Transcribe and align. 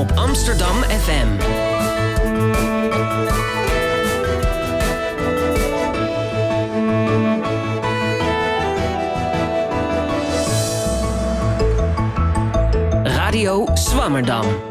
op 0.00 0.12
Amsterdam 0.16 0.76
FM. 0.82 1.28
Radio 13.04 13.66
Swammerdam. 13.74 14.69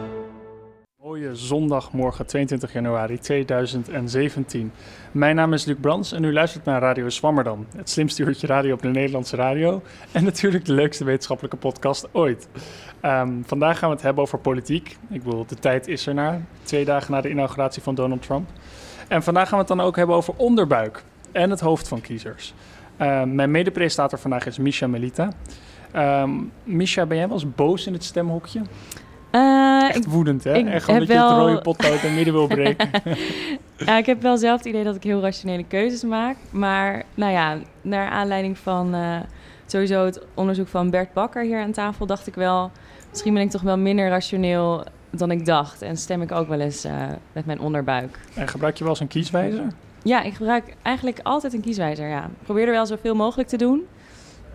Zondagmorgen 1.49 2.25
22 2.25 2.73
januari 2.73 3.19
2017. 3.19 4.71
Mijn 5.11 5.35
naam 5.35 5.53
is 5.53 5.65
Luc 5.65 5.77
Brands 5.81 6.11
en 6.11 6.23
u 6.23 6.33
luistert 6.33 6.65
naar 6.65 6.81
Radio 6.81 7.09
Swammerdam. 7.09 7.65
Het 7.75 7.89
slimste 7.89 8.23
uurtje 8.23 8.47
radio 8.47 8.73
op 8.73 8.81
de 8.81 8.87
Nederlandse 8.87 9.35
radio. 9.35 9.81
En 10.11 10.23
natuurlijk 10.23 10.65
de 10.65 10.73
leukste 10.73 11.03
wetenschappelijke 11.03 11.57
podcast 11.57 12.07
ooit. 12.11 12.47
Ehm, 13.01 13.41
vandaag 13.45 13.79
gaan 13.79 13.89
we 13.89 13.95
het 13.95 14.03
hebben 14.03 14.23
over 14.23 14.39
politiek. 14.39 14.97
Ik 15.09 15.23
bedoel, 15.23 15.45
de 15.45 15.55
tijd 15.55 15.87
is 15.87 16.07
ernaar. 16.07 16.41
Twee 16.63 16.85
dagen 16.85 17.11
na 17.11 17.21
de 17.21 17.29
inauguratie 17.29 17.81
van 17.81 17.95
Donald 17.95 18.21
Trump. 18.21 18.49
En 19.07 19.23
vandaag 19.23 19.49
gaan 19.49 19.59
we 19.59 19.65
het 19.65 19.77
dan 19.77 19.85
ook 19.85 19.95
hebben 19.95 20.15
over 20.15 20.33
onderbuik 20.37 21.03
en 21.31 21.49
het 21.49 21.59
hoofd 21.59 21.87
van 21.87 22.01
kiezers. 22.01 22.53
Ehm, 22.97 23.35
mijn 23.35 23.51
medepresentator 23.51 24.19
vandaag 24.19 24.45
is 24.45 24.57
Misha 24.57 24.87
Melita. 24.87 25.29
Ehm 25.91 26.31
Misha, 26.63 27.05
ben 27.05 27.17
jij 27.17 27.27
wel 27.27 27.35
eens 27.35 27.55
boos 27.55 27.87
in 27.87 27.93
het 27.93 28.03
stemhokje? 28.03 28.61
Eh, 29.31 29.89
Echt 29.89 30.05
woedend, 30.05 30.43
hè? 30.43 30.53
ik 30.53 30.67
Echt 30.67 30.83
gewoon 30.83 30.99
dat 30.99 31.07
je 31.09 31.13
het 31.13 31.23
wel- 31.23 31.47
rode 31.47 31.61
potlood 31.61 32.03
in 32.03 32.13
midden 32.15 32.33
wil 32.33 32.47
breken. 32.57 32.89
ja, 33.77 33.97
ik 33.97 34.05
heb 34.05 34.21
wel 34.21 34.37
zelf 34.37 34.57
het 34.57 34.65
idee 34.67 34.83
dat 34.83 34.95
ik 34.95 35.03
heel 35.03 35.21
rationele 35.21 35.63
keuzes 35.67 36.03
maak. 36.03 36.35
Maar 36.51 37.03
nou 37.15 37.31
ja, 37.31 37.57
naar 37.81 38.09
aanleiding 38.09 38.57
van 38.57 38.93
eh, 38.93 39.17
sowieso 39.65 40.05
het 40.05 40.21
onderzoek 40.33 40.67
van 40.67 40.89
Bert 40.89 41.13
Bakker 41.13 41.43
hier 41.43 41.59
aan 41.61 41.71
tafel... 41.71 42.05
dacht 42.05 42.27
ik 42.27 42.35
wel, 42.35 42.71
misschien 43.09 43.33
ben 43.33 43.43
ik 43.43 43.49
toch 43.49 43.61
wel 43.61 43.77
minder 43.77 44.09
rationeel 44.09 44.83
dan 45.11 45.31
ik 45.31 45.45
dacht. 45.45 45.81
En 45.81 45.97
stem 45.97 46.21
ik 46.21 46.31
ook 46.31 46.47
wel 46.47 46.59
eens 46.59 46.83
eh, 46.83 46.93
met 47.33 47.45
mijn 47.45 47.59
onderbuik. 47.59 48.19
en 48.35 48.47
gebruik 48.47 48.75
je 48.77 48.83
wel 48.83 48.93
eens 48.93 49.01
een 49.01 49.07
kieswijzer? 49.07 49.67
Ja, 50.03 50.21
ik 50.21 50.33
gebruik 50.33 50.75
eigenlijk 50.81 51.19
altijd 51.23 51.53
een 51.53 51.61
kieswijzer, 51.61 52.07
ja. 52.07 52.23
Ik 52.23 52.43
probeer 52.43 52.65
er 52.65 52.71
wel 52.71 52.85
zoveel 52.85 53.15
mogelijk 53.15 53.49
te 53.49 53.57
doen. 53.57 53.85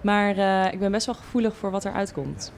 Maar 0.01 0.29
ik 0.73 0.79
ben 0.79 0.91
best 0.91 1.07
wel 1.07 1.15
gevoelig 1.15 1.57
voor 1.57 1.71
wat 1.71 1.85
er 1.85 1.93
uitkomt. 1.93 2.53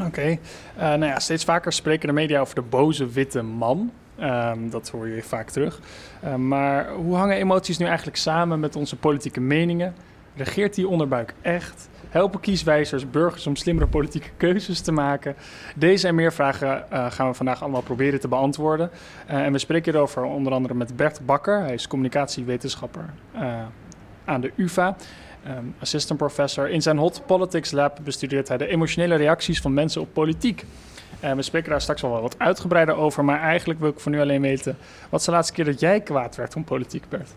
Oké. 0.00 0.20
Eh, 0.20 0.38
nou 0.76 1.04
ja, 1.04 1.18
steeds 1.18 1.44
vaker 1.44 1.72
spreken 1.72 2.08
de 2.08 2.14
media 2.14 2.40
over 2.40 2.54
de 2.54 2.62
boze 2.62 3.06
witte 3.06 3.42
man. 3.42 3.92
Ehm, 4.18 4.68
dat 4.68 4.88
hoor 4.88 5.08
je 5.08 5.22
vaak 5.22 5.50
terug. 5.50 5.80
Eh, 6.20 6.34
maar 6.34 6.90
hoe 6.90 7.16
hangen 7.16 7.36
emoties 7.36 7.78
nu 7.78 7.86
eigenlijk 7.86 8.16
samen 8.16 8.60
met 8.60 8.76
onze 8.76 8.96
politieke 8.96 9.40
meningen? 9.40 9.94
Regeert 10.34 10.74
die 10.74 10.88
onderbuik 10.88 11.34
echt? 11.42 11.88
Helpen 12.08 12.40
kieswijzers 12.40 13.10
burgers 13.10 13.46
om 13.46 13.56
slimmere 13.56 13.86
politieke 13.86 14.28
keuzes 14.36 14.80
te 14.80 14.92
maken? 14.92 15.36
Deze 15.74 16.08
en 16.08 16.14
meer 16.14 16.32
vragen 16.32 16.90
eh, 16.90 17.10
gaan 17.10 17.28
we 17.28 17.34
vandaag 17.34 17.62
allemaal 17.62 17.82
proberen 17.82 18.20
te 18.20 18.28
beantwoorden. 18.28 18.90
Eh, 19.26 19.44
en 19.44 19.52
we 19.52 19.58
spreken 19.58 19.92
hierover 19.92 20.22
onder 20.22 20.52
andere 20.52 20.74
met 20.74 20.96
Bert 20.96 21.26
Bakker. 21.26 21.60
Hij 21.60 21.74
is 21.74 21.88
communicatiewetenschapper 21.88 23.04
aan 24.24 24.40
de 24.40 24.52
UvA. 24.56 24.96
Ehm, 25.46 25.64
assistant 25.80 26.18
professor. 26.18 26.68
In 26.68 26.82
zijn 26.82 26.98
Hot 26.98 27.22
Politics 27.26 27.70
Lab 27.70 27.98
bestudeert 28.04 28.48
hij 28.48 28.56
de 28.56 28.66
emotionele 28.66 29.14
reacties 29.14 29.60
van 29.60 29.74
mensen 29.74 30.00
op 30.00 30.12
politiek. 30.12 30.64
En 31.20 31.36
we 31.36 31.42
spreken 31.42 31.70
daar 31.70 31.80
straks 31.80 32.02
wel 32.02 32.20
wat 32.20 32.38
uitgebreider 32.38 32.96
over, 32.96 33.24
maar 33.24 33.40
eigenlijk 33.40 33.80
wil 33.80 33.88
ik 33.88 34.00
voor 34.00 34.12
nu 34.12 34.20
alleen 34.20 34.40
weten... 34.40 34.76
wat 35.10 35.20
is 35.20 35.26
de 35.26 35.32
laatste 35.32 35.52
keer 35.54 35.64
dat 35.64 35.80
jij 35.80 36.00
kwaad 36.00 36.36
werd 36.36 36.56
om 36.56 36.64
politiek, 36.64 37.08
Bert? 37.08 37.34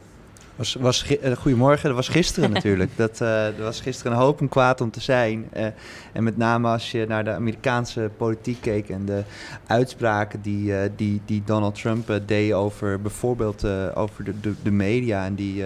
Was, 0.60 0.74
was, 0.74 1.18
eh, 1.18 1.32
goedemorgen, 1.32 1.88
dat 1.88 1.96
was 1.96 2.08
gisteren 2.08 2.52
natuurlijk. 2.60 2.92
Dat, 2.96 3.22
eh, 3.22 3.46
er 3.46 3.64
was 3.64 3.82
gisteren 3.82 4.12
een 4.12 4.18
hoop 4.18 4.42
om 4.42 4.50
kwaad 4.50 4.82
om 4.82 4.92
te 4.92 5.02
zijn. 5.02 5.48
Eh, 5.52 5.66
en 6.14 6.24
met 6.24 6.38
name 6.38 6.68
als 6.68 6.92
je 6.92 7.06
naar 7.08 7.24
de 7.24 7.32
Amerikaanse 7.32 8.10
politiek 8.18 8.62
keek 8.62 8.90
en 8.90 9.06
de 9.06 9.24
uitspraken 9.68 10.42
die, 10.42 10.74
die, 10.96 11.22
die 11.26 11.42
Donald 11.46 11.76
Trump 11.76 12.20
deed 12.26 12.54
over 12.54 13.02
bijvoorbeeld 13.02 13.66
over 13.96 14.24
de, 14.24 14.40
de, 14.40 14.54
de 14.64 14.72
media. 14.72 15.26
En 15.26 15.36
die, 15.36 15.64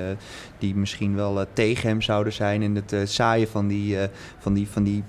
die 0.58 0.76
misschien 0.76 1.16
wel 1.16 1.46
tegen 1.54 1.90
hem 1.90 2.02
zouden 2.02 2.34
zijn 2.34 2.62
in 2.62 2.76
het 2.76 3.10
zaaien 3.10 3.48
van 3.48 3.68
die, 3.68 3.98
van 4.40 4.54
die, 4.54 4.68
van 4.70 4.84
die 4.84 5.04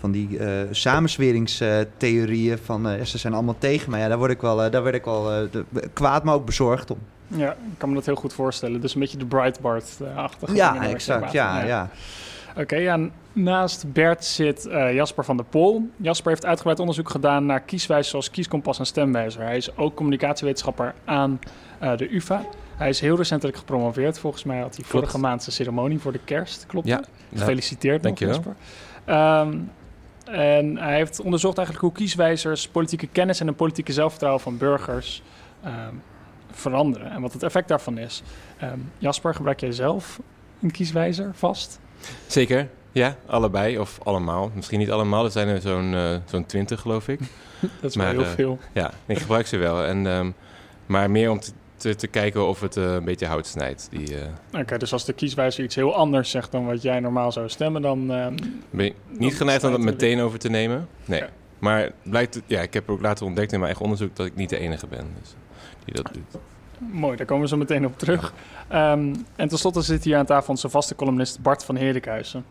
van 0.00 0.10
die 0.10 0.38
eh 0.38 0.48
samensweringstheorieën 0.70 2.58
van 2.58 2.88
eh, 2.88 3.04
ze 3.04 3.18
zijn 3.18 3.32
allemaal 3.34 3.56
tegen 3.58 3.90
mij. 3.90 4.00
Ja, 4.00 4.08
daar 4.08 4.18
word 4.18 4.30
ik 4.30 4.40
wel, 4.40 4.62
eh, 4.64 4.70
daar 4.70 4.82
werd 4.82 4.94
ik 4.94 5.04
wel 5.04 5.32
eh, 5.32 5.38
de- 5.50 5.64
kwaad, 5.92 6.24
maar 6.24 6.34
ook 6.34 6.46
bezorgd 6.46 6.90
om. 6.90 6.98
Ja, 7.28 7.50
ik 7.52 7.78
kan 7.78 7.88
me 7.88 7.94
dat 7.94 8.06
heel 8.06 8.14
goed 8.14 8.32
voorstellen. 8.32 8.80
Dus 8.80 8.94
een 8.94 9.00
beetje 9.00 9.16
de 9.18 9.26
Breitbart-achtige 9.26 10.54
Ja, 10.54 10.88
exact. 10.88 11.32
Ja, 11.32 11.64
ja. 11.64 11.90
Oké, 12.58 12.76
ja, 12.76 12.96
n- 12.96 13.12
naast 13.32 13.92
Bert 13.92 14.24
zit 14.24 14.66
eh, 14.66 14.94
Jasper 14.94 15.24
van 15.24 15.36
der 15.36 15.46
Pol. 15.46 15.90
Jasper 15.96 16.30
heeft 16.30 16.44
uitgebreid 16.46 16.78
onderzoek 16.80 17.10
gedaan 17.10 17.46
naar 17.46 17.60
kieswijzen 17.60 18.10
zoals 18.10 18.30
kieskompas 18.30 18.78
en 18.78 18.86
stemwijzer. 18.86 19.42
Hij 19.42 19.56
is 19.56 19.76
ook 19.76 19.94
communicatiewetenschapper 19.94 20.94
aan 21.04 21.38
eh, 21.78 21.96
de 21.96 22.14
UvA. 22.14 22.44
Hij 22.76 22.88
is 22.88 23.00
heel 23.00 23.16
recentelijk 23.16 23.56
gepromoveerd. 23.58 24.18
Volgens 24.18 24.44
mij 24.44 24.60
had 24.60 24.76
hij 24.76 24.84
vorige 24.84 25.18
maand 25.18 25.42
zijn 25.42 25.54
ceremonie 25.56 25.98
voor 25.98 26.12
de 26.12 26.20
kerst. 26.24 26.64
Klopt 26.66 26.86
Ja, 26.86 26.96
dat? 26.96 27.08
ja. 27.28 27.38
Gefeliciteerd 27.38 28.02
nog, 28.02 28.02
Dankjewel. 28.02 28.34
Jasper. 28.34 28.54
Ehm, 29.04 29.58
en 30.28 30.76
hij 30.78 30.96
heeft 30.96 31.20
onderzocht 31.20 31.58
eigenlijk 31.58 31.86
hoe 31.86 31.96
kieswijzers 31.96 32.68
politieke 32.68 33.06
kennis 33.06 33.40
en 33.40 33.48
een 33.48 33.54
politieke 33.54 33.92
zelfvertrouwen 33.92 34.42
van 34.42 34.58
burgers 34.58 35.22
ehm, 35.62 35.94
veranderen. 36.50 37.10
En 37.10 37.20
wat 37.20 37.32
het 37.32 37.42
effect 37.42 37.68
daarvan 37.68 37.98
is. 37.98 38.22
Ehm, 38.58 38.78
Jasper, 38.98 39.34
gebruik 39.34 39.60
jij 39.60 39.72
zelf 39.72 40.20
een 40.62 40.70
kieswijzer 40.70 41.30
vast? 41.34 41.80
Zeker, 42.26 42.68
ja, 42.92 43.16
allebei 43.26 43.78
of 43.78 43.98
allemaal. 44.02 44.50
Misschien 44.54 44.78
niet 44.78 44.90
allemaal, 44.90 45.24
er 45.24 45.30
zijn 45.30 45.48
er 45.48 45.60
zo'n 45.60 45.94
eh, 45.94 46.16
zo'n 46.24 46.46
twintig 46.46 46.80
geloof 46.80 47.08
ik. 47.08 47.20
Dat 47.80 47.90
is 47.90 47.96
Maar, 47.96 48.06
wel 48.06 48.14
heel 48.14 48.30
eh, 48.30 48.36
veel. 48.36 48.58
Ja, 48.72 48.90
ik 49.06 49.18
gebruik 49.18 49.46
ze 49.46 49.56
wel. 49.56 49.84
En, 49.84 50.06
ehm, 50.06 50.30
maar 50.86 51.10
meer 51.10 51.30
om 51.30 51.40
te, 51.40 51.52
te, 51.76 51.94
te 51.94 52.06
kijken 52.06 52.46
of 52.46 52.60
het 52.60 52.76
eh, 52.76 52.92
een 52.92 53.04
beetje 53.04 53.26
hout 53.26 53.46
snijdt. 53.46 53.88
Die, 53.90 54.18
eh, 54.18 54.60
Oké, 54.60 54.78
dus 54.78 54.92
als 54.92 55.04
de 55.04 55.12
kieswijzer 55.12 55.64
iets 55.64 55.74
heel 55.74 55.94
anders 55.94 56.30
zegt 56.30 56.52
dan 56.52 56.66
wat 56.66 56.82
jij 56.82 57.00
normaal 57.00 57.32
zou 57.32 57.48
stemmen, 57.48 57.82
dan... 57.82 58.10
ehm, 58.12 58.36
ben 58.70 58.84
je 58.84 58.94
niet 59.08 59.36
geneigd 59.36 59.64
om 59.64 59.70
dat 59.70 59.80
meteen 59.80 60.20
over 60.20 60.38
te 60.38 60.48
nemen. 60.48 60.88
Nee. 61.04 61.22
Maar 61.58 61.90
blijkt, 62.02 62.40
ja, 62.46 62.60
ik 62.60 62.74
heb 62.74 62.90
ook 62.90 63.00
later 63.00 63.26
ontdekt 63.26 63.52
in 63.52 63.58
mijn 63.58 63.70
eigen 63.70 63.84
onderzoek 63.84 64.16
dat 64.16 64.26
ik 64.26 64.36
niet 64.36 64.48
de 64.48 64.58
enige 64.58 64.86
ben 64.86 65.06
dus, 65.20 65.34
die 65.84 65.94
dat 65.94 66.12
doet. 66.12 66.42
Mooi, 66.78 67.16
daar 67.16 67.26
komen 67.26 67.42
we 67.42 67.48
zo 67.48 67.56
meteen 67.56 67.86
op 67.86 67.98
terug. 67.98 68.32
Ehm, 68.68 69.14
en 69.36 69.48
tenslotte 69.48 69.82
zit 69.82 70.04
hier 70.04 70.16
aan 70.16 70.26
tafel 70.26 70.48
onze 70.50 70.68
vaste 70.68 70.94
columnist 70.94 71.40
Bart 71.40 71.64
van 71.64 71.76
Heerlijkhuizen. 71.76 72.44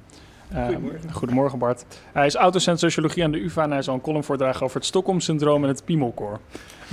Ehm, 0.51 0.65
Goedemorgen. 0.65 1.11
Goedemorgen 1.11 1.59
Bart. 1.59 1.85
Hij 2.13 2.25
is 2.25 2.35
autocent 2.35 2.79
sociologie 2.79 3.23
aan 3.23 3.31
de 3.31 3.43
UvA 3.43 3.63
en 3.63 3.71
hij 3.71 3.81
zal 3.81 3.93
een 3.93 4.01
column 4.01 4.23
voordragen 4.23 4.61
over 4.61 4.77
het 4.77 4.85
Stockholm-syndroom 4.85 5.63
en 5.63 5.69
het 5.69 5.85
Piemelkoor. 5.85 6.39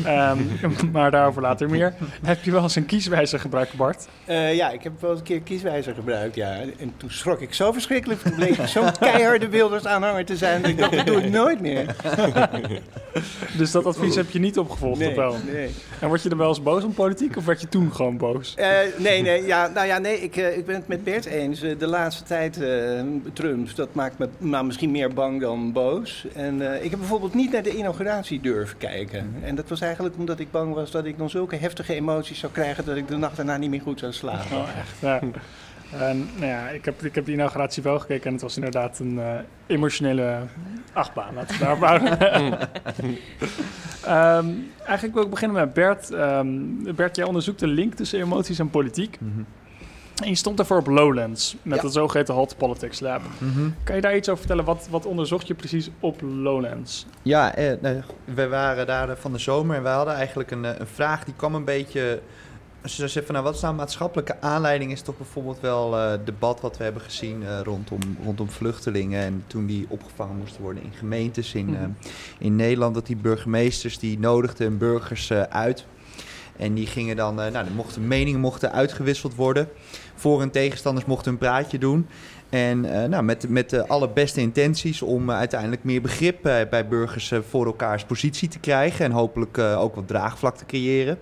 Ehm, 0.04 0.38
maar 0.92 1.10
daarover 1.10 1.42
later 1.42 1.70
meer. 1.70 1.94
Heb 2.22 2.42
je 2.44 2.50
wel 2.50 2.62
eens 2.62 2.76
een 2.76 2.86
kieswijzer 2.86 3.40
gebruikt, 3.40 3.74
Bart? 3.74 4.06
Eh, 4.24 4.54
ja, 4.54 4.70
ik 4.70 4.82
heb 4.82 5.00
wel 5.00 5.10
eens 5.10 5.18
een 5.18 5.24
keer 5.26 5.40
kieswijzer 5.40 5.94
gebruikt, 5.94 6.34
ja. 6.34 6.54
En 6.78 6.92
toen 6.96 7.10
schrok 7.10 7.40
ik 7.40 7.54
zo 7.54 7.72
verschrikkelijk. 7.72 8.20
Toen 8.20 8.34
bleek 8.34 8.56
ik 8.56 8.66
zo'n 8.66 8.98
keiharde 8.98 9.48
Wilders 9.48 9.86
aanhanger 9.86 10.24
te 10.24 10.36
zijn. 10.36 10.60
Dat 10.62 10.70
ik 10.70 10.78
dacht, 10.78 10.96
dat 10.96 11.06
doe 11.06 11.22
ik 11.22 11.30
nooit 11.30 11.60
meer. 11.60 11.86
Dus 13.56 13.70
dat 13.70 13.86
advies 13.86 14.14
heb 14.14 14.30
je 14.30 14.38
niet 14.38 14.58
opgevolgd, 14.58 15.00
of 15.00 15.06
Nee, 15.06 15.16
wel? 15.16 15.36
nee. 15.52 15.70
En 16.00 16.08
word 16.08 16.22
je 16.22 16.28
er 16.30 16.36
wel 16.36 16.48
eens 16.48 16.62
boos 16.62 16.84
om 16.84 16.92
politiek 16.92 17.36
of 17.36 17.44
werd 17.44 17.60
je 17.60 17.68
toen 17.68 17.92
gewoon 17.94 18.16
boos? 18.16 18.54
Eh, 18.54 18.68
nee, 18.98 19.22
nee, 19.22 19.46
ja, 19.46 19.68
nou 19.74 19.86
ja, 19.86 19.98
nee, 19.98 20.20
ik, 20.20 20.36
eh, 20.36 20.56
ik 20.56 20.66
ben 20.66 20.74
het 20.74 20.88
met 20.88 21.04
Bert 21.04 21.24
eens. 21.24 21.60
De 21.60 21.86
laatste 21.86 22.24
tijd, 22.24 22.60
Trump, 23.32 23.74
dat 23.76 23.94
maakt 23.94 24.18
me 24.18 24.28
nou, 24.38 24.64
misschien 24.64 24.90
meer 24.90 25.12
bang 25.14 25.40
dan 25.40 25.72
boos. 25.72 26.26
En 26.34 26.82
ik 26.84 26.90
heb 26.90 26.98
bijvoorbeeld 26.98 27.34
niet 27.34 27.52
naar 27.52 27.62
de 27.62 27.76
inauguratie 27.76 28.40
durven 28.40 28.78
kijken. 28.78 29.34
En 29.42 29.54
dat 29.54 29.68
was 29.68 29.80
eigenlijk 29.82 30.16
omdat 30.16 30.38
ik 30.38 30.50
bang 30.50 30.74
was 30.74 30.90
dat 30.90 31.04
ik 31.04 31.18
dan 31.18 31.30
zulke 31.30 31.56
heftige 31.56 31.94
emoties 31.94 32.38
zou 32.38 32.52
krijgen... 32.52 32.84
dat 32.84 32.96
ik 32.96 33.08
de 33.08 33.16
nacht 33.16 33.36
daarna 33.36 33.56
niet 33.56 33.70
meer 33.70 33.80
goed 33.80 33.98
zou 33.98 34.12
slapen. 34.12 34.56
Oh, 34.56 34.68
echt? 34.78 35.00
Ja. 35.00 35.20
En, 35.98 36.28
nou 36.34 36.46
ja, 36.46 36.68
ik 36.68 36.84
heb, 36.84 37.04
ik 37.04 37.14
heb 37.14 37.24
de 37.24 37.32
inauguratie 37.32 37.82
wel 37.82 37.98
gekeken 37.98 38.26
en 38.26 38.32
het 38.32 38.42
was 38.42 38.56
inderdaad 38.56 38.98
een 38.98 39.18
eh, 39.18 39.34
emotionele 39.66 40.38
achtbaan. 40.92 41.34
Laten 41.34 41.58
we 41.58 41.64
daarop 41.64 41.84
houden. 41.84 42.18
Ehm, 44.04 44.46
eigenlijk 44.84 45.14
wil 45.14 45.22
ik 45.22 45.30
beginnen 45.30 45.56
met 45.56 45.72
Bert. 45.72 46.10
Ehm, 46.10 46.48
Bert, 46.94 47.16
jij 47.16 47.24
onderzoekt 47.24 47.60
de 47.60 47.66
link 47.66 47.94
tussen 47.94 48.20
emoties 48.20 48.58
en 48.58 48.70
politiek. 48.70 49.18
En 50.22 50.28
je 50.28 50.34
stond 50.34 50.56
daarvoor 50.56 50.78
op 50.78 50.86
Lowlands 50.86 51.56
met 51.62 51.78
Ja. 51.78 51.84
het 51.84 51.92
zogeheten 51.92 52.34
Hot 52.34 52.56
Politics 52.56 53.00
Lab. 53.00 53.20
Mhm. 53.38 53.68
Kan 53.84 53.94
je 53.96 54.00
daar 54.02 54.16
iets 54.16 54.28
over 54.28 54.38
vertellen? 54.40 54.64
Wat, 54.64 54.86
wat 54.90 55.06
onderzocht 55.06 55.46
je 55.46 55.54
precies 55.54 55.90
op 56.00 56.20
Lowlands? 56.22 57.06
Ja, 57.22 57.54
eh, 57.54 57.72
nou, 57.80 58.02
we 58.24 58.48
waren 58.48 58.86
daar 58.86 59.16
van 59.16 59.32
de 59.32 59.38
zomer 59.38 59.76
en 59.76 59.82
we 59.82 59.88
hadden 59.88 60.14
eigenlijk 60.14 60.50
een, 60.50 60.64
eh, 60.64 60.78
een 60.78 60.86
vraag 60.86 61.24
die 61.24 61.34
kwam 61.36 61.54
een 61.54 61.64
beetje. 61.64 62.20
Als 62.82 62.90
je 62.90 62.96
zou 62.98 63.08
zeggen, 63.10 63.24
van, 63.32 63.34
nou, 63.34 63.46
wat 63.46 63.54
is 63.56 63.62
nou 63.62 63.74
maatschappelijke 63.74 64.40
aanleiding? 64.40 64.92
Is 64.92 65.02
toch 65.02 65.16
bijvoorbeeld 65.16 65.60
wel 65.60 65.96
eh, 65.98 66.10
het 66.10 66.26
debat 66.26 66.60
wat 66.60 66.76
we 66.76 66.84
hebben 66.84 67.02
gezien 67.02 67.42
eh, 67.46 67.60
rondom, 67.62 67.98
rondom 68.24 68.50
vluchtelingen. 68.50 69.22
En 69.22 69.44
toen 69.46 69.66
die 69.66 69.86
opgevangen 69.88 70.36
moesten 70.36 70.62
worden 70.62 70.82
in 70.82 70.92
gemeentes 70.92 71.54
in, 71.54 71.66
Mhm. 71.66 71.74
eh, 71.74 71.88
in 72.38 72.56
Nederland. 72.56 72.94
Dat 72.94 73.06
die 73.06 73.16
burgemeesters 73.16 73.98
die 73.98 74.18
nodigden 74.18 74.66
hun 74.66 74.78
burgers 74.78 75.30
eh, 75.30 75.42
uit. 75.42 75.84
En 76.56 76.74
die 76.74 76.86
gingen 76.86 77.16
dan, 77.16 77.34
nou, 77.34 77.52
de 77.52 77.74
mochten, 77.74 78.06
meningen 78.06 78.40
mochten 78.40 78.72
uitgewisseld 78.72 79.34
worden. 79.34 79.68
Voor- 80.14 80.42
en 80.42 80.50
tegenstanders 80.50 81.06
mochten 81.06 81.32
een 81.32 81.38
praatje 81.38 81.78
doen. 81.78 82.06
En 82.48 82.80
nou, 82.80 83.22
met, 83.22 83.48
met 83.48 83.70
de 83.70 83.88
allerbeste 83.88 84.40
intenties 84.40 85.02
om 85.02 85.30
uiteindelijk 85.30 85.84
meer 85.84 86.00
begrip 86.00 86.42
bij 86.42 86.88
burgers 86.88 87.32
voor 87.48 87.66
elkaars 87.66 88.04
positie 88.04 88.48
te 88.48 88.58
krijgen. 88.58 89.04
En 89.04 89.10
hopelijk 89.10 89.58
ook 89.58 89.94
wat 89.94 90.08
draagvlak 90.08 90.56
te 90.56 90.66
creëren 90.66 91.18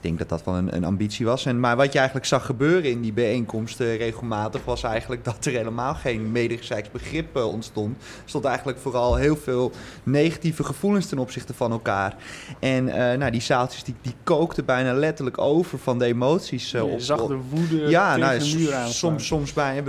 denk 0.00 0.18
dat 0.18 0.28
dat 0.28 0.44
wel 0.44 0.54
een, 0.54 0.76
een, 0.76 0.84
ambitie 0.84 1.26
was. 1.26 1.46
En, 1.46 1.60
maar 1.60 1.76
wat 1.76 1.92
je 1.92 1.98
eigenlijk 1.98 2.26
zag 2.28 2.46
gebeuren 2.46 2.90
in 2.90 3.00
die 3.00 3.12
bijeenkomsten 3.12 3.96
regelmatig... 3.96 4.64
was 4.64 4.82
eigenlijk 4.82 5.24
dat 5.24 5.44
er 5.44 5.52
helemaal 5.52 5.94
geen 5.94 6.32
medegezijks 6.32 6.90
begrip 6.90 7.36
uh, 7.36 7.46
ontstond. 7.46 7.96
Er 7.96 8.02
stond 8.24 8.44
eigenlijk 8.44 8.78
vooral 8.78 9.16
heel 9.16 9.36
veel 9.36 9.72
negatieve 10.02 10.64
gevoelens 10.64 11.06
ten 11.06 11.18
opzichte 11.18 11.54
van 11.54 11.72
elkaar. 11.72 12.16
En 12.58 12.86
uh, 12.86 12.94
nou, 12.94 13.30
die 13.30 13.40
zaaltjes 13.40 13.84
die, 13.84 13.94
die 14.02 14.14
kookten 14.24 14.64
bijna 14.64 14.92
letterlijk 14.92 15.38
over 15.38 15.78
van 15.78 15.98
de 15.98 16.04
emoties. 16.04 16.72
Uh, 16.72 16.92
je 16.92 17.00
zag 17.00 17.26
de 17.26 17.38
woede 17.50 17.88
ja, 17.88 18.16
nou, 18.16 18.38
de 18.38 18.54
muur 18.56 18.74
aan. 18.74 18.88
Soms, 18.88 19.26
soms, 19.26 19.52
bij, 19.52 19.82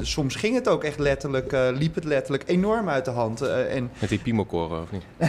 soms 0.00 0.34
ging 0.34 0.54
het 0.54 0.68
ook 0.68 0.84
echt 0.84 0.98
letterlijk, 0.98 1.56
liep 1.74 1.94
het 1.94 2.04
letterlijk 2.04 2.42
enorm 2.46 2.88
uit 2.88 3.04
de 3.04 3.10
hand. 3.10 3.40
en... 3.40 3.90
Met 3.98 4.08
die 4.08 4.18
piemelkoren, 4.18 4.82
of 4.82 4.90
niet? 4.90 5.04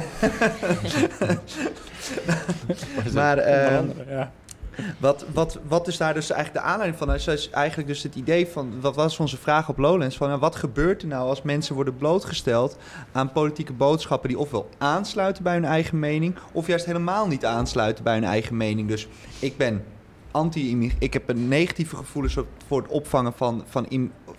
maar... 3.13 3.37
Ehm, 3.37 3.85
ja. 4.07 4.31
Wat, 4.99 5.25
wat, 5.33 5.59
wat 5.67 5.87
is 5.87 5.97
daar 5.97 6.13
dus 6.13 6.31
eigenlijk 6.31 6.65
de 6.65 6.71
aanleiding 6.71 6.99
van? 6.99 7.13
Is 7.13 7.49
eigenlijk 7.49 7.87
dus 7.87 8.03
het 8.03 8.15
idee 8.15 8.47
van, 8.47 8.81
wat 8.81 8.95
was 8.95 9.19
onze 9.19 9.37
vraag 9.37 9.69
op 9.69 9.77
Lowlands? 9.77 10.17
Van, 10.17 10.27
nou, 10.27 10.39
wat 10.39 10.55
gebeurt 10.55 11.01
er 11.01 11.07
nou 11.07 11.29
als 11.29 11.41
mensen 11.41 11.75
worden 11.75 11.97
blootgesteld 11.97 12.77
aan 13.11 13.31
politieke 13.31 13.73
boodschappen 13.73 14.29
die 14.29 14.39
ofwel 14.39 14.69
aansluiten 14.77 15.43
bij 15.43 15.53
hun 15.53 15.65
eigen 15.65 15.99
mening, 15.99 16.35
of 16.51 16.67
juist 16.67 16.85
helemaal 16.85 17.27
niet 17.27 17.45
aansluiten 17.45 18.03
bij 18.03 18.13
hun 18.13 18.23
eigen 18.23 18.57
mening? 18.57 18.87
Dus 18.87 19.07
ik 19.39 19.57
ben 19.57 19.83
anti 20.31 20.93
Ik 20.99 21.13
heb 21.13 21.29
een 21.29 21.47
negatieve 21.47 21.95
gevoelens 21.95 22.37
voor 22.67 22.81
het 22.81 22.91
opvangen 22.91 23.33
van, 23.33 23.63
van, 23.67 23.85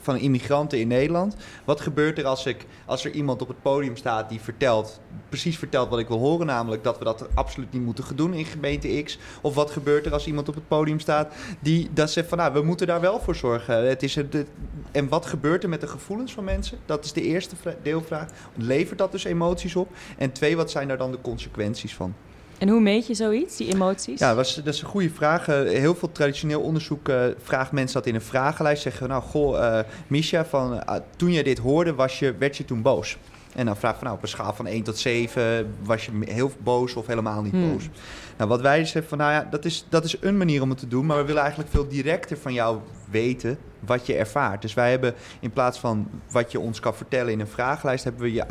van 0.07 0.19
immigranten 0.19 0.79
in 0.79 0.89
Nederland. 0.89 1.37
Wat 1.65 1.81
gebeurt 1.81 2.19
er 2.19 2.25
als, 2.25 2.47
ik, 2.47 2.67
als 2.87 3.05
er 3.05 3.11
iemand 3.11 3.43
op 3.43 3.49
het 3.49 3.63
podium 3.63 3.97
staat 3.97 4.29
die 4.29 4.41
vertelt, 4.41 5.01
precies 5.29 5.59
vertelt 5.59 5.89
wat 5.89 5.99
ik 5.99 6.09
wil 6.09 6.19
horen, 6.19 6.47
namelijk 6.47 6.85
dat 6.85 6.99
we 6.99 7.05
dat 7.05 7.29
absoluut 7.35 7.73
niet 7.73 7.83
moeten 7.83 8.17
doen 8.17 8.35
in 8.35 8.45
gemeente 8.45 9.03
X? 9.03 9.19
Of 9.41 9.55
wat 9.55 9.71
gebeurt 9.71 10.07
er 10.07 10.13
als 10.13 10.27
iemand 10.27 10.49
op 10.49 10.55
het 10.55 10.69
podium 10.69 11.01
staat 11.01 11.35
die 11.61 11.91
dat 11.93 12.11
zegt 12.11 12.29
van 12.29 12.39
nou, 12.39 12.53
we 12.53 12.63
moeten 12.63 12.87
daar 12.87 13.01
wel 13.01 13.21
voor 13.21 13.35
zorgen. 13.35 13.89
Het 13.89 14.03
is 14.03 14.15
het, 14.15 14.45
en 14.93 15.09
wat 15.09 15.27
gebeurt 15.27 15.63
er 15.63 15.69
met 15.69 15.81
de 15.81 15.89
gevoelens 15.89 16.33
van 16.33 16.45
mensen? 16.45 16.79
Dat 16.87 17.05
is 17.05 17.13
de 17.13 17.23
eerste 17.23 17.57
deelvraag. 17.83 18.29
Levert 18.55 18.99
dat 18.99 19.13
dus 19.13 19.25
emoties 19.25 19.77
op? 19.77 19.89
En 20.19 20.33
twee, 20.33 20.57
wat 20.57 20.71
zijn 20.71 20.89
daar 20.89 20.99
dan 20.99 21.11
de 21.11 21.21
consequenties 21.21 21.95
van? 21.95 22.15
En 22.59 22.69
hoe 22.69 22.81
meet 22.81 23.07
je 23.07 23.15
zoiets, 23.15 23.57
die 23.57 23.75
emoties? 23.75 24.19
Ja, 24.19 24.35
dat 24.35 24.47
is, 24.47 24.55
dat 24.55 24.75
is 24.75 24.81
een 24.81 24.89
goede 24.89 25.11
vraag. 25.11 25.49
Eh, 25.49 25.61
heel 25.63 25.95
veel 25.95 26.13
traditioneel 26.13 26.61
onderzoek 26.61 27.09
uh, 27.09 27.25
vraagt 27.43 27.73
mensen 27.73 27.95
dat 27.95 28.07
in 28.07 28.15
een 28.15 28.21
vragenlijst. 28.21 28.83
Zeggen, 28.83 29.09
nou, 29.09 29.23
goh, 29.23 29.59
uh, 29.59 29.79
Misha, 30.07 30.45
van, 30.45 30.83
toen 31.17 31.33
je 31.33 31.43
dit 31.43 31.59
hoorde, 31.59 31.95
was 31.95 32.19
je, 32.19 32.35
werd 32.39 32.57
je 32.57 32.65
toen 32.65 32.83
boos? 32.83 33.17
En 33.57 33.67
dan 33.67 33.77
vraag 33.77 33.95
van, 33.95 34.05
nou, 34.05 34.17
op 34.17 34.23
een 34.23 34.29
schaal 34.29 34.53
van 34.53 34.67
1 34.67 34.83
tot 34.83 34.99
7, 34.99 35.75
was 35.83 36.05
je 36.05 36.13
heel 36.25 36.53
boos 36.63 36.95
of 36.95 37.07
helemaal 37.07 37.43
niet 37.43 37.53
hmm. 37.53 37.73
boos? 37.73 37.89
Nou, 38.37 38.51
wat 38.51 38.61
wij 38.61 38.85
zeggen 38.85 39.09
van, 39.09 39.19
nou 39.19 39.33
ja, 39.33 39.49
dat 39.51 39.65
is, 39.65 39.87
dat 39.89 40.05
is 40.05 40.17
een 40.21 40.37
manier 40.37 40.63
om 40.63 40.69
het 40.69 40.79
te 40.79 40.89
doen, 40.89 41.07
maar 41.07 41.17
we 41.17 41.25
willen 41.25 41.41
eigenlijk 41.41 41.71
veel 41.71 41.89
directer 41.89 42.37
van 42.37 42.53
jou 42.53 42.79
weten 43.11 43.59
wat 43.81 44.07
je 44.07 44.15
ervaart. 44.15 44.63
Dus 44.63 44.75
wij 44.75 44.91
hebben 44.91 45.15
in 45.41 45.51
plaats 45.51 45.79
van 45.79 46.09
wat 46.31 46.53
je 46.53 46.61
ons 46.61 46.81
kan 46.81 46.95
vertellen 46.95 47.33
in 47.33 47.41
een 47.41 47.47
vragenlijst, 47.47 48.05
hebben 48.05 48.23
we 48.23 48.33
je 48.33 48.45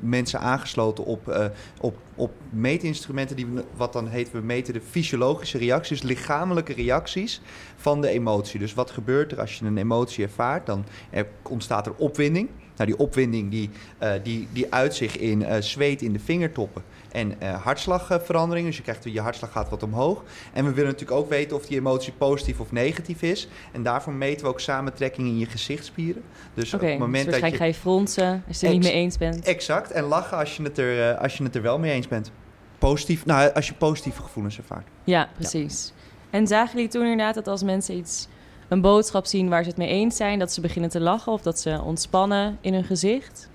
mensen 0.00 0.40
aangesloten 0.40 1.04
op, 1.04 1.28
uh, 1.28 1.44
op, 1.80 1.96
op 2.14 2.32
meetinstrumenten 2.50 3.36
die 3.36 3.46
we, 3.46 3.64
wat 3.76 3.92
dan 3.92 4.08
heet, 4.08 4.30
we 4.30 4.40
meten 4.40 4.72
de 4.72 4.80
fysiologische 4.80 5.58
reacties, 5.58 6.02
lichamelijke 6.02 6.72
reacties 6.72 7.40
van 7.76 8.00
de 8.00 8.08
emotie. 8.08 8.58
Dus 8.58 8.74
wat 8.74 8.90
gebeurt 8.90 9.32
er 9.32 9.40
als 9.40 9.58
je 9.58 9.64
een 9.64 9.78
emotie 9.78 10.24
ervaart? 10.24 10.66
Dan 10.66 10.84
er 11.10 11.26
ontstaat 11.42 11.86
er 11.86 11.94
opwinding. 11.94 12.48
Nou, 12.76 12.90
die 12.90 12.98
opwinding 12.98 13.50
die, 13.50 13.70
uh, 14.02 14.12
die, 14.22 14.48
die 14.52 14.74
uit 14.74 14.94
zich 14.94 15.18
in 15.18 15.40
uh, 15.40 15.56
zweet 15.58 16.02
in 16.02 16.12
de 16.12 16.18
vingertoppen 16.18 16.82
en 17.12 17.34
uh, 17.42 17.62
hartslagveranderingen. 17.62 18.68
Dus 18.68 18.76
je, 18.76 18.82
krijgt, 18.82 19.04
je 19.04 19.20
hartslag 19.20 19.52
gaat 19.52 19.68
wat 19.68 19.82
omhoog. 19.82 20.22
En 20.52 20.64
we 20.64 20.72
willen 20.72 20.90
natuurlijk 20.90 21.20
ook 21.20 21.28
weten 21.28 21.56
of 21.56 21.66
die 21.66 21.78
emotie 21.78 22.12
positief 22.12 22.60
of 22.60 22.72
negatief 22.72 23.22
is. 23.22 23.48
En 23.72 23.82
daarvoor 23.82 24.12
meten 24.12 24.44
we 24.44 24.50
ook 24.50 24.60
samentrekking 24.60 25.26
in 25.26 25.38
je 25.38 25.46
gezichtspieren. 25.46 26.22
Dus 26.54 26.74
op 26.74 26.80
het 26.80 26.98
moment 26.98 27.24
dus 27.30 27.40
dat 27.40 27.50
je... 27.50 27.56
ga 27.56 27.64
je 27.64 27.74
fronsen 27.74 28.42
als 28.48 28.60
je 28.60 28.66
het 28.66 28.74
er 28.74 28.80
niet 28.80 28.92
mee 28.92 28.92
eens 29.02 29.18
bent. 29.18 29.44
Exact. 29.44 29.90
En 29.90 30.04
lachen 30.04 30.38
als 30.38 30.56
je 30.56 30.62
het 30.62 30.78
er, 30.78 31.16
als 31.16 31.36
je 31.36 31.42
het 31.42 31.54
er 31.54 31.62
wel 31.62 31.78
mee 31.78 31.92
eens 31.92 32.08
bent. 32.08 32.30
Positief, 32.78 33.26
nou, 33.26 33.52
als 33.52 33.66
je 33.68 33.74
positieve 33.74 34.22
gevoelens 34.22 34.58
ervaart. 34.58 34.86
Ja, 35.04 35.28
precies. 35.34 35.92
En 36.30 36.46
zagen 36.46 36.74
jullie 36.74 36.90
toen 36.90 37.02
inderdaad 37.02 37.34
dat 37.34 37.48
als 37.48 37.62
mensen 37.62 37.96
iets 37.96 38.28
een 38.68 38.80
boodschap 38.80 39.26
zien 39.26 39.48
waar 39.48 39.62
ze 39.62 39.68
het 39.68 39.78
mee 39.78 39.88
eens 39.88 40.16
zijn, 40.16 40.38
dat 40.38 40.52
ze 40.52 40.60
beginnen 40.60 40.90
te 40.90 41.00
lachen 41.00 41.32
of 41.32 41.42
dat 41.42 41.60
ze 41.60 41.80
ontspannen 41.84 42.58
in 42.60 42.74
hun 42.74 42.84
gezicht? 42.84 43.48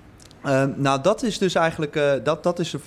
Uh, 0.45 0.63
nou, 0.75 1.01
dat 1.01 1.23
is 1.23 1.37
dus 1.37 1.55
eigenlijk, 1.55 1.95
uh, 1.95 2.11
dat, 2.23 2.43
dat 2.43 2.59
is 2.59 2.73
een 2.73 2.79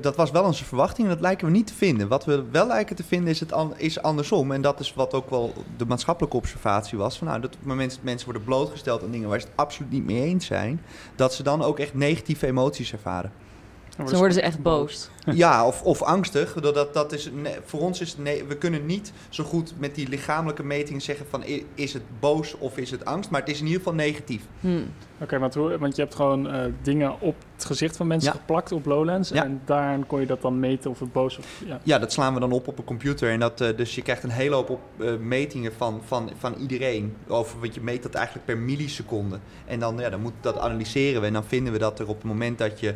dat 0.00 0.16
was 0.16 0.30
wel 0.30 0.44
onze 0.44 0.64
verwachting 0.64 1.08
en 1.08 1.12
dat 1.12 1.22
lijken 1.22 1.46
we 1.46 1.52
niet 1.52 1.66
te 1.66 1.74
vinden. 1.74 2.08
Wat 2.08 2.24
we 2.24 2.44
wel 2.50 2.66
lijken 2.66 2.96
te 2.96 3.04
vinden 3.04 3.30
is, 3.30 3.40
het 3.40 3.54
is 3.76 4.02
andersom. 4.02 4.52
En 4.52 4.62
dat 4.62 4.80
is 4.80 4.94
wat 4.94 5.14
ook 5.14 5.30
wel 5.30 5.52
de 5.76 5.86
maatschappelijke 5.86 6.36
observatie 6.36 6.98
was. 6.98 7.18
Van, 7.18 7.26
nou, 7.26 7.40
dat 7.40 7.52
op 7.52 7.58
het 7.58 7.68
moment 7.68 7.90
dat 7.90 8.02
mensen 8.02 8.24
worden 8.24 8.44
blootgesteld 8.44 9.02
aan 9.02 9.10
dingen 9.10 9.28
waar 9.28 9.40
ze 9.40 9.46
het 9.46 9.56
absoluut 9.56 9.90
niet 9.90 10.04
mee 10.04 10.22
eens 10.22 10.46
zijn, 10.46 10.80
dat 11.16 11.34
ze 11.34 11.42
dan 11.42 11.62
ook 11.62 11.78
echt 11.78 11.94
negatieve 11.94 12.46
emoties 12.46 12.92
ervaren. 12.92 13.32
Dan 13.96 14.08
worden 14.08 14.32
ze 14.32 14.40
echt 14.40 14.62
boos. 14.62 15.08
Ja, 15.24 15.66
of, 15.66 15.82
of 15.82 16.02
angstig. 16.02 16.52
Dat, 16.52 16.94
dat 16.94 17.12
is, 17.12 17.30
voor 17.64 17.80
ons 17.80 18.00
is 18.00 18.10
het 18.10 18.18
nee, 18.18 18.44
we 18.44 18.56
kunnen 18.56 18.86
niet 18.86 19.12
zo 19.28 19.44
goed 19.44 19.74
met 19.78 19.94
die 19.94 20.08
lichamelijke 20.08 20.62
metingen 20.62 21.00
zeggen 21.00 21.26
van 21.30 21.44
is 21.74 21.92
het 21.92 22.02
boos 22.20 22.58
of 22.58 22.76
is 22.76 22.90
het 22.90 23.04
angst. 23.04 23.30
Maar 23.30 23.40
het 23.40 23.50
is 23.50 23.58
in 23.58 23.64
ieder 23.64 23.78
geval 23.78 23.94
negatief. 23.94 24.42
Hmm. 24.60 24.90
Oké, 25.20 25.34
okay, 25.34 25.78
want 25.78 25.96
je 25.96 26.02
hebt 26.02 26.14
gewoon 26.14 26.54
uh, 26.54 26.64
dingen 26.82 27.20
op 27.20 27.34
het 27.62 27.72
gezicht 27.72 27.96
van 27.96 28.06
mensen 28.06 28.32
geplakt 28.32 28.72
op 28.72 28.86
Lowlands. 28.86 29.30
En 29.30 29.60
daar 29.64 29.98
kon 30.06 30.20
je 30.20 30.26
dat 30.26 30.42
dan 30.42 30.60
meten 30.60 30.90
of 30.90 30.98
het 30.98 31.12
boos 31.12 31.38
of... 31.38 31.62
Ja, 31.66 31.80
ja 31.82 31.98
dat 31.98 32.12
slaan 32.12 32.34
we 32.34 32.40
dan 32.40 32.52
op 32.52 32.68
op 32.68 32.78
een 32.78 32.84
computer. 32.84 33.30
En 33.30 33.40
dat, 33.40 33.60
uh, 33.60 33.76
dus 33.76 33.94
je 33.94 34.02
krijgt 34.02 34.22
een 34.22 34.30
hele 34.30 34.54
hoop 34.54 34.70
op, 34.70 34.80
uh, 34.96 35.16
metingen 35.16 35.72
van, 35.76 36.00
van, 36.04 36.30
van 36.38 36.54
iedereen. 36.54 37.16
Over, 37.28 37.60
want 37.60 37.74
je 37.74 37.80
meet 37.80 38.02
dat 38.02 38.14
eigenlijk 38.14 38.46
per 38.46 38.58
milliseconde. 38.58 39.38
En 39.66 39.78
dan, 39.78 39.98
ja, 39.98 40.10
dan 40.10 40.20
moet 40.20 40.32
dat 40.40 40.58
analyseren 40.58 41.20
we. 41.20 41.26
En 41.26 41.32
dan 41.32 41.44
vinden 41.44 41.72
we 41.72 41.78
dat 41.78 41.98
er 41.98 42.08
op 42.08 42.16
het 42.16 42.24
moment 42.24 42.58
dat 42.58 42.80
je, 42.80 42.94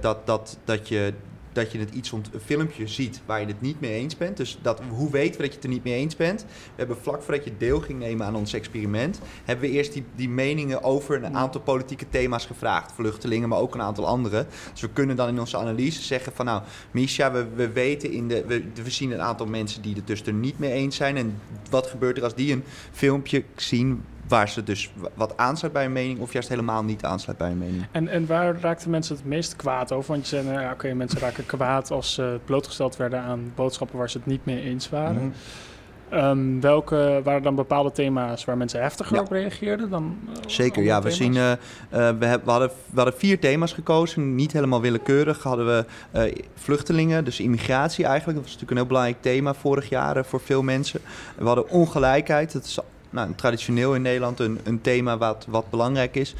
dat, 0.00 0.26
dat, 0.26 0.58
dat 0.64 0.88
je 0.88 1.12
dat 1.54 1.72
je 1.72 1.78
het 1.78 1.94
iets 1.94 2.12
ont 2.12 2.28
een 2.32 2.40
filmpje 2.40 2.86
ziet 2.86 3.20
waar 3.26 3.40
je 3.40 3.46
het 3.46 3.60
niet 3.60 3.80
mee 3.80 3.92
eens 3.92 4.16
bent. 4.16 4.36
Dus 4.36 4.58
dat, 4.62 4.80
hoe 4.88 5.10
weten 5.10 5.36
we 5.36 5.42
dat 5.42 5.46
je 5.46 5.54
het 5.54 5.64
er 5.64 5.70
niet 5.70 5.84
mee 5.84 5.94
eens 5.94 6.16
bent? 6.16 6.42
We 6.42 6.48
hebben 6.76 6.96
vlak 6.96 7.22
voordat 7.22 7.44
je 7.44 7.52
deel 7.58 7.80
ging 7.80 7.98
nemen 7.98 8.26
aan 8.26 8.36
ons 8.36 8.52
experiment, 8.52 9.20
hebben 9.44 9.68
we 9.68 9.74
eerst 9.74 9.92
die, 9.92 10.04
die 10.14 10.28
meningen 10.28 10.82
over 10.82 11.24
een 11.24 11.36
aantal 11.36 11.60
politieke 11.60 12.08
thema's 12.10 12.46
gevraagd. 12.46 12.92
Vluchtelingen, 12.92 13.48
maar 13.48 13.58
ook 13.58 13.74
een 13.74 13.82
aantal 13.82 14.06
andere. 14.06 14.46
Dus 14.72 14.80
we 14.80 14.90
kunnen 14.92 15.16
dan 15.16 15.28
in 15.28 15.40
onze 15.40 15.56
analyse 15.56 16.02
zeggen 16.02 16.32
van 16.32 16.44
nou, 16.44 16.62
Misha, 16.90 17.32
we, 17.32 17.46
we 17.54 17.72
weten 17.72 18.10
in 18.10 18.28
de. 18.28 18.44
We, 18.46 18.64
we 18.82 18.90
zien 18.90 19.10
een 19.10 19.22
aantal 19.22 19.46
mensen 19.46 19.82
die 19.82 19.94
het 19.94 20.06
dus 20.06 20.22
er 20.22 20.32
niet 20.32 20.58
mee 20.58 20.72
eens 20.72 20.96
zijn. 20.96 21.16
En 21.16 21.40
wat 21.70 21.86
gebeurt 21.86 22.16
er 22.16 22.22
als 22.22 22.34
die 22.34 22.52
een 22.52 22.64
filmpje 22.92 23.44
zien 23.56 24.02
waar 24.28 24.48
ze 24.48 24.62
dus 24.62 24.90
wat 25.14 25.36
aansluit 25.36 25.72
bij 25.72 25.84
een 25.84 25.92
mening 25.92 26.20
of 26.20 26.32
juist 26.32 26.48
helemaal 26.48 26.84
niet 26.84 27.04
aansluit 27.04 27.38
bij 27.38 27.50
een 27.50 27.58
mening. 27.58 27.86
En, 27.90 28.08
en 28.08 28.26
waar 28.26 28.60
raakten 28.60 28.90
mensen 28.90 29.16
het 29.16 29.24
meest 29.24 29.56
kwaad 29.56 29.92
over? 29.92 30.10
Want 30.10 30.28
je 30.28 30.36
zei, 30.36 30.46
nou 30.48 30.60
ja, 30.60 30.72
oké, 30.72 30.94
mensen 30.94 31.20
raken 31.20 31.46
kwaad 31.46 31.90
als 31.90 32.14
ze 32.14 32.40
blootgesteld 32.44 32.96
werden 32.96 33.20
aan 33.20 33.52
boodschappen 33.54 33.98
waar 33.98 34.10
ze 34.10 34.18
het 34.18 34.26
niet 34.26 34.44
mee 34.44 34.60
eens 34.60 34.88
waren. 34.88 35.14
Mhm. 35.14 35.30
Ehm, 36.08 36.60
welke 36.60 37.20
waren 37.24 37.42
dan 37.42 37.54
bepaalde 37.54 37.92
thema's 37.92 38.44
waar 38.44 38.56
mensen 38.56 38.80
heftiger 38.80 39.20
op 39.20 39.30
reageerden 39.30 39.90
dan? 39.90 40.18
Uh, 40.28 40.34
Zeker, 40.46 40.82
ja. 40.82 41.02
We, 41.02 41.10
zien, 41.10 41.34
uh, 41.34 41.52
we, 41.88 41.96
hebben, 41.96 42.44
we, 42.44 42.50
hadden, 42.50 42.68
we 42.68 42.96
hadden 42.96 43.18
vier 43.18 43.40
thema's 43.40 43.72
gekozen, 43.72 44.34
niet 44.34 44.52
helemaal 44.52 44.80
willekeurig. 44.80 45.42
Hadden 45.42 45.66
we 45.66 45.84
vluchtelingen, 46.54 47.24
dus 47.24 47.40
immigratie 47.40 48.04
eigenlijk. 48.04 48.38
Dat 48.38 48.50
was 48.50 48.52
natuurlijk 48.52 48.70
een 48.70 48.76
heel 48.76 48.86
belangrijk 48.86 49.22
thema 49.22 49.54
vorig 49.54 49.88
jaar 49.88 50.24
voor 50.24 50.40
veel 50.40 50.62
mensen. 50.62 51.00
We 51.36 51.46
hadden 51.46 51.68
ongelijkheid, 51.68 52.52
dat 52.52 52.64
is 52.64 52.78
nou, 53.14 53.34
traditioneel 53.34 53.94
in 53.94 54.02
Nederland 54.02 54.40
een, 54.40 54.58
een 54.64 54.80
thema 54.80 55.18
wat, 55.18 55.46
wat 55.48 55.70
belangrijk 55.70 56.14
is. 56.14 56.34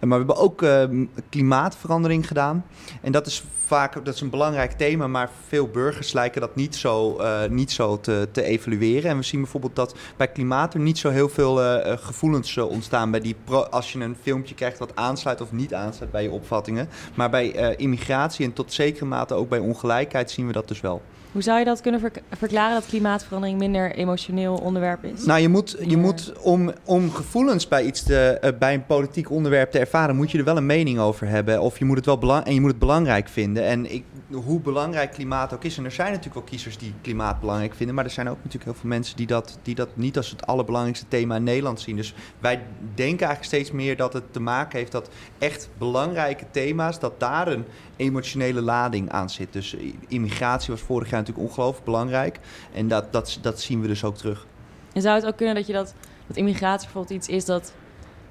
Maar 0.00 0.08
we 0.08 0.24
hebben 0.24 0.36
ook 0.36 0.62
uh, 0.62 0.84
klimaatverandering 1.28 2.26
gedaan. 2.26 2.64
En 3.02 3.12
dat 3.12 3.26
is 3.26 3.44
vaak 3.66 4.04
dat 4.04 4.14
is 4.14 4.20
een 4.20 4.30
belangrijk 4.30 4.72
thema, 4.72 5.06
maar 5.06 5.30
veel 5.48 5.68
burgers 5.68 6.12
lijken 6.12 6.40
dat 6.40 6.54
niet 6.54 6.76
zo, 6.76 7.20
uh, 7.20 7.44
niet 7.48 7.72
zo 7.72 8.00
te, 8.00 8.28
te 8.32 8.42
evalueren. 8.42 9.10
En 9.10 9.16
we 9.16 9.22
zien 9.22 9.40
bijvoorbeeld 9.40 9.76
dat 9.76 9.96
bij 10.16 10.28
klimaat 10.28 10.74
er 10.74 10.80
niet 10.80 10.98
zo 10.98 11.10
heel 11.10 11.28
veel 11.28 11.62
uh, 11.62 11.96
gevoelens 11.96 12.58
ontstaan 12.58 13.10
bij 13.10 13.20
die 13.20 13.36
als 13.70 13.92
je 13.92 14.00
een 14.00 14.16
filmpje 14.22 14.54
krijgt 14.54 14.78
wat 14.78 14.96
aansluit 14.96 15.40
of 15.40 15.52
niet 15.52 15.74
aansluit 15.74 16.10
bij 16.10 16.22
je 16.22 16.30
opvattingen. 16.30 16.88
Maar 17.14 17.30
bij 17.30 17.74
immigratie 17.76 18.44
en 18.44 18.52
tot 18.52 18.72
zekere 18.72 19.04
mate 19.04 19.34
ook 19.34 19.48
bij 19.48 19.58
ongelijkheid 19.58 20.30
zien 20.30 20.46
we 20.46 20.52
dat 20.52 20.68
dus 20.68 20.80
wel. 20.80 21.02
Hoe 21.36 21.44
zou 21.44 21.58
je 21.58 21.64
dat 21.64 21.80
kunnen 21.80 22.00
verklaren 22.30 22.74
dat 22.74 22.86
klimaatverandering 22.86 23.58
minder 23.58 23.94
emotioneel 23.94 24.54
onderwerp 24.54 25.04
is? 25.04 25.24
Nou, 25.24 25.40
je 25.40 25.48
moet, 25.48 25.76
je 25.86 25.96
moet 25.96 26.32
om, 26.40 26.72
om 26.84 27.10
gevoelens 27.10 27.68
bij 27.68 27.84
iets 27.84 28.02
te, 28.02 28.38
uh, 28.44 28.50
bij 28.58 28.74
een 28.74 28.86
politiek 28.86 29.30
onderwerp 29.30 29.70
te 29.70 29.78
ervaren, 29.78 30.16
moet 30.16 30.30
je 30.30 30.38
er 30.38 30.44
wel 30.44 30.56
een 30.56 30.66
mening 30.66 30.98
over 30.98 31.28
hebben. 31.28 31.60
Of 31.60 31.78
je 31.78 31.84
moet 31.84 31.96
het 31.96 32.06
wel 32.06 32.18
belang 32.18 32.44
en 32.44 32.54
je 32.54 32.60
moet 32.60 32.70
het 32.70 32.78
belangrijk 32.78 33.28
vinden. 33.28 33.64
En 33.64 33.92
ik, 33.92 34.04
hoe 34.30 34.60
belangrijk 34.60 35.10
klimaat 35.10 35.54
ook 35.54 35.64
is. 35.64 35.78
En 35.78 35.84
er 35.84 35.92
zijn 35.92 36.08
natuurlijk 36.08 36.34
wel 36.34 36.44
kiezers 36.44 36.78
die 36.78 36.94
klimaat 37.00 37.40
belangrijk 37.40 37.74
vinden. 37.74 37.94
Maar 37.94 38.04
er 38.04 38.10
zijn 38.10 38.28
ook 38.28 38.36
natuurlijk 38.36 38.64
heel 38.64 38.80
veel 38.80 38.88
mensen 38.88 39.16
die 39.16 39.26
dat, 39.26 39.58
die 39.62 39.74
dat 39.74 39.88
niet 39.94 40.16
als 40.16 40.30
het 40.30 40.46
allerbelangrijkste 40.46 41.08
thema 41.08 41.36
in 41.36 41.44
Nederland 41.44 41.80
zien. 41.80 41.96
Dus 41.96 42.14
wij 42.38 42.62
denken 42.94 43.26
eigenlijk 43.26 43.44
steeds 43.44 43.70
meer 43.70 43.96
dat 43.96 44.12
het 44.12 44.32
te 44.32 44.40
maken 44.40 44.78
heeft 44.78 44.92
dat 44.92 45.08
echt 45.38 45.68
belangrijke 45.78 46.44
thema's, 46.50 47.00
dat 47.00 47.20
daar 47.20 47.48
een 47.48 47.64
emotionele 47.96 48.60
lading 48.60 49.10
aan 49.10 49.30
zit. 49.30 49.52
Dus 49.52 49.76
immigratie 50.08 50.72
was 50.72 50.82
vorig 50.82 51.10
jaar 51.10 51.20
natuurlijk 51.20 51.48
ongelooflijk 51.48 51.84
belangrijk. 51.84 52.38
En 52.72 52.88
dat, 52.88 53.12
dat, 53.12 53.38
dat 53.42 53.60
zien 53.60 53.80
we 53.80 53.86
dus 53.86 54.04
ook 54.04 54.16
terug. 54.16 54.46
En 54.92 55.02
zou 55.02 55.14
het 55.14 55.26
ook 55.26 55.36
kunnen 55.36 55.54
dat 55.54 55.66
je 55.66 55.72
dat, 55.72 55.94
dat 56.26 56.36
immigratie 56.36 56.84
bijvoorbeeld 56.84 57.18
iets 57.18 57.28
is 57.28 57.44
dat 57.44 57.72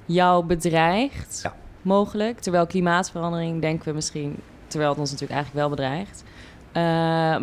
jou 0.06 0.46
bedreigt? 0.46 1.40
Ja. 1.44 1.56
Mogelijk. 1.82 2.40
Terwijl 2.40 2.68
klimaatverandering 2.68 3.62
denken 3.62 3.88
we 3.88 3.94
misschien, 3.94 4.36
terwijl 4.68 4.90
het 4.92 5.00
ons 5.00 5.12
natuurlijk 5.12 5.40
eigenlijk 5.40 5.68
wel 5.68 5.76
bedreigt. 5.76 6.24
Uh, 6.78 6.82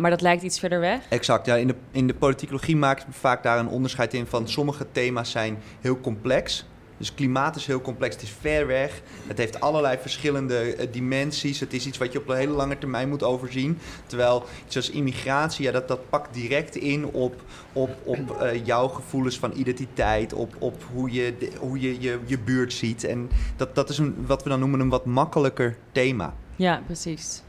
maar 0.01 0.09
dat 0.09 0.21
lijkt 0.21 0.43
iets 0.43 0.59
verder 0.59 0.79
weg. 0.79 0.99
Exact. 1.09 1.45
Ja, 1.45 1.55
in, 1.55 1.67
de, 1.67 1.75
in 1.91 2.07
de 2.07 2.13
politicologie 2.13 2.75
maakt 2.75 3.05
vaak 3.09 3.43
daar 3.43 3.59
een 3.59 3.67
onderscheid 3.67 4.13
in 4.13 4.25
van 4.25 4.47
sommige 4.47 4.85
thema's 4.91 5.31
zijn 5.31 5.57
heel 5.81 5.99
complex. 5.99 6.65
Dus 7.03 7.13
klimaat 7.13 7.55
is 7.55 7.65
heel 7.65 7.81
complex, 7.81 8.15
het 8.15 8.23
is 8.23 8.35
ver 8.39 8.67
weg. 8.67 9.01
Het 9.27 9.37
heeft 9.37 9.59
allerlei 9.59 9.97
verschillende 10.01 10.77
uh, 10.77 10.87
dimensies. 10.91 11.59
Het 11.59 11.73
is 11.73 11.85
iets 11.85 11.97
wat 11.97 12.11
je 12.11 12.19
op 12.19 12.29
een 12.29 12.37
hele 12.37 12.51
lange 12.51 12.77
termijn 12.77 13.09
moet 13.09 13.23
overzien. 13.23 13.77
Terwijl 14.05 14.43
iets 14.65 14.75
als 14.75 14.89
immigratie, 14.89 15.65
ja, 15.65 15.71
dat, 15.71 15.87
dat 15.87 16.09
pakt 16.09 16.33
direct 16.33 16.75
in 16.75 17.05
op, 17.05 17.41
op, 17.73 17.89
op 18.03 18.19
uh, 18.41 18.65
jouw 18.65 18.87
gevoelens 18.87 19.39
van 19.39 19.51
identiteit, 19.55 20.33
op, 20.33 20.55
op 20.59 20.83
hoe 20.93 21.11
je 21.11 21.33
de, 21.39 21.51
hoe 21.59 21.79
je, 21.79 22.01
je, 22.01 22.19
je 22.25 22.39
buurt 22.39 22.73
ziet. 22.73 23.03
En 23.03 23.29
dat, 23.55 23.75
dat 23.75 23.89
is 23.89 23.97
een, 23.97 24.15
wat 24.25 24.43
we 24.43 24.49
dan 24.49 24.59
noemen 24.59 24.79
een 24.79 24.89
wat 24.89 25.05
makkelijker 25.05 25.77
thema. 25.91 26.33
Ja, 26.55 26.81
precies. 26.85 27.41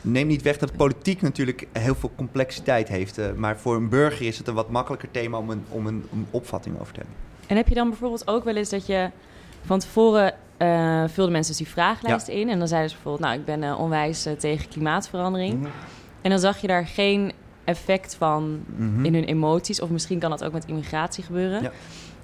Neem 0.00 0.26
niet 0.26 0.42
weg 0.42 0.58
dat 0.58 0.76
politiek 0.76 1.22
natuurlijk 1.22 1.66
heel 1.72 1.94
veel 1.94 2.12
complexiteit 2.16 2.88
heeft. 2.88 3.18
Uh, 3.18 3.32
maar 3.32 3.58
voor 3.58 3.76
een 3.76 3.88
burger 3.88 4.26
is 4.26 4.38
het 4.38 4.48
een 4.48 4.54
wat 4.54 4.70
makkelijker 4.70 5.10
thema 5.10 5.38
om 5.38 5.50
een, 5.50 5.64
om 5.68 5.86
een, 5.86 6.04
om 6.10 6.26
opvatting 6.30 6.80
over 6.80 6.92
te 6.92 7.00
hebben. 7.00 7.29
En 7.50 7.56
heb 7.56 7.68
je 7.68 7.74
dan 7.74 7.88
bijvoorbeeld 7.88 8.28
ook 8.28 8.44
wel 8.44 8.56
eens 8.56 8.68
dat 8.68 8.86
je 8.86 9.10
van 9.64 9.78
tevoren 9.78 10.34
uh, 10.58 11.04
vulden 11.06 11.32
mensen 11.32 11.56
dus 11.56 11.64
die 11.64 11.72
vragenlijst 11.72 12.26
ja. 12.26 12.32
in. 12.32 12.48
En 12.48 12.58
dan 12.58 12.68
zeiden 12.68 12.90
ze 12.90 12.96
bijvoorbeeld, 12.96 13.28
nou, 13.28 13.40
ik 13.40 13.46
ben 13.46 13.62
uh, 13.62 13.80
onwijs 13.80 14.26
uh, 14.26 14.32
tegen 14.32 14.68
klimaatverandering. 14.68 15.54
Mm 15.54 15.62
-hmm. 15.62 15.72
En 16.20 16.30
dan 16.30 16.38
zag 16.38 16.60
je 16.60 16.66
daar 16.66 16.86
geen 16.86 17.32
effect 17.64 18.14
van 18.14 18.64
mm 18.76 18.94
-hmm. 18.94 19.04
in 19.04 19.14
hun 19.14 19.24
emoties. 19.24 19.80
Of 19.80 19.90
misschien 19.90 20.18
kan 20.18 20.30
dat 20.30 20.44
ook 20.44 20.52
met 20.52 20.66
immigratie 20.66 21.24
gebeuren. 21.24 21.62
Ja. 21.62 21.70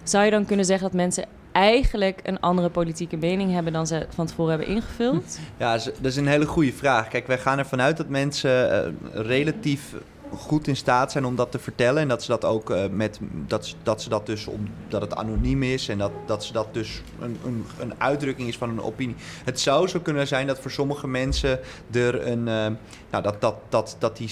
Zou 0.03 0.25
je 0.25 0.31
dan 0.31 0.47
kunnen 0.47 0.65
zeggen 0.65 0.87
dat 0.87 0.97
mensen 0.97 1.25
eigenlijk 1.53 2.21
een 2.23 2.41
andere 2.41 2.69
politieke 2.69 3.17
mening 3.17 3.53
hebben 3.53 3.73
dan 3.73 3.87
ze 3.87 4.07
van 4.09 4.27
tevoren 4.27 4.51
hebben 4.51 4.75
ingevuld? 4.75 5.39
Ja, 5.57 5.73
dat 5.73 6.05
is 6.05 6.17
een 6.17 6.27
hele 6.27 6.47
goede 6.47 6.73
vraag. 6.73 7.09
Kijk, 7.09 7.27
wij 7.27 7.39
gaan 7.39 7.59
ervan 7.59 7.81
uit 7.81 7.97
dat 7.97 8.09
mensen 8.09 8.97
relatief 9.13 9.95
goed 10.31 10.67
in 10.67 10.77
staat 10.77 11.13
zijn 11.13 11.25
om 11.25 11.37
dat 11.37 11.51
te 11.51 11.59
vertellen. 11.59 12.03
En 12.03 12.09
dat 12.09 12.23
ze 12.23 12.31
dat 12.31 12.45
ook 12.45 12.71
uh, 12.71 12.83
met 12.91 13.21
dat, 13.47 13.75
dat 13.83 14.03
ze 14.03 14.09
dat 14.09 14.27
dus 14.27 14.47
omdat 14.47 15.01
het 15.01 15.15
anoniem 15.15 15.63
is 15.63 15.89
en 15.89 15.99
dat, 15.99 16.13
dat 16.27 16.45
ze 16.45 16.53
dat 16.53 16.75
dus 16.75 17.03
een, 17.21 17.39
een, 17.45 17.65
een 17.79 17.93
uitdrukking 17.99 18.49
is 18.49 18.57
van 18.57 18.69
een 18.69 18.83
opinie. 18.83 19.15
Het 19.45 19.61
zou 19.61 19.89
zo 19.89 20.01
kunnen 20.01 20.27
zijn 20.27 20.47
dat 20.47 20.59
voor 20.59 20.71
sommige 20.71 21.09
mensen 21.09 21.61
er 21.93 22.27
een 22.27 22.39
uh, 22.39 22.67
nou 23.11 23.23
dat, 23.23 23.41
dat, 23.41 23.57
dat, 23.69 23.97
dat 23.99 24.17
die 24.17 24.31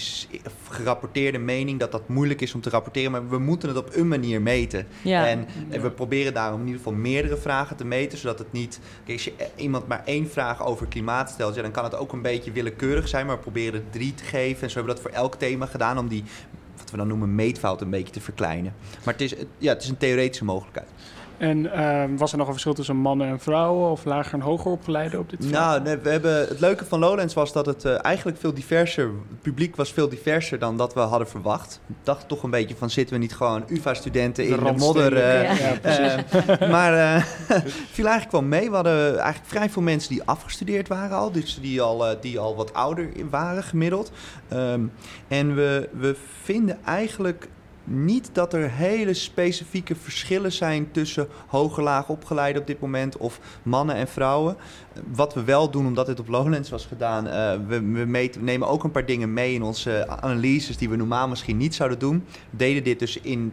gerapporteerde 0.69 1.39
mening 1.39 1.81
dat 1.81 1.93
dat 1.93 2.09
moeilijk 2.09 2.41
is 2.41 2.55
om 2.55 2.61
te 2.61 2.71
rapporteren, 2.71 3.11
maar 3.11 3.29
we 3.29 3.39
moeten 3.39 3.69
het 3.69 3.79
op 3.79 3.89
een 3.93 4.09
manier 4.09 4.43
meten. 4.43 4.87
Ja. 5.03 5.27
En, 5.27 5.47
en 5.71 5.83
we 5.83 5.91
proberen 5.91 6.35
daarom 6.35 6.61
in 6.61 6.67
ieder 6.67 6.83
geval 6.83 6.99
meerdere 6.99 7.37
vragen 7.37 7.77
te 7.77 7.85
meten, 7.85 8.19
zodat 8.19 8.39
het 8.39 8.53
niet. 8.53 8.81
Kijk, 9.05 9.13
als 9.13 9.25
je 9.25 9.33
iemand 9.57 9.87
maar 9.87 10.03
één 10.05 10.31
vraag 10.31 10.65
over 10.67 10.87
klimaat 10.87 11.31
stelt, 11.31 11.55
ja, 11.55 11.63
dan 11.63 11.71
kan 11.71 11.85
het 11.85 11.95
ook 11.95 12.13
een 12.13 12.23
beetje 12.23 12.53
willekeurig 12.53 13.09
zijn, 13.09 13.27
maar 13.27 13.37
we 13.37 13.43
proberen 13.43 13.75
er 13.75 13.91
drie 13.91 14.15
te 14.15 14.25
geven. 14.25 14.63
En 14.63 14.71
zo 14.71 14.75
hebben 14.75 14.95
we 14.95 15.01
dat 15.03 15.11
voor 15.11 15.21
elk 15.23 15.35
thema 15.35 15.67
gedaan 15.67 15.84
om 15.93 16.09
die, 16.09 16.25
wat 16.77 16.91
we 16.91 16.97
dan 16.97 17.09
noemen, 17.09 17.35
meetfout 17.35 17.81
een 17.81 17.91
beetje 17.91 18.13
te 18.13 18.21
verkleinen. 18.21 18.75
Maar 19.05 19.15
het 19.15 19.23
is, 19.23 19.35
ja, 19.59 19.73
het 19.73 19.83
is 19.83 19.89
een 19.89 19.97
theoretische 19.97 20.45
mogelijkheid. 20.45 20.89
En 21.45 21.65
uh, 21.65 22.19
was 22.19 22.33
er 22.33 22.39
nog 22.39 22.47
een 22.47 22.53
verschil 22.53 22.75
tussen 22.75 22.97
mannen 22.97 23.29
en 23.29 23.41
vrouwen 23.41 23.91
of 23.91 24.05
lager 24.05 24.35
en 24.35 24.41
hoger 24.41 24.71
opgeleiden 24.71 25.19
op 25.19 25.31
dit 25.31 25.39
vlak? 25.45 25.53
Nou, 25.53 25.83
nee, 25.83 25.97
we 25.97 26.09
hebben, 26.09 26.39
het 26.49 26.61
leuke 26.61 26.85
van 26.85 26.99
Lowlands 26.99 27.35
was 27.35 27.53
dat 27.53 27.67
het 27.67 27.85
uh, 27.85 28.05
eigenlijk 28.05 28.39
veel 28.39 28.55
diverser, 28.55 29.05
het 29.05 29.43
publiek 29.43 29.77
was 29.77 29.93
veel 29.93 30.09
diverser 30.09 30.59
dan 30.59 30.77
dat 30.77 30.95
we 30.95 31.01
hadden 31.01 31.29
verwacht. 31.29 31.81
Ik 31.87 31.95
dacht 32.03 32.29
toch 32.29 32.43
een 32.43 32.51
beetje 32.51 32.77
van 32.77 32.91
zitten 32.91 33.15
we 33.15 33.21
niet 33.21 33.35
gewoon 33.35 33.65
UvA-studenten 33.69 34.47
in 34.47 34.65
de 34.65 34.73
modder. 34.73 35.13
Uh, 35.13 35.43
ja. 35.43 35.53
ja, 35.53 35.79
precies. 35.81 36.69
maar 36.77 37.21
viel 37.97 38.07
eigenlijk 38.07 38.31
wel 38.31 38.43
mee. 38.43 38.69
We 38.69 38.75
hadden 38.75 39.19
eigenlijk 39.19 39.51
vrij 39.51 39.71
veel 39.71 39.83
mensen 39.83 40.11
die 40.11 40.23
afgestudeerd 40.23 40.89
waren 40.89 41.17
al, 41.17 41.33
dus 41.33 41.59
die 41.61 41.83
al, 41.83 42.17
die 42.21 42.39
al 42.39 42.57
wat 42.57 42.75
ouder 42.75 43.09
waren 43.31 43.63
gemiddeld. 43.63 44.13
Um, 44.53 44.93
en 45.29 45.55
we, 45.55 45.89
we 45.93 46.17
vinden 46.43 46.79
eigenlijk 46.85 47.49
niet 47.85 48.31
dat 48.33 48.53
er 48.53 48.71
hele 48.71 49.15
specifieke 49.15 49.95
verschillen 49.95 50.53
zijn 50.53 50.91
tussen 50.91 51.29
hoger 51.47 51.83
laag 51.83 52.09
opgeleiden 52.09 52.61
op 52.61 52.67
dit 52.67 52.81
moment 52.81 53.17
of 53.17 53.41
mannen 53.63 53.97
en 53.97 54.09
vrouwen. 54.09 54.57
Wat 55.13 55.35
we 55.35 55.45
wel 55.45 55.71
doen, 55.71 55.87
omdat 55.87 56.07
dit 56.07 56.21
op 56.21 56.29
Lowlands 56.29 56.71
was 56.71 56.87
gedaan, 56.87 57.27
uh, 57.27 57.33
we, 57.69 57.81
we, 57.81 58.31
nemen 58.41 58.69
ook 58.69 58.85
een 58.85 58.91
paar 58.91 59.07
dingen 59.07 59.33
mee 59.33 59.55
in 59.55 59.63
onze 59.63 60.09
analyses 60.09 60.77
die 60.77 60.89
we 60.89 60.97
normaal 60.97 61.29
misschien 61.29 61.57
niet 61.57 61.75
zouden 61.75 61.99
doen. 61.99 62.25
We 62.51 62.57
deden 62.57 62.85
dit 62.85 62.99
dus 62.99 63.21
in 63.21 63.53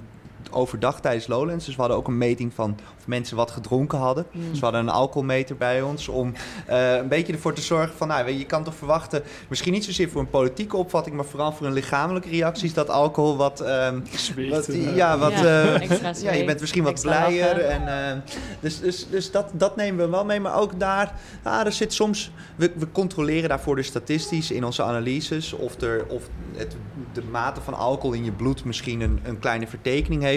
overdag 0.51 1.01
tijdens 1.01 1.27
Lowlands. 1.27 1.65
Dus 1.65 1.75
we 1.75 1.81
hadden 1.81 2.00
ook 2.00 2.07
een 2.07 2.17
meting 2.17 2.53
van 2.53 2.77
of 2.98 3.07
mensen 3.07 3.36
wat 3.38 3.51
gedronken 3.51 3.98
hadden. 3.98 4.25
Mm. 4.31 4.50
Dus 4.50 4.60
we 4.60 4.65
hadden 4.65 4.81
een 4.81 4.89
alcoholmeter 4.89 5.55
bij 5.57 5.81
ons 5.81 6.07
om 6.07 6.33
uh, 6.69 6.95
een 6.95 7.07
beetje 7.07 7.33
ervoor 7.33 7.53
te 7.53 7.62
zorgen 7.62 7.98
van... 7.98 8.07
Nou, 8.07 8.31
je 8.31 8.45
kan 8.45 8.63
toch 8.63 8.75
verwachten, 8.75 9.24
misschien 9.50 9.74
niet 9.74 9.86
zozeer 9.86 10.10
voor 10.10 10.21
een 10.21 10.29
politieke 10.29 10.77
opvatting... 10.77 11.15
maar 11.15 11.25
vooral 11.25 11.51
voor 11.51 11.67
een 11.67 11.74
lichamelijke 11.74 12.29
reacties 12.29 12.74
dat 12.74 12.89
alcohol 12.89 13.38
wat... 13.38 13.62
Um, 13.62 14.03
wat 14.50 14.67
ja, 14.95 15.17
wat, 15.17 15.31
ja, 15.31 15.81
uh, 15.81 16.13
ja, 16.21 16.31
je 16.31 16.45
bent 16.45 16.60
misschien 16.60 16.83
wat 16.83 17.01
blijer. 17.01 17.60
En, 17.60 17.81
uh, 17.81 18.21
dus 18.60 18.79
dus, 18.79 19.07
dus 19.10 19.31
dat, 19.31 19.50
dat 19.53 19.75
nemen 19.75 20.05
we 20.05 20.12
wel 20.12 20.25
mee. 20.25 20.39
Maar 20.39 20.60
ook 20.60 20.79
daar, 20.79 21.13
ah, 21.43 21.65
er 21.65 21.71
zit 21.71 21.93
soms... 21.93 22.31
We, 22.55 22.71
we 22.75 22.91
controleren 22.91 23.50
daarvoor 23.50 23.75
de 23.75 23.83
statistisch 23.83 24.51
in 24.51 24.65
onze 24.65 24.83
analyses... 24.83 25.53
of, 25.53 25.81
er, 25.81 26.05
of 26.07 26.24
het, 26.55 26.75
de 27.13 27.24
mate 27.31 27.62
van 27.62 27.74
alcohol 27.74 28.13
in 28.13 28.24
je 28.24 28.31
bloed 28.31 28.65
misschien 28.65 29.01
een, 29.01 29.19
een 29.24 29.39
kleine 29.39 29.67
vertekening 29.67 30.21
heeft. 30.21 30.30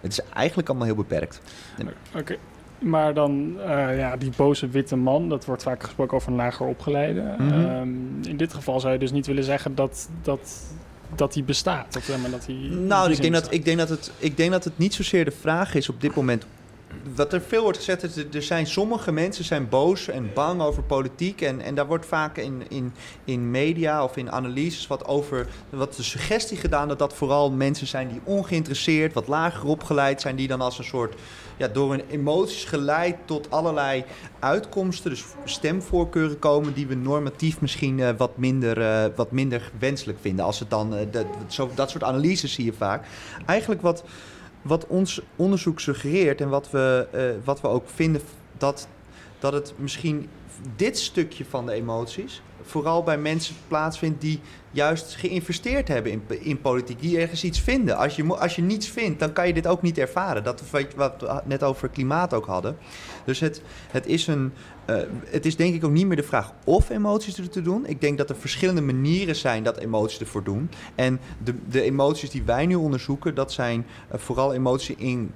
Het 0.00 0.12
is 0.12 0.20
eigenlijk 0.34 0.68
allemaal 0.68 0.86
heel 0.86 0.96
beperkt. 0.96 1.40
Oké. 1.80 1.92
Okay. 2.18 2.38
Maar 2.78 3.14
dan, 3.14 3.56
uh, 3.58 3.98
ja, 3.98 4.16
die 4.16 4.32
boze 4.36 4.68
witte 4.68 4.96
man, 4.96 5.28
dat 5.28 5.44
wordt 5.44 5.62
vaak 5.62 5.82
gesproken 5.82 6.16
over 6.16 6.28
een 6.28 6.36
lager 6.36 6.66
opgeleide. 6.66 7.34
Mm 7.38 7.48
-hmm. 7.48 7.76
um, 7.76 8.20
in 8.22 8.36
dit 8.36 8.54
geval 8.54 8.80
zou 8.80 8.92
je 8.92 8.98
dus 8.98 9.10
niet 9.10 9.26
willen 9.26 9.44
zeggen 9.44 9.74
dat, 9.74 10.08
dat, 10.22 10.62
dat 11.14 11.32
die 11.32 11.42
bestaat. 11.42 11.96
Of, 11.96 12.18
maar 12.20 12.30
dat 12.30 12.44
die, 12.46 12.70
nou, 12.70 13.10
ik 13.10 13.20
denk 13.20 13.34
dat, 13.34 13.52
ik, 13.52 13.64
denk 13.64 13.78
dat 13.78 13.88
het, 13.88 14.12
ik 14.18 14.36
denk 14.36 14.50
dat 14.50 14.64
het 14.64 14.78
niet 14.78 14.94
zozeer 14.94 15.24
de 15.24 15.30
vraag 15.30 15.74
is 15.74 15.88
op 15.88 16.00
dit 16.00 16.14
moment 16.14 16.46
wat 17.14 17.32
er 17.32 17.40
veel 17.40 17.62
wordt 17.62 17.78
gezegd, 17.78 18.02
is 18.02 18.16
er 18.16 18.42
zijn 18.42 18.66
sommige 18.66 19.12
mensen 19.12 19.44
zijn 19.44 19.68
boos 19.68 20.08
en 20.08 20.30
bang 20.34 20.60
over 20.60 20.82
politiek. 20.82 21.40
En, 21.40 21.60
en 21.60 21.74
daar 21.74 21.86
wordt 21.86 22.06
vaak 22.06 22.36
in, 22.36 22.62
in, 22.68 22.92
in 23.24 23.50
media 23.50 24.04
of 24.04 24.16
in 24.16 24.32
analyses 24.32 24.86
wat 24.86 25.06
over 25.06 25.46
wat 25.70 25.94
de 25.94 26.02
suggestie 26.02 26.56
gedaan 26.56 26.88
dat 26.88 26.98
dat 26.98 27.14
vooral 27.14 27.50
mensen 27.50 27.86
zijn 27.86 28.08
die 28.08 28.20
ongeïnteresseerd, 28.24 29.12
wat 29.12 29.28
lager 29.28 29.66
opgeleid 29.66 30.20
zijn, 30.20 30.36
die 30.36 30.48
dan 30.48 30.60
als 30.60 30.78
een 30.78 30.84
soort 30.84 31.14
ja, 31.56 31.68
door 31.68 31.90
hun 31.90 32.02
emoties 32.10 32.64
geleid 32.64 33.16
tot 33.24 33.50
allerlei 33.50 34.04
uitkomsten, 34.38 35.10
dus 35.10 35.24
stemvoorkeuren 35.44 36.38
komen 36.38 36.74
die 36.74 36.86
we 36.86 36.94
normatief 36.94 37.60
misschien 37.60 37.98
uh, 37.98 38.10
wat, 38.16 38.36
minder, 38.36 38.78
uh, 38.78 39.04
wat 39.16 39.30
minder 39.30 39.70
wenselijk 39.78 40.18
vinden. 40.20 40.44
Als 40.44 40.58
het 40.58 40.70
dan, 40.70 40.94
uh, 40.94 41.00
de, 41.10 41.26
zo, 41.46 41.70
dat 41.74 41.90
soort 41.90 42.02
analyses 42.02 42.52
zie 42.52 42.64
je 42.64 42.72
vaak. 42.72 43.06
Eigenlijk 43.46 43.82
wat 43.82 44.04
wat 44.62 44.86
ons 44.86 45.20
onderzoek 45.36 45.80
suggereert 45.80 46.40
en 46.40 46.48
wat 46.48 46.70
we, 46.70 47.08
uh, 47.14 47.44
wat 47.44 47.60
we 47.60 47.68
ook 47.68 47.88
vinden 47.88 48.22
dat, 48.58 48.88
dat 49.38 49.52
het 49.52 49.72
misschien 49.76 50.28
dit 50.76 50.98
stukje 50.98 51.44
van 51.44 51.66
de 51.66 51.72
emoties 51.72 52.42
vooral 52.68 53.02
bij 53.02 53.18
mensen 53.18 53.54
plaatsvindt 53.68 54.20
die 54.20 54.40
juist 54.70 55.14
geïnvesteerd 55.14 55.88
hebben 55.88 56.12
in, 56.12 56.22
in 56.40 56.60
politiek, 56.60 57.00
die 57.00 57.18
ergens 57.18 57.44
iets 57.44 57.60
vinden. 57.60 57.96
Als 57.96 58.16
je, 58.16 58.24
als 58.36 58.56
je 58.56 58.62
niets 58.62 58.88
vindt, 58.88 59.20
dan 59.20 59.32
kan 59.32 59.46
je 59.46 59.52
dit 59.52 59.66
ook 59.66 59.82
niet 59.82 59.98
ervaren. 59.98 60.44
Dat 60.44 60.62
wat 60.96 61.14
we 61.20 61.40
net 61.44 61.62
over 61.62 61.88
klimaat 61.88 62.34
ook 62.34 62.46
hadden. 62.46 62.76
Dus 63.24 63.40
het, 63.40 63.62
het, 63.90 64.06
is 64.06 64.26
een, 64.26 64.52
uh, 64.90 64.96
het 65.26 65.46
is 65.46 65.56
denk 65.56 65.74
ik 65.74 65.84
ook 65.84 65.90
niet 65.90 66.06
meer 66.06 66.16
de 66.16 66.22
vraag 66.22 66.52
of 66.64 66.90
emoties 66.90 67.38
er 67.38 67.48
te 67.48 67.62
doen. 67.62 67.86
Ik 67.86 68.00
denk 68.00 68.18
dat 68.18 68.30
er 68.30 68.36
verschillende 68.36 68.80
manieren 68.80 69.36
zijn 69.36 69.62
dat 69.62 69.76
emoties 69.76 70.20
ervoor 70.20 70.44
doen. 70.44 70.70
En 70.94 71.20
de, 71.44 71.54
de 71.68 71.82
emoties 71.82 72.30
die 72.30 72.42
wij 72.42 72.66
nu 72.66 72.74
onderzoeken, 72.74 73.34
dat 73.34 73.52
zijn 73.52 73.86
uh, 74.12 74.18
vooral 74.18 74.54
emoties 74.54 74.96
in 74.96 75.32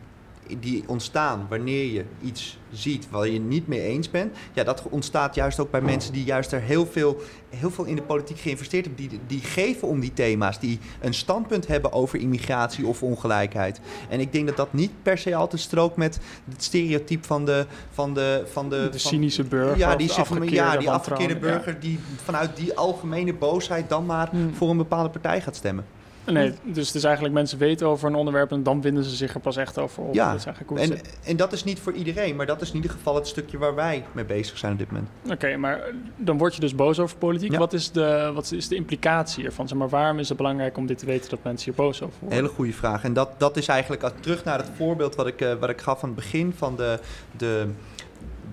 die 0.61 0.85
ontstaan 0.87 1.47
wanneer 1.49 1.93
je 1.93 2.05
iets 2.23 2.59
ziet 2.73 3.11
waar 3.11 3.29
je 3.29 3.41
niet 3.41 3.67
mee 3.67 3.81
eens 3.83 4.11
bent, 4.11 4.37
ja, 4.53 4.65
dat 4.65 4.83
ontstaat 4.91 5.35
juist 5.35 5.59
ook 5.61 5.71
bij 5.71 5.81
mensen 5.81 6.13
die 6.13 6.25
juist 6.25 6.53
er 6.53 6.61
heel 6.61 6.87
veel, 6.87 7.21
heel 7.49 7.71
veel 7.71 7.85
in 7.85 7.97
de 7.97 8.03
politiek 8.03 8.39
geïnvesteerd 8.39 8.85
hebben, 8.87 9.09
die, 9.09 9.21
die 9.27 9.41
geven 9.41 9.89
om 9.89 10.01
die 10.01 10.13
thema's, 10.13 10.59
die 10.61 10.79
een 11.01 11.15
standpunt 11.15 11.67
hebben 11.67 11.93
over 11.93 12.19
immigratie 12.19 12.87
of 12.87 13.03
ongelijkheid. 13.03 13.81
En 14.09 14.21
ik 14.21 14.33
denk 14.33 14.47
dat 14.47 14.57
dat 14.57 14.73
niet 14.73 14.91
per 15.03 15.19
se 15.19 15.35
altijd 15.35 15.61
strookt 15.63 15.97
met 15.97 16.19
het 16.51 16.63
stereotype 16.63 17.27
van 17.27 17.45
de... 17.45 17.67
Van 17.91 18.15
de, 18.15 18.43
van 18.53 18.69
de, 18.69 18.89
De 18.93 18.99
cynische 18.99 19.43
burger 19.45 19.79
Ja, 19.79 19.97
die, 19.97 20.07
de 20.07 20.13
zit 20.13 20.27
van- 20.27 20.37
ja, 20.37 20.43
afgekeerde 20.43 20.79
die 20.79 20.91
afgekeerde 20.91 21.37
burger 21.37 21.81
die 21.81 21.99
vanuit 22.25 22.57
die 22.57 22.77
algemene 22.77 23.35
boosheid 23.35 23.89
dan 23.89 24.07
maar 24.07 24.29
Hmm. 24.31 24.55
voor 24.55 24.71
een 24.71 24.77
bepaalde 24.77 25.09
partij 25.11 25.41
gaat 25.41 25.57
stemmen. 25.57 25.85
Nee, 26.27 26.53
dus 26.63 26.87
het 26.87 26.97
is 26.97 27.05
eigenlijk 27.05 27.35
mensen 27.35 27.59
weten 27.59 27.87
over 27.87 28.09
een 28.09 28.15
onderwerp 28.15 28.53
en 28.53 28.63
dan 28.63 28.81
winden 28.81 29.05
ze 29.05 29.17
zich 29.17 29.35
er 29.35 29.41
pas 29.41 29.57
echt 29.57 29.79
over 29.79 30.03
op. 30.03 30.15
Ja, 30.15 30.31
Dat 30.31 30.39
is 30.41 30.47
eigenlijk 30.47 30.81
En, 30.81 30.87
zit. 30.87 31.19
en 31.25 31.37
dat 31.37 31.53
is 31.53 31.65
niet 31.65 31.81
voor 31.81 31.93
iedereen, 31.93 32.37
maar 32.37 32.47
dat 32.47 32.61
is 32.61 32.69
in 32.69 32.75
ieder 32.75 32.91
geval 32.91 33.15
het 33.15 33.27
stukje 33.27 33.59
waar 33.59 33.75
wij 33.75 34.05
mee 34.13 34.25
bezig 34.25 34.59
zijn 34.59 34.73
op 34.73 34.79
dit 34.79 34.91
moment. 34.91 35.09
Oké, 35.31 35.57
maar 35.57 35.81
dan 36.17 36.39
word 36.39 36.55
je 36.55 36.61
dus 36.61 36.75
boos 36.75 36.99
over 36.99 37.17
politiek. 37.17 37.53
Ja. 37.53 37.59
Wat, 37.59 37.73
is 37.73 37.91
de, 37.91 38.31
wat 38.35 38.53
is 38.53 38.69
de 38.69 38.75
implicatie 38.75 39.45
ervan? 39.45 39.69
Zeg 39.69 39.79
maar, 39.79 39.89
waarom 39.89 40.19
is 40.19 40.29
het 40.29 40.37
belangrijk 40.37 40.77
om 40.77 40.87
dit 40.87 40.99
te 40.99 41.07
weten 41.07 41.31
dat 41.31 41.39
mensen 41.43 41.65
hier 41.65 41.85
boos 41.85 42.03
over 42.03 42.17
worden? 42.21 42.39
Hele 42.39 42.51
goede 42.51 42.73
vraag. 42.73 43.05
En 43.05 43.13
dat, 43.13 43.31
dat 43.39 43.57
is 43.57 43.69
eigenlijk 43.69 44.11
terug 44.21 44.45
naar 44.45 44.59
het 44.59 44.71
voorbeeld 44.77 45.15
wat 45.15 45.27
ik, 45.27 45.41
eh, 45.41 45.55
wat 45.61 45.69
ik 45.71 45.81
gaf 45.81 46.03
aan 46.03 46.09
het 46.09 46.19
begin 46.19 46.53
van 46.57 46.77
de, 46.77 46.99
de, 47.37 47.67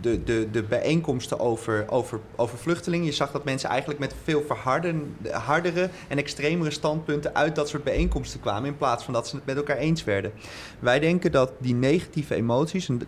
de, 0.01 0.23
de, 0.23 0.47
de 0.51 0.63
bijeenkomsten 0.63 1.39
over, 1.39 1.85
over, 1.89 2.19
over 2.35 2.57
vluchtelingen. 2.57 3.05
Je 3.05 3.11
zag 3.11 3.31
dat 3.31 3.43
mensen 3.43 3.69
eigenlijk 3.69 3.99
met 3.99 4.15
veel 4.23 4.43
hardere 5.31 5.89
en 6.07 6.17
extremere 6.17 6.71
standpunten 6.71 7.35
uit 7.35 7.55
dat 7.55 7.69
soort 7.69 7.83
bijeenkomsten 7.83 8.39
kwamen. 8.39 8.69
In 8.69 8.77
plaats 8.77 9.03
van 9.03 9.13
dat 9.13 9.27
ze 9.27 9.35
het 9.35 9.45
met 9.45 9.55
elkaar 9.55 9.77
eens 9.77 10.03
werden. 10.03 10.31
Wij 10.79 10.99
denken 10.99 11.31
dat 11.31 11.51
die 11.59 11.75
negatieve 11.75 12.35
emoties, 12.35 12.89
en 12.89 13.01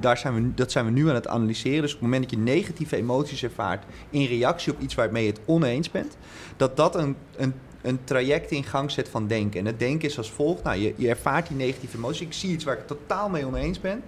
daar 0.00 0.18
zijn 0.18 0.34
we, 0.34 0.54
dat 0.54 0.72
zijn 0.72 0.84
we 0.84 0.90
nu 0.90 1.08
aan 1.08 1.14
het 1.14 1.28
analyseren. 1.28 1.80
Dus 1.80 1.94
op 1.94 2.00
het 2.00 2.08
moment 2.08 2.30
dat 2.30 2.38
je 2.38 2.44
negatieve 2.44 2.96
emoties 2.96 3.42
ervaart 3.42 3.84
in 4.10 4.24
reactie 4.24 4.72
op 4.72 4.80
iets 4.80 4.94
waarmee 4.94 5.24
je 5.24 5.30
het 5.30 5.40
oneens 5.44 5.90
bent, 5.90 6.16
dat 6.56 6.76
dat 6.76 6.94
een, 6.94 7.16
een 7.36 7.54
een 7.86 8.04
traject 8.04 8.50
in 8.50 8.64
gang 8.64 8.90
zet 8.90 9.08
van 9.08 9.26
denken. 9.26 9.60
En 9.60 9.66
het 9.66 9.78
denken 9.78 10.08
is 10.08 10.18
als 10.18 10.30
volgt. 10.30 10.62
Nou, 10.62 10.78
je, 10.78 10.94
je 10.96 11.08
ervaart 11.08 11.48
die 11.48 11.56
negatieve 11.56 11.96
emoties. 11.96 12.26
Ik 12.26 12.32
zie 12.32 12.50
iets 12.50 12.64
waar 12.64 12.78
ik 12.78 12.86
totaal 12.86 13.28
mee 13.28 13.46
oneens 13.46 13.80
ben. 13.80 14.02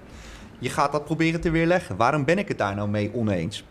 Je 0.58 0.70
gaat 0.70 0.92
dat 0.92 1.04
proberen 1.04 1.40
te 1.40 1.50
weerleggen. 1.50 1.96
Waarom 1.96 2.24
ben 2.24 2.38
ik 2.38 2.48
het 2.48 2.58
daar 2.58 2.74
nou 2.74 2.88
mee 2.88 3.10
oneens? 3.14 3.64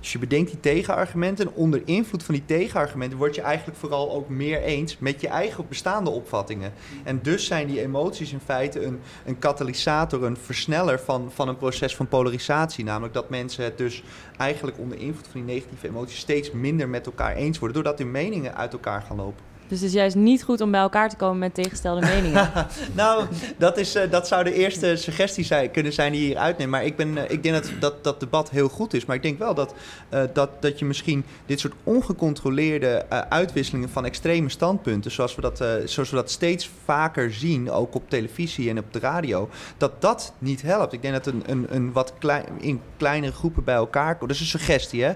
Dus 0.00 0.12
je 0.12 0.18
bedenkt 0.18 0.50
die 0.50 0.60
tegenargumenten. 0.60 1.46
En 1.46 1.52
onder 1.54 1.82
invloed 1.84 2.22
van 2.22 2.34
die 2.34 2.44
tegenargumenten 2.44 3.18
word 3.18 3.34
je 3.34 3.40
eigenlijk 3.40 3.78
vooral 3.78 4.12
ook 4.12 4.28
meer 4.28 4.62
eens 4.62 4.98
met 4.98 5.20
je 5.20 5.28
eigen 5.28 5.68
bestaande 5.68 6.10
opvattingen. 6.10 6.72
En 7.04 7.20
dus 7.22 7.46
zijn 7.46 7.66
die 7.66 7.80
emoties 7.80 8.32
in 8.32 8.40
feite 8.40 8.84
een, 8.84 9.00
een 9.24 9.38
katalysator, 9.38 10.24
een 10.24 10.36
versneller 10.36 11.00
van, 11.00 11.30
van 11.34 11.48
een 11.48 11.56
proces 11.56 11.96
van 11.96 12.08
polarisatie. 12.08 12.84
Namelijk 12.84 13.14
dat 13.14 13.30
mensen 13.30 13.64
het 13.64 13.78
dus 13.78 14.02
eigenlijk 14.36 14.78
onder 14.78 14.98
invloed 14.98 15.28
van 15.28 15.44
die 15.44 15.54
negatieve 15.54 15.88
emoties 15.88 16.18
steeds 16.18 16.50
minder 16.50 16.88
met 16.88 17.06
elkaar 17.06 17.34
eens 17.34 17.58
worden. 17.58 17.82
Doordat 17.82 17.98
hun 17.98 18.10
meningen 18.10 18.56
uit 18.56 18.72
elkaar 18.72 19.02
gaan 19.02 19.16
lopen. 19.16 19.51
Dus 19.72 19.80
het 19.80 19.90
is 19.90 19.96
juist 19.96 20.16
niet 20.16 20.42
goed 20.42 20.60
om 20.60 20.70
bij 20.70 20.80
elkaar 20.80 21.08
te 21.08 21.16
komen 21.16 21.38
met 21.38 21.54
tegenstelde 21.54 22.00
meningen. 22.00 22.50
Nou, 22.94 23.24
dat, 23.58 23.78
is, 23.78 23.94
eh, 23.94 24.10
dat 24.10 24.28
zou 24.28 24.44
de 24.44 24.52
eerste 24.52 24.96
suggestie 24.96 25.44
zijn, 25.44 25.70
kunnen 25.70 25.92
zijn 25.92 26.12
die 26.12 26.28
je 26.28 26.38
uitneemt. 26.38 26.70
Maar 26.70 26.84
ik, 26.84 26.96
ben, 26.96 27.18
eh, 27.18 27.30
ik 27.30 27.42
denk 27.42 27.54
dat, 27.54 27.70
dat 27.80 28.04
dat 28.04 28.20
debat 28.20 28.50
heel 28.50 28.68
goed 28.68 28.94
is. 28.94 29.04
Maar 29.04 29.16
ik 29.16 29.22
denk 29.22 29.38
wel 29.38 29.54
dat, 29.54 29.74
eh, 30.08 30.22
dat, 30.32 30.62
dat 30.62 30.78
je 30.78 30.84
misschien 30.84 31.24
dit 31.46 31.60
soort 31.60 31.74
ongecontroleerde 31.84 33.06
uitwisselingen 33.28 33.88
van 33.88 34.04
extreme 34.04 34.48
standpunten, 34.48 35.10
zoals 35.10 35.34
we, 35.34 35.40
dat, 35.40 35.64
zoals 35.84 36.10
we 36.10 36.16
dat 36.16 36.30
steeds 36.30 36.70
vaker 36.84 37.32
zien, 37.32 37.70
ook 37.70 37.94
op 37.94 38.10
televisie 38.10 38.70
en 38.70 38.78
op 38.78 38.92
de 38.92 38.98
radio, 38.98 39.48
dat 39.76 39.92
dat 40.00 40.32
niet 40.38 40.62
helpt. 40.62 40.92
Ik 40.92 41.02
denk 41.02 41.14
dat 41.14 41.26
een, 41.26 41.42
een, 41.46 41.66
een 41.70 41.92
wat 41.92 42.12
klein, 42.18 42.44
in 42.60 42.80
kleinere 42.96 43.32
groepen 43.32 43.64
bij 43.64 43.74
elkaar 43.74 44.12
komen. 44.12 44.28
Dat 44.28 44.36
is 44.36 44.40
een 44.40 44.58
suggestie, 44.58 45.02
hè? 45.02 45.12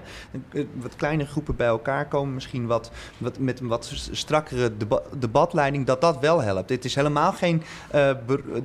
Wat 0.73 0.95
kleinere 0.95 1.29
groepen 1.29 1.55
bij 1.55 1.67
elkaar 1.67 2.07
komen, 2.07 2.33
misschien 2.33 2.65
wat, 2.65 2.91
wat, 3.17 3.39
met 3.39 3.59
een 3.59 3.67
wat 3.67 4.09
strakkere 4.47 4.77
deba- 4.77 5.01
debatleiding, 5.19 5.85
dat 5.85 6.01
dat 6.01 6.19
wel 6.19 6.41
helpt. 6.41 6.67
Dit 6.67 6.85
is 6.85 6.95
helemaal 6.95 7.31
geen 7.33 7.63
eh, 7.91 8.09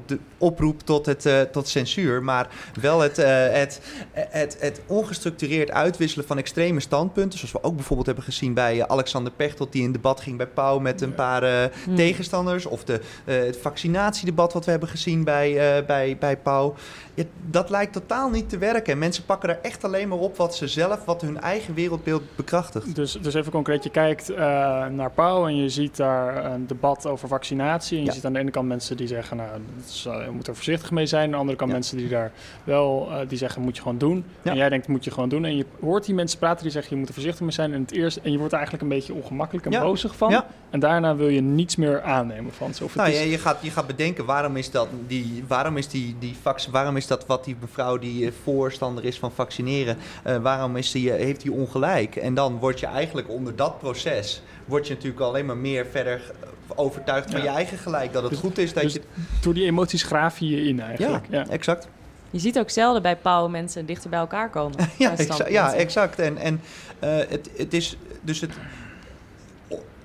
de 0.06 0.18
oproep 0.38 0.80
tot, 0.80 1.06
het, 1.06 1.26
eh, 1.26 1.40
tot 1.40 1.68
censuur, 1.68 2.22
maar 2.22 2.48
wel 2.80 3.00
het, 3.00 3.18
eh, 3.18 3.30
het, 3.50 3.80
het, 4.14 4.56
het 4.60 4.80
ongestructureerd 4.86 5.70
uitwisselen 5.70 6.26
van 6.26 6.38
extreme 6.38 6.80
standpunten, 6.80 7.38
zoals 7.38 7.52
we 7.54 7.62
ook 7.62 7.74
bijvoorbeeld 7.74 8.06
hebben 8.06 8.24
gezien 8.24 8.54
bij 8.54 8.80
eh, 8.80 8.86
Alexander 8.88 9.32
Pechtold, 9.36 9.72
die 9.72 9.82
in 9.82 9.92
debat 9.92 10.20
ging 10.20 10.36
bij 10.36 10.46
Pauw 10.46 10.78
met 10.78 11.00
een 11.00 11.14
paar 11.14 11.42
eh, 11.42 11.70
Hmm. 11.84 11.96
tegenstanders, 11.96 12.66
of 12.66 12.84
de, 12.84 13.00
eh, 13.24 13.36
het 13.36 13.58
vaccinatiedebat 13.60 14.52
wat 14.52 14.64
we 14.64 14.70
hebben 14.70 14.88
gezien 14.88 15.24
bij, 15.24 15.76
eh, 15.78 15.86
bij, 15.86 16.16
bij 16.20 16.36
Pauw. 16.36 16.74
Ja, 17.14 17.24
dat 17.50 17.70
lijkt 17.70 17.92
totaal 17.92 18.30
niet 18.30 18.48
te 18.48 18.58
werken. 18.58 18.92
En 18.92 18.98
mensen 18.98 19.24
pakken 19.24 19.48
er 19.48 19.58
echt 19.62 19.84
alleen 19.84 20.08
maar 20.08 20.18
op 20.18 20.36
wat 20.36 20.56
ze 20.56 20.68
zelf, 20.68 21.04
wat 21.04 21.20
hun 21.20 21.40
eigen 21.40 21.74
wereldbeeld 21.74 22.22
bekrachtigt. 22.36 22.94
Dus, 22.94 23.18
dus 23.20 23.34
even 23.34 23.52
concreet, 23.52 23.84
je 23.84 23.90
kijkt 23.90 24.30
eh, 24.30 24.36
naar 24.86 25.10
Pauw 25.14 25.46
en 25.46 25.56
je 25.56 25.68
ziet 25.72 25.96
daar 25.96 26.44
een 26.52 26.66
debat 26.66 27.06
over 27.06 27.28
vaccinatie. 27.28 27.96
En 27.96 28.02
je 28.02 28.08
Ja. 28.08 28.14
ziet 28.14 28.24
aan 28.24 28.32
de 28.32 28.38
ene 28.38 28.50
kant 28.50 28.68
mensen 28.68 28.96
die 28.96 29.06
zeggen, 29.06 29.36
nou, 29.36 29.48
is, 29.86 30.04
eh, 30.08 30.24
je 30.24 30.30
moet 30.30 30.46
er 30.46 30.54
voorzichtig 30.54 30.90
mee 30.90 31.06
zijn. 31.06 31.24
Aan 31.24 31.30
de 31.30 31.36
andere 31.36 31.56
kant 31.56 31.70
Ja. 31.70 31.76
mensen 31.76 31.96
die 31.96 32.08
daar 32.08 32.32
wel, 32.64 33.08
eh, 33.10 33.28
die 33.28 33.38
zeggen, 33.38 33.62
moet 33.62 33.76
je 33.76 33.82
gewoon 33.82 33.98
doen. 33.98 34.24
Ja. 34.42 34.50
En 34.50 34.56
jij 34.56 34.68
denkt, 34.68 34.86
moet 34.88 35.04
je 35.04 35.10
gewoon 35.10 35.28
doen. 35.28 35.44
En 35.44 35.56
je 35.56 35.66
hoort 35.80 36.04
die 36.04 36.14
mensen 36.14 36.38
praten 36.38 36.62
die 36.62 36.72
zeggen, 36.72 36.90
je 36.92 36.98
moet 36.98 37.08
er 37.08 37.14
voorzichtig 37.14 37.40
mee 37.42 37.50
zijn. 37.50 37.72
En, 37.74 37.80
het 37.80 37.92
eerste, 37.92 38.20
en 38.20 38.30
je 38.30 38.36
wordt 38.38 38.52
er 38.52 38.58
eigenlijk 38.58 38.90
een 38.90 38.96
beetje 38.98 39.14
ongemakkelijk 39.14 39.66
en 39.66 39.80
bozig 39.80 40.16
van. 40.16 40.30
Ja. 40.30 40.46
En 40.70 40.80
daarna 40.80 41.16
wil 41.16 41.28
je 41.28 41.40
niets 41.40 41.76
meer 41.76 42.02
aannemen 42.02 42.52
van 42.52 42.68
het 42.70 42.94
Nou, 42.94 43.10
is- 43.10 43.30
je, 43.30 43.38
gaat, 43.38 43.58
je 43.60 43.70
gaat 43.70 43.86
bedenken 43.86 44.24
waarom 44.24 44.56
is 44.56 44.70
dat, 44.70 44.88
die, 45.06 45.44
waarom 45.48 45.76
is 45.76 45.88
die, 45.88 46.16
die 46.18 46.36
vac- 46.42 46.66
waarom 46.70 46.96
is 46.96 47.06
dat 47.06 47.26
wat 47.26 47.44
die 47.44 47.56
mevrouw 47.60 47.98
die 47.98 48.26
eh, 48.26 48.32
voorstander 48.42 49.04
is 49.04 49.18
van 49.18 49.32
vaccineren, 49.32 49.96
waarom 50.42 50.76
is 50.76 50.90
die, 50.90 51.10
heeft 51.10 51.40
die 51.42 51.52
ongelijk? 51.52 52.16
En 52.16 52.34
dan 52.34 52.58
word 52.58 52.80
je 52.80 52.86
eigenlijk 52.86 53.28
onder 53.28 53.56
dat 53.56 53.78
proces, 53.78 54.42
word 54.64 54.86
je 54.86 54.94
natuurlijk 54.94 55.20
alleen 55.22 55.46
maar 55.46 55.51
meer 55.56 55.86
verder 55.86 56.32
overtuigd 56.74 57.30
van 57.30 57.40
Ja. 57.42 57.46
je 57.50 57.50
eigen 57.56 57.78
gelijk. 57.78 58.12
Dat 58.12 58.22
het 58.22 58.30
Dus- 58.30 58.40
goed 58.40 58.58
is 58.58 58.72
dat 58.72 58.82
dus 58.82 58.92
je... 58.92 59.02
door 59.42 59.54
die 59.54 59.64
emoties 59.64 60.02
graaf 60.02 60.38
je 60.38 60.46
je 60.48 60.62
in 60.68 60.80
eigenlijk. 60.80 61.26
Ja. 61.30 61.48
exact. 61.48 61.88
Je 62.30 62.38
ziet 62.38 62.58
ook 62.58 62.70
zelden 62.70 63.02
bij 63.02 63.16
Pauw 63.16 63.48
mensen 63.48 63.86
dichter 63.86 64.10
bij 64.10 64.18
elkaar 64.18 64.50
komen. 64.50 64.78
Ja, 64.98 65.16
exa- 65.16 65.48
ja 65.48 65.74
exact. 65.74 66.18
En, 66.18 66.36
en 66.36 66.60
eh, 66.98 67.16
het, 67.28 67.50
het 67.56 67.74
is 67.74 67.96
dus 68.22 68.40
het, 68.40 68.52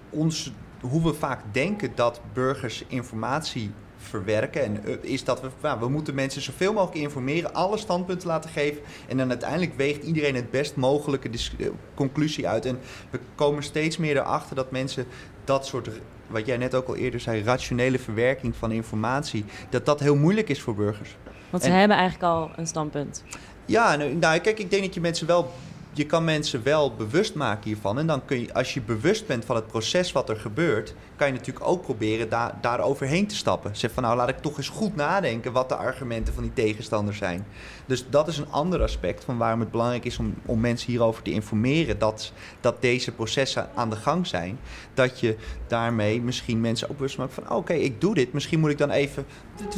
ons, 0.09 0.51
hoe 0.81 1.03
we 1.03 1.13
vaak 1.13 1.39
denken 1.51 1.91
dat 1.95 2.21
burgers 2.33 2.83
informatie 2.87 3.71
verwerken. 3.97 4.63
En 4.63 4.85
eh, 4.85 4.93
is 5.01 5.23
dat 5.23 5.41
we, 5.41 5.47
nou, 5.61 5.79
we 5.79 5.89
moeten 5.89 6.15
mensen 6.15 6.41
zoveel 6.41 6.73
mogelijk 6.73 6.97
informeren, 7.01 7.53
alle 7.53 7.77
standpunten 7.77 8.27
laten 8.27 8.49
geven. 8.49 8.81
En 9.07 9.17
dan 9.17 9.29
uiteindelijk 9.29 9.73
weegt 9.77 10.03
iedereen 10.03 10.35
het 10.35 10.51
best 10.51 10.75
mogelijke 10.75 11.29
eh, 11.29 11.67
conclusie 11.95 12.47
uit. 12.47 12.65
En 12.65 12.79
we 13.09 13.19
komen 13.35 13.63
steeds 13.63 13.97
meer 13.97 14.17
erachter 14.17 14.55
dat 14.55 14.71
mensen 14.71 15.05
dat 15.47 15.65
soort, 15.65 15.89
wat 16.27 16.45
jij 16.45 16.57
net 16.57 16.75
ook 16.75 16.87
al 16.87 16.95
eerder 16.95 17.19
zei, 17.19 17.43
rationele 17.43 17.99
verwerking 17.99 18.55
van 18.55 18.71
informatie, 18.71 19.45
dat 19.69 19.85
dat 19.85 19.99
heel 19.99 20.15
moeilijk 20.15 20.49
is 20.49 20.61
voor 20.61 20.75
burgers. 20.75 21.15
Want 21.49 21.63
ze 21.63 21.69
En- 21.69 21.75
hebben 21.79 21.97
eigenlijk 21.97 22.33
al 22.33 22.51
een 22.55 22.67
standpunt. 22.67 23.23
Ja, 23.65 23.95
nou, 23.95 24.15
nou, 24.15 24.39
kijk, 24.39 24.59
ik 24.59 24.69
denk 24.69 24.83
dat 24.83 24.93
je 24.93 25.01
mensen 25.01 25.27
wel. 25.27 25.51
Je 25.97 26.05
kan 26.05 26.23
mensen 26.23 26.63
wel 26.63 26.95
bewust 26.95 27.35
maken 27.35 27.63
hiervan. 27.63 27.99
En 27.99 28.07
dan 28.07 28.25
kun 28.25 28.39
je, 28.39 28.53
als 28.53 28.73
je 28.73 28.81
bewust 28.81 29.27
bent 29.27 29.45
van 29.45 29.55
het 29.55 29.67
proces 29.67 30.11
wat 30.11 30.29
er 30.29 30.35
gebeurt, 30.35 30.93
kan 31.15 31.27
je 31.27 31.33
natuurlijk 31.33 31.67
ook 31.67 31.81
proberen 31.81 32.29
daar 32.29 32.57
daar 32.61 32.79
overheen 32.79 33.27
te 33.27 33.35
stappen. 33.35 33.75
Zeg 33.75 33.91
van 33.91 34.03
nou, 34.03 34.15
laat 34.15 34.29
ik 34.29 34.37
toch 34.37 34.57
eens 34.57 34.69
goed 34.69 34.95
nadenken 34.95 35.51
wat 35.51 35.69
de 35.69 35.75
argumenten 35.75 36.33
van 36.33 36.43
die 36.43 36.53
tegenstanders 36.53 37.17
zijn. 37.17 37.45
Dus 37.85 38.09
dat 38.09 38.27
is 38.27 38.37
een 38.37 38.51
ander 38.51 38.81
aspect 38.81 39.23
van 39.23 39.37
waarom 39.37 39.59
het 39.59 39.71
belangrijk 39.71 40.05
is 40.05 40.17
om, 40.17 40.35
om 40.45 40.59
mensen 40.59 40.91
hierover 40.91 41.23
te 41.23 41.31
informeren 41.31 41.99
dat, 41.99 42.31
dat 42.61 42.81
deze 42.81 43.11
processen 43.11 43.69
aan 43.75 43.89
de 43.89 43.95
gang 43.95 44.27
zijn. 44.27 44.59
Dat 44.93 45.19
je 45.19 45.35
daarmee 45.67 46.21
misschien 46.21 46.61
mensen 46.61 46.89
ook 46.89 46.97
bewust 46.97 47.17
maakt 47.17 47.33
van 47.33 47.49
oké, 47.49 47.73
ik 47.73 48.01
doe 48.01 48.13
dit. 48.13 48.33
Misschien 48.33 48.59
moet 48.59 48.71
ik 48.71 48.77
dan 48.77 48.91
even 48.91 49.25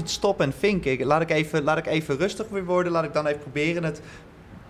stoppen 0.03 0.45
en 0.45 0.53
vinken. 0.53 1.05
Laat 1.05 1.21
ik, 1.21 1.29
even, 1.29 1.63
laat 1.63 1.77
ik 1.77 1.87
even 1.87 2.17
rustig 2.17 2.47
weer 2.49 2.65
worden. 2.65 2.91
Laat 2.91 3.03
ik 3.03 3.13
dan 3.13 3.25
even 3.25 3.39
proberen 3.39 3.83
het 3.83 4.01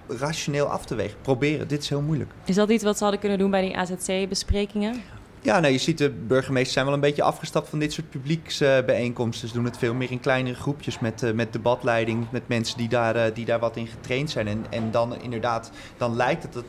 rationeel 0.09 0.65
af 0.65 0.85
te 0.85 0.95
wegen. 0.95 1.17
Proberen, 1.21 1.67
dit 1.67 1.81
is 1.81 1.89
heel 1.89 2.01
moeilijk. 2.01 2.31
Is 2.45 2.55
dat 2.55 2.69
iets 2.69 2.83
wat 2.83 2.97
ze 2.97 3.03
hadden 3.03 3.21
kunnen 3.21 3.37
doen 3.37 3.51
bij 3.51 3.61
die 3.61 3.77
AZC-besprekingen? 3.77 5.01
Ja, 5.41 5.59
nou, 5.59 5.73
je 5.73 5.79
ziet 5.79 5.97
de 5.97 6.09
burgemeesters 6.09 6.73
zijn 6.73 6.85
wel 6.85 6.93
een 6.93 6.99
beetje 6.99 7.23
afgestapt 7.23 7.69
van 7.69 7.79
dit 7.79 7.93
soort 7.93 8.09
publieksbijeenkomsten. 8.09 9.47
Ze 9.47 9.53
doen 9.53 9.65
het 9.65 9.77
veel 9.77 9.93
meer 9.93 10.11
in 10.11 10.19
kleinere 10.19 10.55
groepjes 10.55 10.99
met, 10.99 11.23
eh, 11.23 11.31
met 11.31 11.53
debatleiding, 11.53 12.25
met 12.31 12.47
mensen 12.47 12.77
die 12.77 12.89
daar, 12.89 13.15
eh, 13.15 13.33
die 13.33 13.45
daar 13.45 13.59
wat 13.59 13.75
in 13.75 13.87
getraind 13.87 14.29
zijn. 14.29 14.47
En, 14.47 14.65
en 14.69 14.91
dan 14.91 15.21
inderdaad, 15.21 15.71
dan 15.97 16.15
lijkt 16.15 16.43
het 16.43 16.53
dat. 16.53 16.63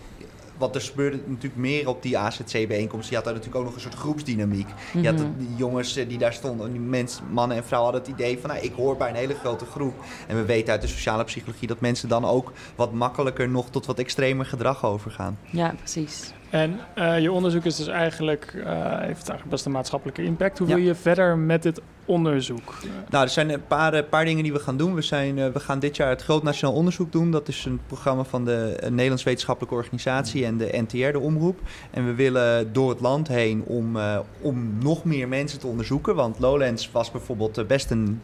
Want 0.61 0.75
er 0.75 0.81
gebeurde 0.81 1.17
natuurlijk 1.27 1.57
meer 1.57 1.89
op 1.89 2.03
die 2.03 2.19
AZC-bijeenkomst. 2.19 3.09
Je 3.09 3.15
had 3.15 3.25
daar 3.25 3.33
natuurlijk 3.35 3.61
ook 3.61 3.67
nog 3.67 3.75
een 3.75 3.81
soort 3.81 3.95
groepsdynamiek. 3.95 4.69
Je 5.01 5.07
had 5.07 5.19
Mhm. 5.19 5.29
die 5.39 5.49
jongens 5.57 5.97
eh, 5.97 6.09
die 6.09 6.19
daar 6.19 6.33
stonden, 6.33 6.71
die 6.73 6.81
mensen, 6.81 7.25
mannen 7.31 7.57
en 7.57 7.65
vrouwen 7.65 7.93
hadden 7.93 8.13
het 8.13 8.21
idee 8.21 8.39
van... 8.39 8.51
Nou, 8.51 8.63
ik 8.63 8.73
hoor 8.73 8.97
bij 8.97 9.09
een 9.09 9.15
hele 9.15 9.35
grote 9.35 9.65
groep. 9.65 9.95
En 10.29 10.37
we 10.37 10.45
weten 10.45 10.73
uit 10.73 10.81
de 10.83 10.87
sociale 10.89 11.25
psychologie 11.25 11.69
dat 11.69 11.81
mensen 11.81 12.09
dan 12.09 12.25
ook 12.25 12.53
wat 12.75 12.93
makkelijker 12.93 13.49
nog 13.49 13.71
tot 13.71 13.87
wat 13.87 13.99
extremer 13.99 14.47
gedrag 14.47 14.85
overgaan. 14.85 15.39
Ja, 15.51 15.75
precies. 15.79 16.33
En 16.51 16.81
eh, 16.95 17.21
je 17.21 17.33
onderzoek 17.33 17.65
is 17.65 17.77
dus 17.77 17.87
eigenlijk, 17.87 18.45
eh, 18.45 18.65
heeft 18.99 19.29
eigenlijk 19.29 19.51
best 19.51 19.65
een 19.65 19.73
maatschappelijke 19.73 20.23
impact. 20.23 20.59
Hoe 20.59 20.69
Ja. 20.69 20.75
wil 20.75 20.85
je 20.85 20.95
verder 20.95 21.39
met 21.39 21.63
dit 21.63 21.81
onderzoek? 22.05 22.75
Nou, 23.11 23.25
er 23.25 23.31
zijn 23.31 23.51
een 23.51 23.67
paar, 23.67 23.95
eh, 23.95 24.09
paar 24.09 24.25
dingen 24.25 24.43
die 24.43 24.53
we 24.53 24.59
gaan 24.59 24.77
doen. 24.77 24.95
We, 24.95 25.03
zijn, 25.03 25.37
uh, 25.37 25.47
we 25.49 25.61
gaan 25.61 25.79
dit 25.79 25.97
jaar 25.97 26.09
het 26.09 26.23
Groot 26.23 26.43
Nationaal 26.43 26.77
Onderzoek 26.77 27.13
doen. 27.13 27.31
Dat 27.31 27.49
is 27.49 27.65
een 27.65 27.81
programma 27.87 28.25
van 28.25 28.45
de 28.45 28.77
Nederlands 28.89 29.23
Wetenschappelijke 29.23 29.77
Organisatie 29.77 30.45
en 30.45 30.57
de 30.57 30.85
NTR, 30.87 31.13
de 31.13 31.21
omroep. 31.21 31.61
En 31.91 32.07
we 32.07 32.15
willen 32.15 32.73
door 32.73 32.91
het 32.91 33.01
land 33.01 33.29
heen 33.29 33.63
om, 33.63 33.99
om 34.41 34.79
nog 34.83 35.05
meer 35.05 35.29
mensen 35.29 35.59
te 35.59 35.67
onderzoeken. 35.67 36.15
Want 36.15 36.39
Lowlands 36.39 36.91
was 36.91 37.11
bijvoorbeeld 37.11 37.67
best 37.67 37.91
een 37.91 38.21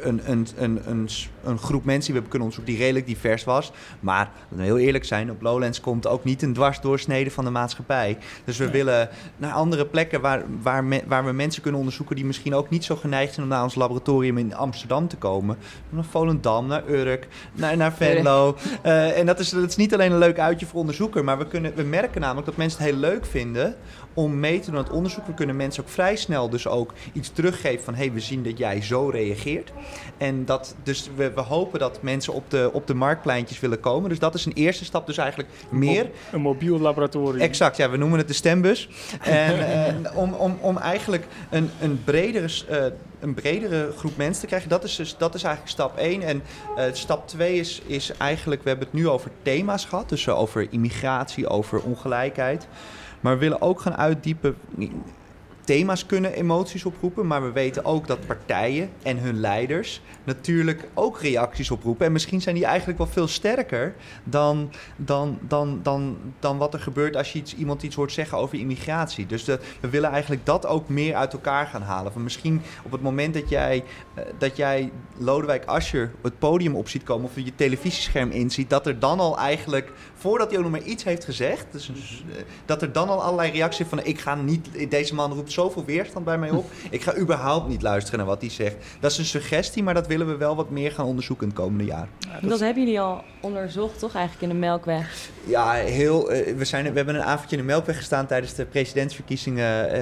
een, 0.00 0.20
een, 0.24 0.46
een, 0.56 0.80
een, 0.86 1.08
een 1.44 1.58
groep 1.58 1.84
mensen 1.84 2.12
die 2.12 2.14
we 2.14 2.20
hebben 2.20 2.30
kunnen 2.30 2.48
onderzoeken 2.48 2.72
die 2.72 2.82
redelijk 2.82 3.06
divers 3.06 3.44
was. 3.44 3.72
Maar, 4.00 4.30
we 4.48 4.62
heel 4.62 4.78
eerlijk 4.78 5.04
zijn, 5.04 5.30
op 5.30 5.42
Lowlands 5.42 5.80
komt 5.80 6.06
ook 6.06 6.24
niet 6.24 6.42
een 6.42 6.52
dwarsdoorsnede 6.52 7.30
van 7.30 7.44
de 7.44 7.50
maatschappij. 7.50 8.18
Dus 8.44 8.56
we 8.56 8.70
willen 8.70 9.08
naar 9.36 9.52
andere 9.52 9.86
plekken 9.86 10.20
waar, 10.20 10.44
waar, 10.62 10.84
waar 11.06 11.24
we 11.24 11.32
mensen 11.32 11.62
kunnen 11.62 11.80
onderzoeken 11.80 12.16
die 12.16 12.24
misschien 12.24 12.54
ook 12.54 12.70
niet 12.70 12.84
zo 12.84 12.96
geneigd 12.96 13.14
zijn 13.24 13.42
om 13.42 13.48
naar 13.48 13.62
ons 13.62 13.74
laboratorium 13.74 14.38
in 14.38 14.54
Amsterdam 14.54 15.08
te 15.08 15.16
komen. 15.16 15.56
Naar 15.90 16.04
Volendam, 16.04 16.66
naar 16.66 16.88
Urk, 16.88 17.28
naar, 17.52 17.76
naar 17.76 17.92
Venlo. 17.92 18.56
Uh, 18.84 19.18
en 19.18 19.26
dat 19.26 19.38
is, 19.38 19.48
dat 19.48 19.68
is 19.68 19.76
niet 19.76 19.94
alleen 19.94 20.12
een 20.12 20.18
leuk 20.18 20.38
uitje 20.38 20.66
voor 20.66 20.80
onderzoeker, 20.80 21.24
maar 21.24 21.38
we, 21.38 21.46
kunnen, 21.46 21.74
we 21.74 21.82
merken 21.82 22.20
namelijk 22.20 22.46
dat 22.46 22.56
mensen 22.56 22.82
het 22.82 22.90
heel 22.90 23.00
leuk 23.00 23.26
vinden 23.26 23.76
om 24.16 24.40
mee 24.40 24.60
te 24.60 24.70
doen 24.70 24.78
aan 24.78 24.84
het 24.84 24.92
onderzoek. 24.92 25.26
We 25.26 25.34
kunnen 25.34 25.56
mensen 25.56 25.82
ook 25.82 25.88
vrij 25.88 26.16
snel 26.16 26.48
dus 26.48 26.66
ook 26.66 26.92
iets 27.12 27.30
teruggeven 27.30 27.84
van... 27.84 27.94
hé, 27.94 28.04
hey, 28.04 28.12
we 28.12 28.20
zien 28.20 28.42
dat 28.42 28.58
jij 28.58 28.82
zo 28.82 29.08
reageert. 29.08 29.72
En 30.16 30.44
dat, 30.44 30.74
dus 30.82 31.10
we, 31.16 31.30
we 31.30 31.40
hopen 31.40 31.78
dat 31.78 32.02
mensen 32.02 32.32
op 32.32 32.50
de, 32.50 32.70
op 32.72 32.86
de 32.86 32.94
marktpleintjes 32.94 33.60
willen 33.60 33.80
komen. 33.80 34.08
Dus 34.08 34.18
dat 34.18 34.34
is 34.34 34.44
een 34.44 34.52
eerste 34.52 34.84
stap, 34.84 35.06
dus 35.06 35.16
eigenlijk 35.16 35.48
meer... 35.70 36.10
Een 36.32 36.40
mobiel 36.40 36.78
laboratorium. 36.78 37.40
Exact, 37.40 37.76
ja, 37.76 37.90
we 37.90 37.96
noemen 37.96 38.18
het 38.18 38.28
de 38.28 38.34
stembus. 38.34 38.88
en 39.20 39.58
uh, 40.02 40.16
om, 40.16 40.32
om, 40.32 40.58
om 40.60 40.78
eigenlijk 40.78 41.26
een, 41.50 41.70
een 41.80 42.00
bredere... 42.04 42.48
Uh, 42.70 42.84
een 43.26 43.34
bredere 43.34 43.92
groep 43.96 44.16
mensen 44.16 44.40
te 44.40 44.46
krijgen. 44.46 44.68
Dat 44.68 44.84
is, 44.84 44.96
dus, 44.96 45.16
dat 45.16 45.34
is 45.34 45.42
eigenlijk 45.42 45.74
stap 45.74 45.96
1. 45.96 46.22
En 46.22 46.42
uh, 46.78 46.84
stap 46.92 47.28
2 47.28 47.54
is, 47.54 47.82
is 47.86 48.12
eigenlijk, 48.16 48.62
we 48.62 48.68
hebben 48.68 48.86
het 48.86 48.96
nu 48.96 49.08
over 49.08 49.30
thema's 49.42 49.84
gehad. 49.84 50.08
Dus 50.08 50.28
over 50.28 50.66
immigratie, 50.70 51.48
over 51.48 51.82
ongelijkheid. 51.82 52.68
Maar 53.20 53.32
we 53.32 53.40
willen 53.40 53.60
ook 53.60 53.80
gaan 53.80 53.96
uitdiepen 53.96 54.56
thema's 55.66 56.06
kunnen 56.06 56.32
emoties 56.32 56.84
oproepen, 56.84 57.26
maar 57.26 57.42
we 57.42 57.52
weten 57.52 57.84
ook 57.84 58.06
dat 58.06 58.26
partijen 58.26 58.90
en 59.02 59.18
hun 59.18 59.40
leiders 59.40 60.00
natuurlijk 60.24 60.88
ook 60.94 61.20
reacties 61.20 61.70
oproepen. 61.70 62.06
En 62.06 62.12
misschien 62.12 62.40
zijn 62.40 62.54
die 62.54 62.64
eigenlijk 62.64 62.98
wel 62.98 63.06
veel 63.06 63.28
sterker 63.28 63.94
dan, 64.24 64.70
dan, 64.96 65.38
dan, 65.40 65.80
dan, 65.82 66.16
dan 66.38 66.58
wat 66.58 66.74
er 66.74 66.80
gebeurt 66.80 67.16
als 67.16 67.32
je 67.32 67.38
iets, 67.38 67.54
iemand 67.54 67.82
iets 67.82 67.96
hoort 67.96 68.12
zeggen 68.12 68.38
over 68.38 68.58
immigratie. 68.58 69.26
Dus 69.26 69.44
we 69.44 69.88
willen 69.90 70.10
eigenlijk 70.10 70.46
dat 70.46 70.66
ook 70.66 70.88
meer 70.88 71.14
uit 71.14 71.32
elkaar 71.32 71.66
gaan 71.66 71.82
halen. 71.82 72.12
Van 72.12 72.22
misschien 72.22 72.62
op 72.82 72.92
het 72.92 73.02
moment 73.02 73.34
dat 73.34 73.48
jij, 73.48 73.84
uh, 74.18 74.24
dat 74.38 74.56
jij 74.56 74.92
Lodewijk 75.18 75.64
Asscher 75.64 76.12
het 76.22 76.38
podium 76.38 76.76
op 76.76 76.88
ziet 76.88 77.02
komen 77.02 77.24
of 77.24 77.44
je 77.44 77.54
televisiescherm 77.54 78.30
inziet, 78.30 78.70
dat 78.70 78.86
er 78.86 78.98
dan 78.98 79.20
al 79.20 79.38
eigenlijk, 79.38 79.92
voordat 80.14 80.48
hij 80.48 80.56
ook 80.58 80.64
nog 80.64 80.72
maar 80.72 80.82
iets 80.82 81.04
heeft 81.04 81.24
gezegd, 81.24 81.66
dus, 81.70 81.88
uh, 81.88 82.34
dat 82.64 82.82
er 82.82 82.92
dan 82.92 83.08
al 83.08 83.22
allerlei 83.22 83.50
reacties 83.50 83.86
van 83.86 84.04
ik 84.04 84.20
ga 84.20 84.34
niet, 84.34 84.90
deze 84.90 85.14
man 85.14 85.32
roept 85.32 85.52
zoveel 85.56 85.84
weerstand 85.84 86.24
bij 86.24 86.38
mij 86.38 86.50
op. 86.50 86.70
Ik 86.90 87.02
ga 87.02 87.16
überhaupt 87.16 87.68
niet 87.68 87.82
luisteren 87.82 88.18
naar 88.18 88.28
wat 88.28 88.40
hij 88.40 88.50
zegt. 88.50 88.76
Dat 89.00 89.10
is 89.10 89.18
een 89.18 89.24
suggestie, 89.24 89.82
maar 89.82 89.94
dat 89.94 90.06
willen 90.06 90.26
we 90.26 90.36
wel 90.36 90.56
wat 90.56 90.70
meer 90.70 90.92
gaan 90.92 91.06
onderzoeken 91.06 91.46
in 91.46 91.52
het 91.52 91.62
komende 91.62 91.84
jaar. 91.84 92.08
Ja, 92.18 92.40
dat, 92.40 92.50
dat 92.50 92.60
hebben 92.60 92.82
jullie 92.82 93.00
al 93.00 93.24
onderzocht, 93.40 93.98
toch 93.98 94.14
eigenlijk 94.14 94.52
in 94.52 94.60
de 94.60 94.66
Melkweg? 94.66 95.30
Ja, 95.44 95.72
heel, 95.72 96.32
uh, 96.32 96.56
we, 96.56 96.64
zijn, 96.64 96.84
we 96.90 96.96
hebben 96.96 97.14
een 97.14 97.22
avondje 97.22 97.56
in 97.56 97.62
de 97.62 97.68
Melkweg 97.68 97.96
gestaan 97.96 98.26
tijdens 98.26 98.54
de 98.54 98.64
presidentsverkiezingen, 98.64 99.86
uh, 99.86 99.92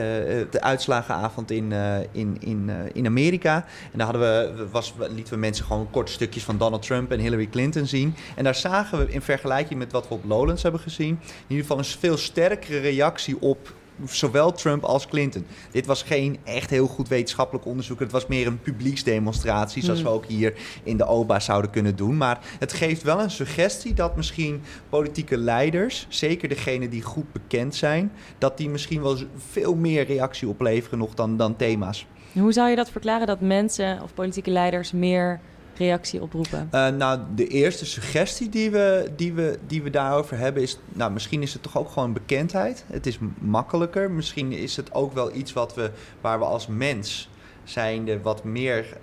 de 0.50 0.60
uitslagenavond 0.60 1.50
in, 1.50 1.70
uh, 1.70 1.96
in, 2.12 2.36
in, 2.40 2.70
in 2.92 3.06
Amerika. 3.06 3.64
En 3.92 3.98
daar 3.98 4.06
hadden 4.06 4.22
we, 4.56 4.66
was, 4.70 4.94
lieten 5.10 5.34
we 5.34 5.40
mensen 5.40 5.64
gewoon 5.64 5.90
korte 5.90 6.12
stukjes 6.12 6.44
van 6.44 6.58
Donald 6.58 6.82
Trump 6.82 7.12
en 7.12 7.20
Hillary 7.20 7.46
Clinton 7.46 7.86
zien. 7.86 8.14
En 8.36 8.44
daar 8.44 8.54
zagen 8.54 8.98
we 8.98 9.12
in 9.12 9.22
vergelijking 9.22 9.78
met 9.78 9.92
wat 9.92 10.08
we 10.08 10.14
op 10.14 10.24
Lowlands 10.24 10.62
hebben 10.62 10.80
gezien, 10.80 11.18
in 11.24 11.44
ieder 11.46 11.64
geval 11.64 11.78
een 11.78 11.84
veel 11.84 12.16
sterkere 12.16 12.78
reactie 12.78 13.40
op 13.40 13.72
zowel 14.04 14.52
Trump 14.52 14.84
als 14.84 15.06
Clinton. 15.06 15.46
Dit 15.70 15.86
was 15.86 16.02
geen 16.02 16.38
echt 16.44 16.70
heel 16.70 16.86
goed 16.86 17.08
wetenschappelijk 17.08 17.66
onderzoek. 17.66 18.00
Het 18.00 18.12
was 18.12 18.26
meer 18.26 18.46
een 18.46 18.60
publieksdemonstratie, 18.60 19.82
zoals 19.82 19.98
mm. 19.98 20.04
we 20.04 20.10
ook 20.10 20.26
hier 20.26 20.54
in 20.82 20.96
de 20.96 21.06
OBA 21.06 21.40
zouden 21.40 21.70
kunnen 21.70 21.96
doen. 21.96 22.16
Maar 22.16 22.38
het 22.58 22.72
geeft 22.72 23.02
wel 23.02 23.20
een 23.20 23.30
suggestie 23.30 23.94
dat 23.94 24.16
misschien 24.16 24.62
politieke 24.88 25.36
leiders, 25.36 26.06
zeker 26.08 26.48
degenen 26.48 26.90
die 26.90 27.02
goed 27.02 27.32
bekend 27.32 27.74
zijn, 27.74 28.12
dat 28.38 28.56
die 28.56 28.68
misschien 28.68 29.02
wel 29.02 29.16
veel 29.50 29.74
meer 29.74 30.06
reactie 30.06 30.48
opleveren 30.48 30.98
nog 30.98 31.14
dan, 31.14 31.36
dan 31.36 31.56
thema's. 31.56 32.06
Hoe 32.32 32.52
zou 32.52 32.70
je 32.70 32.76
dat 32.76 32.90
verklaren 32.90 33.26
dat 33.26 33.40
mensen 33.40 34.02
of 34.02 34.14
politieke 34.14 34.50
leiders 34.50 34.92
meer 34.92 35.40
reactie 35.78 36.22
oproepen? 36.22 36.68
Uh, 36.72 36.88
nou, 36.88 37.20
de 37.34 37.46
eerste 37.46 37.86
suggestie 37.86 38.48
die 38.48 38.70
we, 38.70 39.10
die, 39.16 39.32
we, 39.32 39.58
die 39.66 39.82
we 39.82 39.90
daarover 39.90 40.38
hebben 40.38 40.62
is... 40.62 40.78
Nou, 40.88 41.12
misschien 41.12 41.42
is 41.42 41.52
het 41.52 41.62
toch 41.62 41.78
ook 41.78 41.90
gewoon 41.90 42.12
bekendheid. 42.12 42.84
Het 42.86 43.06
is 43.06 43.18
makkelijker. 43.38 44.10
Misschien 44.10 44.52
is 44.52 44.76
het 44.76 44.94
ook 44.94 45.12
wel 45.14 45.34
iets 45.34 45.52
wat 45.52 45.74
we, 45.74 45.90
waar 46.20 46.38
we 46.38 46.44
als 46.44 46.66
mens 46.66 47.28
zijnde 47.64 48.20
wat 48.20 48.44
meer 48.44 48.96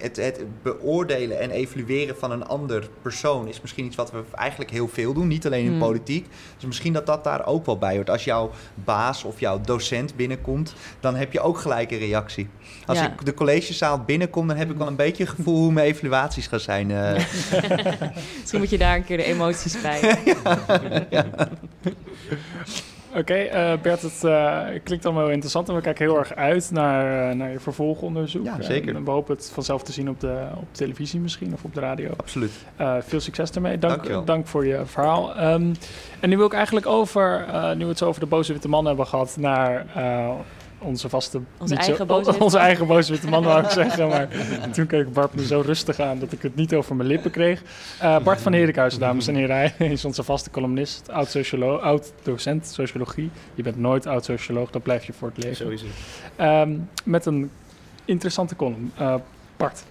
het, 0.00 0.16
het, 0.16 0.44
beoordelen 0.62 1.40
en 1.40 1.50
evalueren 1.50 2.16
van 2.16 2.30
een 2.30 2.46
ander 2.46 2.88
persoon 3.02 3.48
is 3.48 3.60
misschien 3.60 3.84
iets 3.84 3.96
wat 3.96 4.10
we 4.10 4.22
eigenlijk 4.34 4.70
heel 4.70 4.88
veel 4.88 5.12
doen, 5.12 5.28
niet 5.28 5.46
alleen 5.46 5.64
in 5.64 5.70
hmm. 5.70 5.78
politiek. 5.78 6.26
Dus 6.56 6.66
misschien 6.66 6.92
dat 6.92 7.06
dat 7.06 7.24
daar 7.24 7.46
ook 7.46 7.66
wel 7.66 7.78
bij 7.78 7.94
hoort. 7.94 8.10
Als 8.10 8.24
jouw 8.24 8.50
baas 8.74 9.24
of 9.24 9.40
jouw 9.40 9.60
docent 9.60 10.16
binnenkomt, 10.16 10.74
dan 11.00 11.16
heb 11.16 11.32
je 11.32 11.40
ook 11.40 11.58
gelijk 11.58 11.90
een 11.90 11.98
reactie. 11.98 12.48
Als 12.86 13.00
ik 13.00 13.24
de 13.24 13.34
collegezaal 13.34 13.98
binnenkom, 13.98 14.48
dan 14.48 14.56
heb 14.56 14.70
ik 14.70 14.76
wel 14.76 14.86
een 14.86 14.96
beetje 14.96 15.24
het 15.24 15.34
gevoel 15.34 15.56
hoe 15.56 15.72
mijn 15.72 15.86
evaluaties 15.86 16.46
gaan 16.46 16.60
zijn. 16.60 16.90
Uh. 16.90 17.12
misschien 18.40 18.60
moet 18.60 18.70
je 18.70 18.78
daar 18.78 18.96
een 18.96 19.04
keer 19.04 19.16
de 19.16 19.24
emoties 19.24 19.80
bij. 19.80 20.18
ja. 21.10 21.26
Oké, 23.16 23.32
okay, 23.32 23.72
uh, 23.72 23.80
Bert, 23.80 24.02
het 24.02 24.22
uh, 24.24 24.60
klinkt 24.82 25.04
allemaal 25.04 25.22
heel 25.22 25.32
interessant 25.32 25.68
en 25.68 25.74
we 25.74 25.80
kijken 25.80 26.04
heel 26.04 26.18
erg 26.18 26.34
uit 26.34 26.70
naar, 26.70 27.30
uh, 27.30 27.36
naar 27.36 27.50
je 27.50 27.60
vervolgonderzoek. 27.60 28.44
Ja, 28.44 28.62
zeker. 28.62 28.94
En 28.94 29.04
we 29.04 29.10
hopen 29.10 29.34
het 29.34 29.50
vanzelf 29.54 29.82
te 29.82 29.92
zien 29.92 30.08
op, 30.08 30.20
de, 30.20 30.46
op 30.56 30.66
televisie 30.70 31.20
misschien 31.20 31.52
of 31.52 31.64
op 31.64 31.74
de 31.74 31.80
radio. 31.80 32.10
Absoluut. 32.16 32.52
veel 33.00 33.20
succes 33.20 33.50
ermee. 33.50 33.78
Dank, 33.78 34.26
dank 34.26 34.46
voor 34.46 34.66
je 34.66 34.82
verhaal. 34.84 35.52
Um, 35.52 35.72
en 36.20 36.28
nu 36.28 36.36
wil 36.36 36.46
ik 36.46 36.52
eigenlijk 36.52 36.86
over, 36.86 37.44
nu 37.76 37.82
we 37.82 37.88
het 37.88 37.98
zo 37.98 38.06
over 38.06 38.20
de 38.20 38.26
boze 38.26 38.52
witte 38.52 38.68
man 38.68 38.86
hebben 38.86 39.06
gehad, 39.06 39.36
naar 39.38 39.86
onze 40.84 41.08
vaste... 41.08 41.40
Onze 41.58 41.74
eigen, 41.74 42.06
zo, 42.24 42.34
onze 42.44 42.58
eigen 42.58 42.86
boze 42.86 43.12
witte 43.12 43.28
man, 43.28 43.44
wou 43.44 43.64
ik 43.64 43.70
zeggen. 43.70 44.08
Maar 44.08 44.28
toen 44.74 44.86
keek 44.86 45.12
Bart 45.12 45.34
me 45.34 45.46
zo 45.46 45.60
rustig 45.60 46.00
aan 46.00 46.18
dat 46.18 46.32
ik 46.32 46.42
het 46.42 46.54
niet 46.54 46.74
over 46.74 46.96
mijn 46.96 47.08
lippen 47.08 47.30
kreeg. 47.30 47.62
Uh, 48.02 48.18
Bart 48.18 48.40
van 48.40 48.52
Herikhuizen, 48.52 49.00
dames 49.00 49.26
en 49.26 49.34
heren. 49.34 49.56
Hij 49.56 49.74
is 49.78 50.04
onze 50.04 50.22
vaste 50.22 50.50
columnist, 50.50 51.08
oud-docent 51.10 52.62
oud 52.62 52.72
sociologie. 52.74 53.30
Je 53.54 53.62
bent 53.62 53.76
nooit 53.76 54.06
oud-socioloog, 54.06 54.70
dat 54.70 54.82
blijf 54.82 55.04
je 55.04 55.12
voor 55.12 55.28
het 55.34 55.44
leven. 55.44 55.56
Zo 55.56 55.68
is 55.68 55.82
het. 55.82 55.90
Um, 56.46 56.88
met 57.04 57.26
een 57.26 57.50
interessante 58.04 58.56
column. 58.56 58.92
Uh, 59.00 59.14
Bart. 59.56 59.84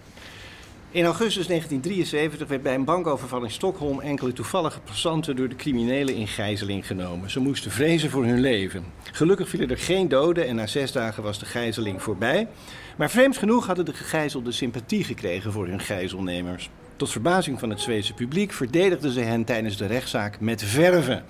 In 0.94 1.06
augustus 1.06 1.48
1973 1.48 2.48
werd 2.48 2.62
bij 2.62 2.74
een 2.74 2.84
bankoverval 2.84 3.44
in 3.44 3.52
Stockholm 3.52 4.00
enkele 4.00 4.34
toevallige 4.34 4.80
passanten 4.80 5.36
door 5.36 5.50
de 5.50 5.56
criminelen 5.56 6.16
in 6.16 6.28
gijzeling 6.28 6.88
genomen. 6.88 7.30
Ze 7.30 7.40
moesten 7.40 7.72
vrezen 7.72 8.10
voor 8.10 8.26
hun 8.26 8.40
leven. 8.40 8.86
Gelukkig 9.12 9.50
vielen 9.50 9.70
er 9.70 9.78
geen 9.78 10.08
doden 10.08 10.48
en 10.48 10.56
na 10.56 10.68
zes 10.68 10.92
dagen 10.92 11.24
was 11.24 11.40
de 11.40 11.46
gijzeling 11.46 12.02
voorbij. 12.02 12.48
Maar 12.98 13.10
vreemd 13.10 13.38
genoeg 13.38 13.66
hadden 13.66 13.86
de 13.86 13.94
gegijzelden 13.94 14.54
sympathie 14.54 15.04
gekregen 15.04 15.52
voor 15.52 15.68
hun 15.68 15.80
gijzelnemers. 15.80 16.70
Tot 16.96 17.12
verbazing 17.12 17.60
van 17.60 17.70
het 17.70 17.82
Zweedse 17.82 18.14
publiek 18.14 18.52
verdedigden 18.52 19.12
ze 19.12 19.20
hen 19.20 19.44
tijdens 19.44 19.78
de 19.78 19.86
rechtszaak 19.86 20.40
met 20.40 20.64
verven. 20.64 21.24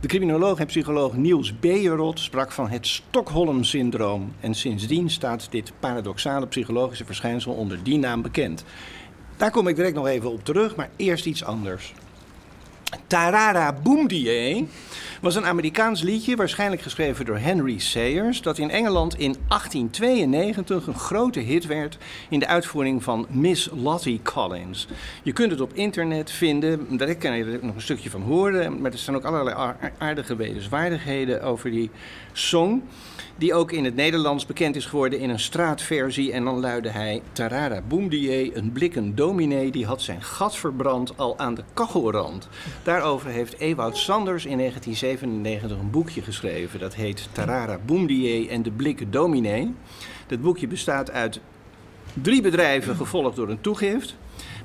De 0.00 0.08
criminoloog 0.08 0.58
en 0.58 0.66
psycholoog 0.66 1.16
Niels 1.16 1.58
Bejerot 1.58 2.20
sprak 2.20 2.52
van 2.52 2.68
het 2.68 2.86
Stockholm-syndroom. 2.86 4.32
En 4.40 4.54
sindsdien 4.54 5.10
staat 5.10 5.46
dit 5.50 5.72
paradoxale 5.78 6.46
psychologische 6.46 7.04
verschijnsel 7.04 7.52
onder 7.52 7.82
die 7.82 7.98
naam 7.98 8.22
bekend. 8.22 8.64
Daar 9.38 9.50
kom 9.50 9.68
ik 9.68 9.76
direct 9.76 9.94
nog 9.94 10.06
even 10.06 10.30
op 10.30 10.44
terug, 10.44 10.76
maar 10.76 10.90
eerst 10.96 11.26
iets 11.26 11.44
anders. 11.44 11.94
Tarara 13.06 13.72
Boomdier 13.72 14.64
was 15.20 15.34
een 15.34 15.46
Amerikaans 15.46 16.02
liedje, 16.02 16.36
waarschijnlijk 16.36 16.82
geschreven 16.82 17.24
door 17.24 17.38
Henry 17.38 17.78
Sayers, 17.78 18.42
dat 18.42 18.58
in 18.58 18.70
Engeland 18.70 19.18
in 19.18 19.36
1892 19.48 20.86
een 20.86 20.98
grote 20.98 21.40
hit 21.40 21.66
werd 21.66 21.98
in 22.28 22.38
de 22.38 22.46
uitvoering 22.46 23.02
van 23.02 23.26
Miss 23.28 23.68
Lottie 23.72 24.20
Collins. 24.22 24.88
Je 25.22 25.32
kunt 25.32 25.50
het 25.50 25.60
op 25.60 25.72
internet 25.74 26.30
vinden, 26.30 26.96
daar 26.96 27.14
kan 27.14 27.36
je 27.36 27.44
er 27.44 27.58
nog 27.62 27.74
een 27.74 27.80
stukje 27.80 28.10
van 28.10 28.22
horen, 28.22 28.80
maar 28.80 28.92
er 28.92 28.98
staan 28.98 29.16
ook 29.16 29.24
allerlei 29.24 29.74
aardige 29.98 30.36
wetenswaardigheden 30.36 31.42
over 31.42 31.70
die 31.70 31.90
song 32.32 32.82
die 33.38 33.54
ook 33.54 33.72
in 33.72 33.84
het 33.84 33.94
Nederlands 33.94 34.46
bekend 34.46 34.76
is 34.76 34.86
geworden 34.86 35.18
in 35.18 35.30
een 35.30 35.38
straatversie. 35.38 36.32
En 36.32 36.44
dan 36.44 36.60
luidde 36.60 36.88
hij: 36.88 37.22
Tarara 37.32 37.82
Boomdier, 37.88 38.56
een 38.56 38.72
blikken 38.72 39.14
dominee, 39.14 39.70
die 39.70 39.86
had 39.86 40.02
zijn 40.02 40.22
gat 40.22 40.56
verbrand 40.56 41.18
al 41.18 41.38
aan 41.38 41.54
de 41.54 41.64
kachelrand. 41.74 42.48
Daarover 42.82 43.30
heeft 43.30 43.58
Ewout 43.58 43.96
Sanders 43.96 44.46
in 44.46 44.58
1997 44.58 45.78
een 45.78 45.90
boekje 45.90 46.22
geschreven. 46.22 46.80
Dat 46.80 46.94
heet 46.94 47.28
Tarara 47.32 47.78
Boomdier 47.86 48.48
en 48.48 48.62
de 48.62 48.70
blikken 48.70 49.10
dominee. 49.10 49.74
Dat 50.26 50.40
boekje 50.40 50.66
bestaat 50.66 51.10
uit 51.10 51.40
Drie 52.22 52.42
bedrijven 52.42 52.96
gevolgd 52.96 53.36
door 53.36 53.48
een 53.48 53.60
toegift. 53.60 54.16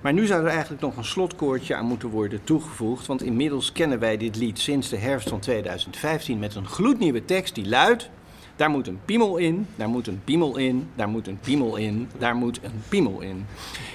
Maar 0.01 0.13
nu 0.13 0.25
zou 0.25 0.43
er 0.43 0.49
eigenlijk 0.49 0.81
nog 0.81 0.97
een 0.97 1.05
slotkoortje 1.05 1.75
aan 1.75 1.86
moeten 1.86 2.09
worden 2.09 2.43
toegevoegd. 2.43 3.05
Want 3.05 3.21
inmiddels 3.21 3.71
kennen 3.71 3.99
wij 3.99 4.17
dit 4.17 4.36
lied 4.36 4.59
sinds 4.59 4.89
de 4.89 4.97
herfst 4.97 5.29
van 5.29 5.39
2015 5.39 6.39
met 6.39 6.55
een 6.55 6.67
gloednieuwe 6.67 7.25
tekst 7.25 7.55
die 7.55 7.67
luidt. 7.67 8.09
Daar 8.55 8.69
moet 8.69 8.87
een 8.87 8.99
piemel 9.05 9.37
in, 9.37 9.67
daar 9.75 9.89
moet 9.89 10.07
een 10.07 10.21
piemel 10.23 10.57
in, 10.57 10.89
daar 10.95 11.09
moet 11.09 11.27
een 11.27 11.39
piemel 11.39 11.75
in, 11.75 12.09
daar 12.17 12.35
moet 12.35 12.59
een 12.63 12.81
piemel 12.89 13.21
in. 13.21 13.45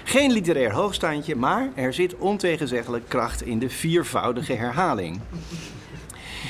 Geen 0.05 0.33
literair 0.33 0.73
hoogstandje, 0.73 1.37
maar 1.37 1.69
er 1.75 1.95
zit 1.95 2.17
ontegenzeggelijk 2.17 3.05
kracht 3.09 3.43
in 3.43 3.59
de 3.59 3.71
viervoudige 3.71 4.53
herhaling. 4.53 5.21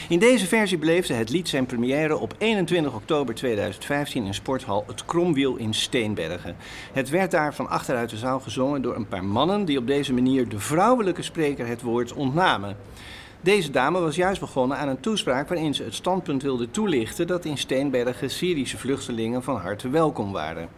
In 0.08 0.18
deze 0.18 0.46
versie 0.46 0.78
beleefde 0.78 1.14
het 1.14 1.30
lied 1.30 1.48
zijn 1.48 1.66
première 1.66 2.16
op 2.16 2.34
21 2.38 2.94
oktober 2.94 3.34
2015 3.34 4.24
in 4.24 4.34
sporthal 4.34 4.84
Het 4.86 5.04
Kromwiel 5.04 5.56
in 5.56 5.74
Steenbergen. 5.74 6.56
Het 6.92 7.08
werd 7.08 7.30
daar 7.30 7.54
van 7.54 7.68
achteruit 7.68 8.10
de 8.10 8.16
zaal 8.16 8.40
gezongen 8.40 8.82
door 8.82 8.96
een 8.96 9.08
paar 9.08 9.24
mannen 9.24 9.64
die 9.64 9.78
op 9.78 9.86
deze 9.86 10.12
manier 10.12 10.48
de 10.48 10.58
vrouwelijke 10.58 11.22
spreker 11.22 11.66
het 11.66 11.82
woord 11.82 12.12
ontnamen. 12.12 12.76
Deze 13.40 13.70
dame 13.70 14.00
was 14.00 14.16
juist 14.16 14.40
begonnen 14.40 14.76
aan 14.78 14.88
een 14.88 15.00
toespraak 15.00 15.48
waarin 15.48 15.74
ze 15.74 15.82
het 15.82 15.94
standpunt 15.94 16.42
wilde 16.42 16.70
toelichten 16.70 17.26
dat 17.26 17.44
in 17.44 17.58
Steenbergen 17.58 18.30
Syrische 18.30 18.78
vluchtelingen 18.78 19.42
van 19.42 19.56
harte 19.56 19.90
welkom 19.90 20.32
waren. 20.32 20.68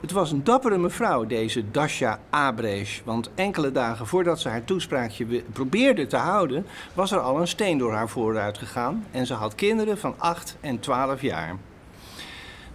Het 0.00 0.12
was 0.12 0.32
een 0.32 0.44
dappere 0.44 0.78
mevrouw, 0.78 1.26
deze 1.26 1.70
Dasha 1.70 2.20
Abresh, 2.30 3.00
want 3.04 3.30
enkele 3.34 3.72
dagen 3.72 4.06
voordat 4.06 4.40
ze 4.40 4.48
haar 4.48 4.64
toespraakje 4.64 5.42
probeerde 5.52 6.06
te 6.06 6.16
houden, 6.16 6.66
was 6.94 7.12
er 7.12 7.20
al 7.20 7.40
een 7.40 7.48
steen 7.48 7.78
door 7.78 7.92
haar 7.92 8.08
vooruit 8.08 8.58
gegaan 8.58 9.04
en 9.10 9.26
ze 9.26 9.34
had 9.34 9.54
kinderen 9.54 9.98
van 9.98 10.14
8 10.18 10.56
en 10.60 10.80
12 10.80 11.22
jaar. 11.22 11.56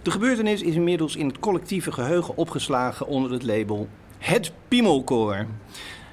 De 0.02 0.10
gebeurtenis 0.10 0.62
is 0.62 0.74
inmiddels 0.74 1.16
in 1.16 1.26
het 1.26 1.38
collectieve 1.38 1.92
geheugen 1.92 2.36
opgeslagen 2.36 3.06
onder 3.06 3.32
het 3.32 3.42
label 3.42 3.88
Het 4.18 4.52
Piemelkoor. 4.68 5.46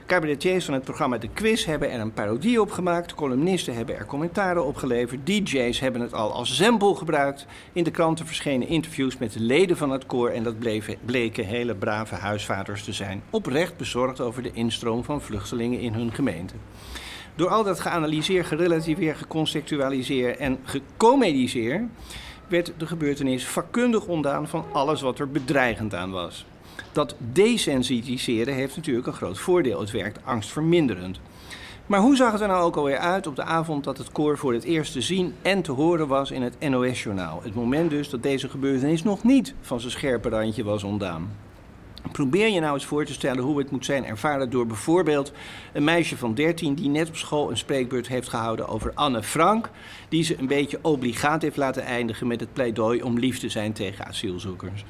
Cabaretiers 0.10 0.66
van 0.66 0.74
het 0.74 0.84
programma 0.84 1.18
De 1.18 1.30
Quiz 1.30 1.66
hebben 1.66 1.92
er 1.92 2.00
een 2.00 2.14
parodie 2.14 2.62
op 2.62 2.72
gemaakt. 2.72 3.16
Columnisten 3.16 3.76
hebben 3.76 3.98
er 3.98 4.06
commentaren 4.06 4.66
op 4.66 4.76
geleverd. 4.76 5.26
DJ's 5.26 5.80
hebben 5.80 6.02
het 6.02 6.14
al 6.14 6.34
als 6.34 6.56
zempel 6.56 6.96
gebruikt. 6.96 7.46
In 7.74 7.84
de 7.84 7.92
kranten 7.92 8.26
verschenen 8.26 8.68
interviews 8.68 9.18
met 9.18 9.34
de 9.34 9.40
leden 9.40 9.78
van 9.78 9.92
het 9.92 10.06
koor. 10.06 10.30
En 10.30 10.44
dat 10.44 10.60
bleven, 10.60 10.96
bleken 11.06 11.46
hele 11.46 11.76
brave 11.76 12.16
huisvaders 12.16 12.84
te 12.84 12.94
zijn. 12.94 13.24
Oprecht 13.30 13.78
bezorgd 13.78 14.22
over 14.22 14.44
de 14.44 14.52
instroom 14.54 15.04
van 15.04 15.22
vluchtelingen 15.22 15.80
in 15.80 15.94
hun 15.94 16.14
gemeente. 16.14 16.54
Door 17.36 17.50
al 17.50 17.64
dat 17.64 17.80
geanalyseerd, 17.80 18.46
gerelativeerd, 18.46 19.18
geconceptualiseerd 19.18 20.38
en 20.38 20.60
gecomediseerd 20.64 21.84
werd 22.48 22.74
de 22.78 22.88
gebeurtenis 22.88 23.48
vakkundig 23.48 24.06
ontdaan 24.06 24.48
van 24.48 24.66
alles 24.72 25.02
wat 25.02 25.20
er 25.20 25.32
bedreigend 25.32 25.94
aan 25.96 26.12
was. 26.12 26.46
Dat 26.92 27.16
desensitiseren 27.18 28.54
heeft 28.54 28.76
natuurlijk 28.76 29.08
een 29.08 29.14
groot 29.14 29.40
voordeel. 29.40 29.80
Het 29.80 29.92
werkt 29.92 30.20
angstverminderend. 30.24 31.20
Maar 31.86 32.00
hoe 32.00 32.16
zag 32.16 32.32
het 32.32 32.42
er 32.42 32.48
nou 32.48 32.64
ook 32.64 32.76
alweer 32.76 32.98
uit 32.98 33.28
op 33.28 33.36
de 33.36 33.44
avond 33.44 33.84
dat 33.84 33.98
het 33.98 34.12
koor 34.12 34.38
voor 34.38 34.54
het 34.54 34.64
eerst 34.64 34.92
te 34.92 35.02
zien 35.02 35.34
en 35.42 35.62
te 35.62 35.72
horen 35.72 36.08
was 36.08 36.32
in 36.32 36.42
het 36.42 36.70
NOS-journaal? 36.70 37.40
Het 37.44 37.56
moment 37.56 37.90
dus 37.90 38.10
dat 38.10 38.24
deze 38.24 38.50
gebeurtenis 38.50 39.04
nog 39.04 39.24
niet 39.24 39.54
van 39.62 39.80
zijn 39.80 39.92
scherpe 39.92 40.30
randje 40.30 40.64
was 40.64 40.84
ontdaan. 40.84 41.32
Probeer 42.12 42.50
je 42.50 42.60
nou 42.60 42.74
eens 42.74 42.86
voor 42.86 43.06
te 43.06 43.14
stellen 43.14 43.44
hoe 43.44 43.58
het 43.58 43.72
moet 43.72 43.86
zijn 43.86 44.06
ervaren 44.06 44.50
door 44.50 44.66
bijvoorbeeld 44.66 45.32
een 45.74 45.84
meisje 45.84 46.18
van 46.18 46.34
13 46.34 46.74
die 46.74 46.90
net 46.90 47.08
op 47.08 47.16
school 47.16 47.50
een 47.50 47.58
spreekbeurt 47.58 48.08
heeft 48.08 48.30
gehouden 48.30 48.68
over 48.68 48.92
Anne 48.94 49.24
Frank, 49.24 49.70
die 50.10 50.24
ze 50.24 50.38
een 50.38 50.48
beetje 50.48 50.80
obligaat 50.82 51.42
heeft 51.42 51.58
laten 51.58 51.84
eindigen 51.84 52.28
met 52.28 52.40
het 52.40 52.54
pleidooi 52.54 53.02
om 53.02 53.20
lief 53.20 53.40
te 53.40 53.50
zijn 53.50 53.74
tegen 53.74 54.06
asielzoekers. 54.06 54.86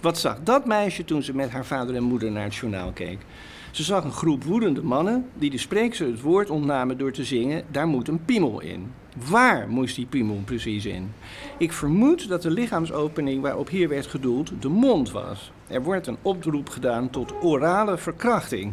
Wat 0.00 0.18
zag 0.18 0.36
dat 0.42 0.66
meisje 0.66 1.04
toen 1.04 1.22
ze 1.22 1.34
met 1.34 1.50
haar 1.50 1.66
vader 1.66 1.94
en 1.94 2.02
moeder 2.02 2.30
naar 2.30 2.44
het 2.44 2.54
journaal 2.54 2.92
keek? 2.92 3.18
Ze 3.70 3.82
zag 3.82 4.04
een 4.04 4.12
groep 4.12 4.44
woedende 4.44 4.82
mannen 4.82 5.28
die 5.34 5.50
de 5.50 5.58
spreekster 5.58 6.06
het 6.06 6.20
woord 6.20 6.50
ontnamen 6.50 6.98
door 6.98 7.12
te 7.12 7.24
zingen: 7.24 7.64
daar 7.70 7.86
moet 7.86 8.08
een 8.08 8.24
piemel 8.24 8.60
in. 8.60 8.92
Waar 9.30 9.68
moest 9.68 9.96
die 9.96 10.06
piemel 10.06 10.42
precies 10.44 10.86
in? 10.86 11.12
Ik 11.58 11.72
vermoed 11.72 12.28
dat 12.28 12.42
de 12.42 12.50
lichaamsopening 12.50 13.42
waarop 13.42 13.68
hier 13.68 13.88
werd 13.88 14.06
gedoeld 14.06 14.52
de 14.60 14.68
mond 14.68 15.10
was. 15.10 15.52
Er 15.66 15.82
wordt 15.82 16.06
een 16.06 16.18
oproep 16.22 16.68
gedaan 16.68 17.10
tot 17.10 17.32
orale 17.42 17.98
verkrachting. 17.98 18.72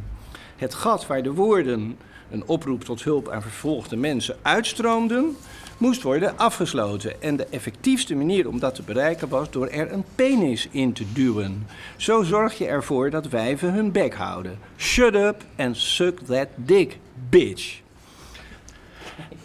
Het 0.56 0.74
gat 0.74 1.08
waar 1.08 1.24
de 1.24 1.34
woorden, 1.34 1.98
een 2.32 2.44
oproep 2.46 2.84
tot 2.84 3.04
hulp 3.04 3.30
aan 3.30 3.42
vervolgde 3.42 3.96
mensen, 3.96 4.38
uitstroomden, 4.42 5.36
moest 5.78 6.02
worden 6.02 6.38
afgesloten. 6.38 7.22
En 7.22 7.36
de 7.36 7.46
effectiefste 7.46 8.16
manier 8.16 8.48
om 8.48 8.60
dat 8.60 8.76
te 8.76 8.82
bereiken 8.82 9.30
was 9.30 9.52
door 9.52 9.68
er 9.68 9.92
een 9.92 10.04
penis 10.16 10.68
in 10.72 10.94
te 10.94 11.06
duwen. 11.14 11.68
Zo 11.98 12.24
zorg 12.24 12.58
je 12.58 12.66
ervoor 12.66 13.10
dat 13.10 13.30
wijven 13.30 13.74
hun 13.74 13.92
bek 13.92 14.14
houden. 14.14 14.60
Shut 14.78 15.16
up 15.16 15.44
and 15.58 15.78
suck 15.78 16.20
that 16.20 16.48
dick, 16.56 16.98
bitch. 17.30 17.82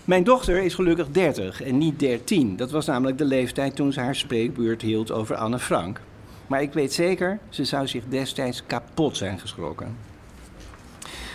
Mijn 0.04 0.24
dochter 0.24 0.62
is 0.62 0.74
gelukkig 0.74 1.09
30 1.11 1.62
en 1.62 1.78
niet 1.78 2.00
13. 2.00 2.56
Dat 2.56 2.70
was 2.70 2.87
namelijk 2.87 3.18
de 3.18 3.24
leeftijd 3.24 3.76
toen 3.76 3.92
ze 3.92 4.00
haar 4.00 4.14
spreekbeurt 4.14 4.82
hield 4.82 5.11
over 5.12 5.37
Anne 5.37 5.59
Frank. 5.59 6.00
Maar 6.46 6.62
ik 6.62 6.72
weet 6.72 6.92
zeker, 6.92 7.38
ze 7.48 7.64
zou 7.64 7.87
zich 7.87 8.04
destijds 8.09 8.62
kapot 8.66 9.16
zijn 9.16 9.38
geschrokken. 9.38 9.96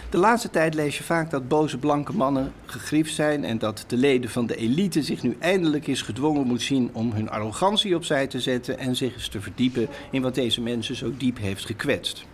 De 0.09 0.17
laatste 0.17 0.49
tijd 0.49 0.73
lees 0.73 0.97
je 0.97 1.03
vaak 1.03 1.29
dat 1.29 1.47
boze 1.47 1.77
blanke 1.77 2.13
mannen 2.13 2.53
gegriefd 2.65 3.13
zijn 3.13 3.43
en 3.43 3.57
dat 3.57 3.83
de 3.87 3.97
leden 3.97 4.29
van 4.29 4.45
de 4.45 4.55
elite 4.55 5.03
zich 5.03 5.23
nu 5.23 5.35
eindelijk 5.39 5.87
eens 5.87 6.01
gedwongen 6.01 6.47
moet 6.47 6.61
zien 6.61 6.89
om 6.93 7.11
hun 7.11 7.29
arrogantie 7.29 7.95
opzij 7.95 8.27
te 8.27 8.39
zetten 8.39 8.77
en 8.77 8.95
zich 8.95 9.13
eens 9.13 9.27
te 9.27 9.41
verdiepen 9.41 9.87
in 10.09 10.21
wat 10.21 10.35
deze 10.35 10.61
mensen 10.61 10.95
zo 10.95 11.13
diep 11.17 11.37
heeft 11.37 11.65
gekwetst. 11.65 12.25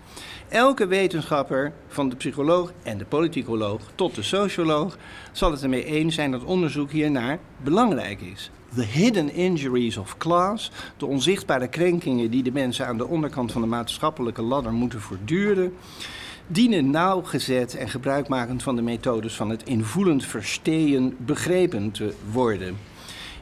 Elke 0.50 0.88
wetenschapper, 0.88 1.74
van 1.88 2.10
de 2.10 2.16
psycholoog 2.16 2.72
en 2.84 2.98
de 2.98 3.06
politicoloog 3.06 3.82
tot 3.96 4.16
de 4.16 4.24
socioloog, 4.24 4.98
zal 5.32 5.52
het 5.52 5.64
ermee 5.64 5.86
eens 5.86 6.16
zijn 6.16 6.32
dat 6.32 6.44
onderzoek 6.44 6.92
hiernaar 6.92 7.40
belangrijk 7.64 8.22
is. 8.22 8.52
The 8.76 8.84
hidden 8.84 9.34
injuries 9.34 9.98
of 9.98 10.18
class, 10.18 10.72
de 10.98 11.06
onzichtbare 11.06 11.68
krenkingen 11.68 12.32
die 12.32 12.44
de 12.44 12.52
mensen 12.52 12.88
aan 12.88 12.98
de 12.98 13.08
onderkant 13.08 13.52
van 13.52 13.62
de 13.62 13.68
maatschappelijke 13.68 14.42
ladder 14.42 14.74
moeten 14.74 15.02
voortduren, 15.02 15.74
dienen 16.48 16.90
nauwgezet 16.90 17.76
en 17.76 17.90
gebruikmakend 17.90 18.64
van 18.64 18.76
de 18.76 18.82
methodes 18.82 19.36
van 19.36 19.50
het 19.50 19.64
invoelend 19.64 20.26
verstehen 20.26 21.16
begrepen 21.18 21.92
te 21.92 22.14
worden. 22.32 22.78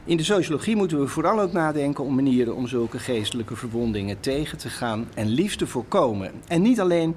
In 0.04 0.16
de 0.16 0.24
sociologie 0.24 0.76
moeten 0.76 1.00
we 1.00 1.06
vooral 1.06 1.40
ook 1.40 1.52
nadenken 1.52 2.04
om 2.04 2.14
manieren 2.14 2.54
om 2.54 2.68
zulke 2.68 2.98
geestelijke 2.98 3.56
verwondingen 3.56 4.20
tegen 4.20 4.58
te 4.58 4.68
gaan 4.68 5.08
en 5.14 5.28
liefst 5.28 5.58
te 5.58 5.66
voorkomen. 5.66 6.32
En 6.48 6.62
niet 6.62 6.80
alleen 6.80 7.14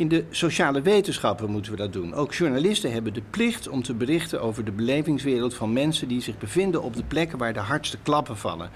in 0.00 0.08
de 0.08 0.24
sociale 0.30 0.82
wetenschappen 0.82 1.50
moeten 1.50 1.72
we 1.72 1.78
dat 1.78 1.92
doen. 1.92 2.14
Ook 2.14 2.34
journalisten 2.34 2.92
hebben 2.92 3.14
de 3.14 3.22
plicht 3.30 3.68
om 3.68 3.82
te 3.82 3.94
berichten 3.94 4.42
over 4.42 4.64
de 4.64 4.72
belevingswereld 4.72 5.54
van 5.54 5.72
mensen 5.72 6.08
die 6.08 6.20
zich 6.20 6.38
bevinden 6.38 6.82
op 6.82 6.96
de 6.96 7.02
plekken 7.04 7.38
waar 7.38 7.52
de 7.52 7.60
hardste 7.60 7.98
klappen 8.02 8.36
vallen. 8.36 8.70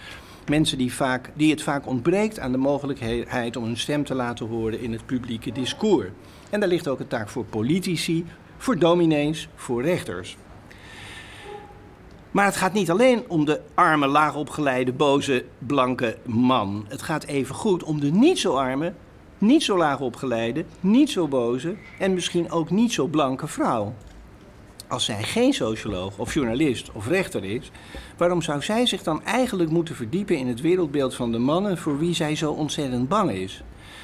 Mensen 0.49 0.79
die, 0.79 0.95
vaak, 0.95 1.31
die 1.35 1.51
het 1.51 1.63
vaak 1.63 1.87
ontbreekt 1.87 2.39
aan 2.39 2.53
de 2.53 2.59
mogelijkheid 2.59 3.57
om 3.57 3.65
hun 3.65 3.77
stem 3.77 4.05
te 4.05 4.15
laten 4.15 4.47
horen 4.47 4.81
in 4.81 4.93
het 4.93 5.07
publieke 5.07 5.53
discours. 5.53 6.09
En 6.51 6.61
daar 6.61 6.69
ligt 6.69 6.89
ook 6.89 7.01
een 7.01 7.07
taak 7.07 7.29
voor 7.29 7.45
politici, 7.45 8.25
voor 8.57 8.79
dominees, 8.79 9.49
voor 9.55 9.83
rechters. 9.83 10.37
Maar 12.31 12.45
het 12.45 12.57
gaat 12.57 12.73
niet 12.73 12.91
alleen 12.91 13.25
om 13.29 13.45
de 13.45 13.61
arme, 13.75 14.07
laagopgeleide, 14.07 14.93
boze, 14.93 15.45
blanke 15.59 16.17
man. 16.25 16.85
Het 16.89 17.03
gaat 17.03 17.25
even 17.25 17.55
goed 17.55 17.83
om 17.83 18.01
de 18.01 18.11
niet 18.11 18.39
zo 18.39 18.57
arme, 18.57 18.93
niet 19.38 19.62
zo 19.62 19.77
laag 19.77 20.01
opgeleide, 20.01 20.64
niet 20.81 21.11
zo 21.11 21.29
boze 21.29 21.75
en 21.99 22.14
misschien 22.14 22.51
ook 22.51 22.70
niet 22.70 22.92
zo 22.92 23.07
blanke 23.07 23.47
vrouw. 23.47 23.94
Als 24.88 25.05
zij 25.05 25.23
geen 25.23 25.53
socioloog 25.53 26.18
of 26.18 26.35
journalist 26.35 26.90
of 26.92 27.09
rechter 27.09 27.44
is, 27.44 27.70
waarom 28.16 28.42
zou 28.42 28.62
zij 28.62 28.87
zich 28.87 29.03
dan 29.03 29.25
eigenlijk 29.25 29.70
moeten 29.70 29.94
verdiepen 29.94 30.37
in 30.37 30.47
het 30.47 30.61
wereldbeeld 30.61 31.14
van 31.14 31.33
de 31.33 31.38
mannen 31.38 31.79
voor 31.79 31.99
wie 31.99 32.14
zij 32.14 32.37
zo 32.37 32.53
ontzettend 32.53 33.09
bang 33.09 33.31
is? 33.31 33.62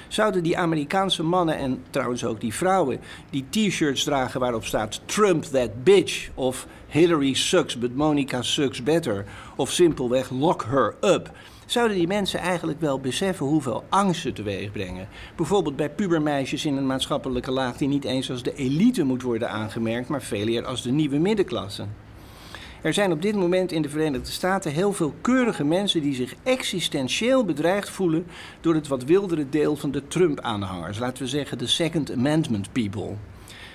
Zouden 0.08 0.42
die 0.42 0.58
Amerikaanse 0.58 1.22
mannen 1.22 1.56
en 1.56 1.82
trouwens 1.90 2.24
ook 2.24 2.40
die 2.40 2.54
vrouwen 2.54 3.00
die 3.30 3.44
t-shirts 3.50 4.04
dragen 4.04 4.40
waarop 4.40 4.64
staat 4.64 5.00
Trump 5.04 5.44
that 5.44 5.84
bitch 5.84 6.28
of 6.34 6.66
Hillary 6.86 7.34
sucks 7.34 7.78
but 7.78 7.94
Monica 7.94 8.42
sucks 8.42 8.82
better 8.82 9.24
of 9.56 9.70
simpelweg 9.70 10.30
lock 10.30 10.64
her 10.64 10.94
up 11.00 11.30
zouden 11.70 11.96
die 11.96 12.06
mensen 12.06 12.40
eigenlijk 12.40 12.80
wel 12.80 13.00
beseffen 13.00 13.46
hoeveel 13.46 13.84
angst 13.88 14.20
ze 14.20 14.32
teweeg 14.32 14.72
brengen. 14.72 15.08
Bijvoorbeeld 15.36 15.76
bij 15.76 15.90
pubermeisjes 15.90 16.64
in 16.64 16.76
een 16.76 16.86
maatschappelijke 16.86 17.50
laag 17.50 17.76
die 17.76 17.88
niet 17.88 18.04
eens 18.04 18.30
als 18.30 18.42
de 18.42 18.54
elite 18.54 19.04
moet 19.04 19.22
worden 19.22 19.50
aangemerkt, 19.50 20.08
maar 20.08 20.22
veel 20.22 20.46
eer 20.46 20.64
als 20.64 20.82
de 20.82 20.90
nieuwe 20.90 21.18
middenklasse. 21.18 21.84
Er 22.82 22.92
zijn 22.92 23.12
op 23.12 23.22
dit 23.22 23.34
moment 23.34 23.72
in 23.72 23.82
de 23.82 23.88
Verenigde 23.88 24.30
Staten 24.30 24.72
heel 24.72 24.92
veel 24.92 25.14
keurige 25.20 25.64
mensen 25.64 26.02
die 26.02 26.14
zich 26.14 26.34
existentieel 26.42 27.44
bedreigd 27.44 27.90
voelen 27.90 28.26
door 28.60 28.74
het 28.74 28.88
wat 28.88 29.04
wildere 29.04 29.48
deel 29.48 29.76
van 29.76 29.90
de 29.90 30.08
Trump-aanhangers. 30.08 30.98
Laten 30.98 31.22
we 31.22 31.28
zeggen 31.28 31.58
de 31.58 31.66
Second 31.66 32.12
Amendment 32.12 32.72
people. 32.72 33.14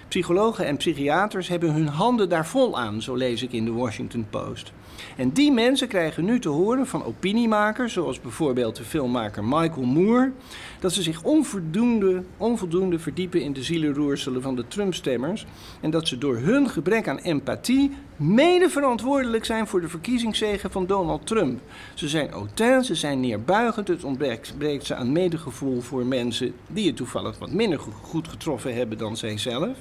Psychologen 0.07 0.65
en 0.65 0.77
psychiaters 0.77 1.47
hebben 1.47 1.73
hun 1.73 1.87
handen 1.87 2.29
daar 2.29 2.47
vol 2.47 2.79
aan, 2.79 3.01
zo 3.01 3.15
lees 3.15 3.43
ik 3.43 3.51
in 3.51 3.65
de 3.65 3.71
Washington 3.71 4.27
Post. 4.29 4.73
En 5.17 5.29
die 5.31 5.51
mensen 5.51 5.87
krijgen 5.87 6.25
nu 6.25 6.39
te 6.39 6.49
horen 6.49 6.87
van 6.87 7.03
opiniemakers, 7.03 7.93
zoals 7.93 8.21
bijvoorbeeld 8.21 8.75
de 8.75 8.83
filmmaker 8.83 9.43
Michael 9.43 9.85
Moore, 9.85 10.31
dat 10.79 10.93
ze 10.93 11.01
zich 11.01 11.23
onvoldoende, 11.23 12.23
onvoldoende 12.37 12.99
verdiepen 12.99 13.41
in 13.41 13.53
de 13.53 13.63
zielenroerselen 13.63 14.41
van 14.41 14.55
de 14.55 14.67
Trump-stemmers 14.67 15.45
en 15.81 15.89
dat 15.89 16.07
ze 16.07 16.17
door 16.17 16.37
hun 16.37 16.69
gebrek 16.69 17.07
aan 17.07 17.17
empathie 17.17 17.91
mede 18.15 18.69
verantwoordelijk 18.69 19.45
zijn 19.45 19.67
voor 19.67 19.81
de 19.81 19.89
verkiezingszegen 19.89 20.71
van 20.71 20.85
Donald 20.85 21.27
Trump. 21.27 21.59
Ze 21.93 22.07
zijn 22.07 22.29
autain, 22.29 22.83
ze 22.83 22.95
zijn 22.95 23.19
neerbuigend, 23.19 23.87
het 23.87 24.03
ontbreekt 24.03 24.85
ze 24.85 24.95
aan 24.95 25.11
medegevoel 25.11 25.81
voor 25.81 26.05
mensen 26.05 26.53
die 26.67 26.87
het 26.87 26.95
toevallig 26.95 27.37
wat 27.39 27.51
minder 27.51 27.79
goed 28.01 28.27
getroffen 28.27 28.75
hebben 28.75 28.97
dan 28.97 29.17
zijzelf. 29.17 29.77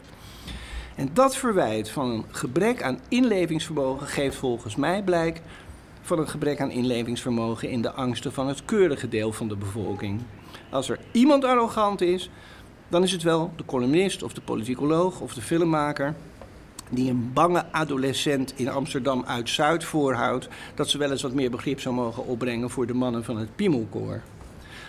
En 0.94 1.10
dat 1.12 1.36
verwijt 1.36 1.90
van 1.90 2.10
een 2.10 2.24
gebrek 2.30 2.82
aan 2.82 2.98
inlevingsvermogen 3.08 4.06
geeft 4.06 4.36
volgens 4.36 4.76
mij 4.76 5.02
blijk 5.02 5.40
van 6.02 6.18
een 6.18 6.28
gebrek 6.28 6.60
aan 6.60 6.70
inlevingsvermogen 6.70 7.70
in 7.70 7.82
de 7.82 7.92
angsten 7.92 8.32
van 8.32 8.48
het 8.48 8.64
keurige 8.64 9.08
deel 9.08 9.32
van 9.32 9.48
de 9.48 9.56
bevolking. 9.56 10.20
Als 10.70 10.88
er 10.88 10.98
iemand 11.12 11.44
arrogant 11.44 12.00
is, 12.00 12.30
dan 12.88 13.02
is 13.02 13.12
het 13.12 13.22
wel 13.22 13.52
de 13.56 13.64
columnist 13.64 14.22
of 14.22 14.32
de 14.32 14.40
politicoloog 14.40 15.20
of 15.20 15.34
de 15.34 15.42
filmmaker 15.42 16.14
die 16.90 17.10
een 17.10 17.30
bange 17.32 17.64
adolescent 17.72 18.52
in 18.56 18.68
Amsterdam 18.68 19.24
uit 19.26 19.48
Zuid 19.48 19.84
voorhoudt 19.84 20.48
dat 20.74 20.88
ze 20.88 20.98
wel 20.98 21.10
eens 21.10 21.22
wat 21.22 21.34
meer 21.34 21.50
begrip 21.50 21.80
zou 21.80 21.94
mogen 21.94 22.26
opbrengen 22.26 22.70
voor 22.70 22.86
de 22.86 22.94
mannen 22.94 23.24
van 23.24 23.38
het 23.38 23.56
Piemelkoor. 23.56 24.22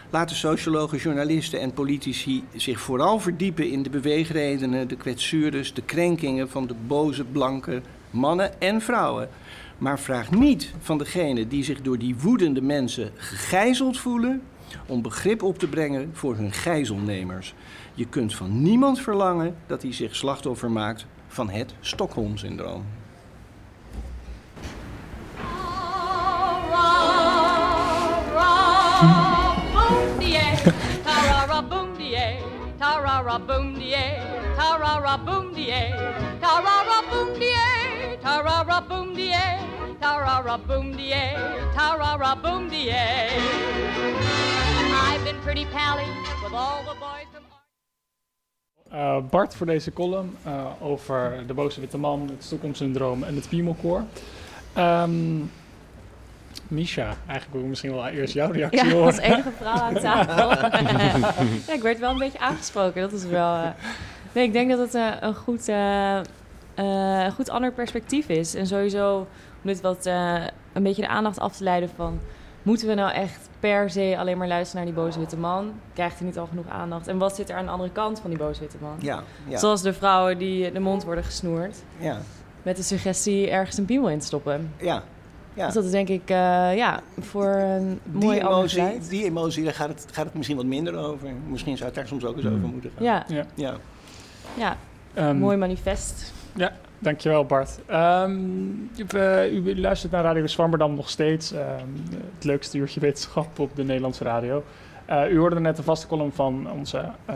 Laten 0.10 0.36
sociologen, 0.36 0.98
journalisten 0.98 1.60
en 1.60 1.74
politici 1.74 2.44
zich 2.56 2.80
vooral 2.80 3.20
verdiepen 3.20 3.72
in 3.72 3.84
de 3.84 3.90
beweegredenen, 3.90 4.88
de 4.88 4.96
kwetsures, 4.96 5.74
de 5.74 5.82
krenkingen 5.82 6.50
van 6.50 6.68
de 6.68 6.76
boze 6.88 7.24
blanke 7.24 7.82
mannen 8.10 8.62
en 8.62 8.82
vrouwen. 8.82 9.30
Maar 9.78 10.00
vraag 10.00 10.32
niet 10.32 10.74
van 10.80 10.98
degene 10.98 11.48
die 11.48 11.64
zich 11.64 11.82
door 11.82 11.98
die 11.98 12.16
woedende 12.16 12.62
mensen 12.62 13.12
gegijzeld 13.16 13.98
voelen 13.98 14.42
om 14.86 15.02
begrip 15.02 15.44
op 15.44 15.60
te 15.60 15.68
brengen 15.68 16.10
voor 16.14 16.36
hun 16.36 16.52
gijzelnemers. 16.52 17.54
Je 17.94 18.06
kunt 18.06 18.36
van 18.36 18.62
niemand 18.62 19.00
verlangen 19.00 19.56
dat 19.68 19.82
hij 19.82 19.94
zich 19.94 20.16
slachtoffer 20.16 20.72
maakt 20.72 21.06
van 21.28 21.50
het 21.50 21.74
Stockholm-syndroom. 21.80 22.84
Tarara 32.86 33.38
boom 33.48 33.74
die 33.74 33.96
tarara 34.58 35.16
boom 35.26 35.46
die 35.58 35.72
tarara 36.44 37.00
boom 37.12 37.30
die 37.40 37.54
tarara 38.26 38.80
boom 38.90 39.08
die 39.16 39.32
tarara 40.02 40.58
boom 40.68 40.92
die 40.98 41.24
tarara 41.78 42.34
boom 42.44 42.70
die 42.70 42.92
I've 45.08 45.24
been 45.24 45.40
pretty 45.42 45.66
pally 45.78 46.10
with 46.44 46.54
all 46.54 46.84
the 46.84 46.96
boys 47.00 47.28
from 47.34 47.44
uh, 48.92 49.22
Bart 49.32 49.56
voor 49.56 49.66
deze 49.66 49.94
column 49.94 50.38
uh, 50.48 50.66
over 50.82 51.44
de 51.48 51.54
boze 51.54 51.80
witte 51.80 51.98
man, 51.98 52.30
het 52.30 52.44
Stockholm-syndroom 52.44 53.24
en 53.24 53.36
het 53.36 53.50
Piemelkoor. 53.50 54.04
Um, 54.78 55.52
Misha, 56.68 57.04
eigenlijk 57.06 57.52
wil 57.52 57.62
ik 57.62 57.68
misschien 57.68 57.94
wel 57.94 58.08
eerst 58.08 58.34
jouw 58.34 58.52
reactie 58.52 58.82
horen. 58.82 58.98
Ja, 58.98 59.06
als 59.06 59.18
enige 59.18 59.52
vrouw 59.60 59.74
aan 59.74 59.94
tafel. 59.94 60.50
ja, 61.68 61.74
ik 61.74 61.82
werd 61.82 62.00
wel 62.00 62.12
een 62.12 62.18
beetje 62.18 62.40
aangesproken. 62.40 63.02
Dat 63.02 63.12
is 63.12 63.26
wel... 63.26 63.56
Uh... 63.56 63.68
Nee, 64.32 64.44
ik 64.44 64.54
denk 64.54 64.70
dat 64.70 64.80
het 64.80 64.96
uh, 64.96 65.12
een 65.20 65.36
goed, 65.36 65.70
uh, 65.70 66.20
een 66.76 67.32
goed 67.32 67.50
ander 67.50 67.72
perspectief 67.72 68.30
is. 68.30 68.56
En 68.56 68.68
sowieso 68.68 69.18
om 69.18 69.28
dit 69.62 69.82
wat 69.82 70.06
een 70.06 70.84
beetje 70.84 71.02
de 71.02 71.08
aandacht 71.08 71.40
af 71.40 71.56
te 71.56 71.64
leiden 71.64 71.90
van... 71.96 72.20
Moeten 72.66 72.88
we 72.88 72.94
nou 72.94 73.12
echt 73.12 73.50
per 73.60 73.90
se 73.90 74.16
alleen 74.18 74.38
maar 74.38 74.48
luisteren 74.48 74.86
naar 74.86 74.94
die 74.94 75.04
boze 75.04 75.20
witte 75.20 75.38
man? 75.38 75.74
Krijgt 75.94 76.18
hij 76.18 76.28
niet 76.28 76.38
al 76.38 76.46
genoeg 76.46 76.68
aandacht? 76.70 77.08
En 77.08 77.18
wat 77.18 77.36
zit 77.36 77.50
er 77.50 77.56
aan 77.56 77.66
de 77.66 77.72
andere 77.72 77.92
kant 77.92 78.20
van 78.20 78.30
die 78.30 78.40
boze 78.40 78.60
witte 78.60 78.78
man? 78.82 78.96
Ja, 79.00 79.24
ja. 79.48 79.58
Zoals 79.58 79.82
de 79.82 79.94
vrouwen 79.94 80.38
die 80.38 80.72
de 80.72 80.80
mond 80.80 81.04
worden 81.04 81.24
gesnoerd. 81.24 81.78
Ja. 81.98 82.18
Met 82.64 82.76
de 82.76 82.84
suggestie 82.84 83.50
ergens 83.50 83.78
een 83.78 83.86
piemel 83.86 84.10
in 84.10 84.20
te 84.20 84.26
stoppen. 84.26 84.74
Ja, 84.80 85.04
ja. 85.56 85.66
Dus 85.66 85.74
dat 85.74 85.84
is 85.84 85.92
denk 85.92 86.10
ik 86.10 86.30
uh, 86.30 86.76
ja, 86.76 87.02
voor 87.20 87.46
een 87.46 88.00
mooie 88.12 88.40
die 88.40 88.48
emotie, 88.48 89.00
Die 89.10 89.24
emotie, 89.24 89.64
daar 89.64 89.74
gaat 89.74 89.88
het, 89.88 90.06
gaat 90.12 90.26
het 90.26 90.34
misschien 90.34 90.56
wat 90.56 90.66
minder 90.66 90.98
over. 90.98 91.30
Misschien 91.48 91.78
zou 91.78 91.90
het 91.90 91.98
daar 91.98 92.08
soms 92.08 92.26
ook 92.26 92.36
eens 92.36 92.46
over 92.46 92.60
hmm. 92.60 92.72
moeten 92.72 92.92
gaan. 92.96 93.06
Ja, 93.06 93.26
ja. 93.28 93.46
ja. 93.54 93.76
ja. 94.54 94.78
Um, 95.30 95.38
mooi 95.38 95.58
manifest. 95.58 96.34
Ja, 96.54 96.72
dankjewel 97.00 97.46
Bart. 97.46 97.80
Um, 97.92 98.90
u, 98.98 99.06
u, 99.52 99.80
luistert 99.80 100.12
naar 100.12 100.24
Radio 100.24 100.48
Zwammerdam 100.48 100.96
nog 100.96 101.10
steeds. 101.10 101.52
Um, 101.52 101.60
het 102.36 102.44
leukste 102.44 102.78
uurtje 102.78 103.00
wetenschap 103.00 103.60
op 103.60 103.76
de 103.76 103.84
Nederlandse 103.84 104.24
radio. 104.24 104.64
Uh, 105.10 105.32
u 105.32 105.38
hoorde 105.38 105.60
net 105.60 105.76
de 105.76 105.84
vaste 105.84 106.08
column 106.08 106.32
van 106.32 106.72
onze 106.72 107.10
uh, 107.30 107.36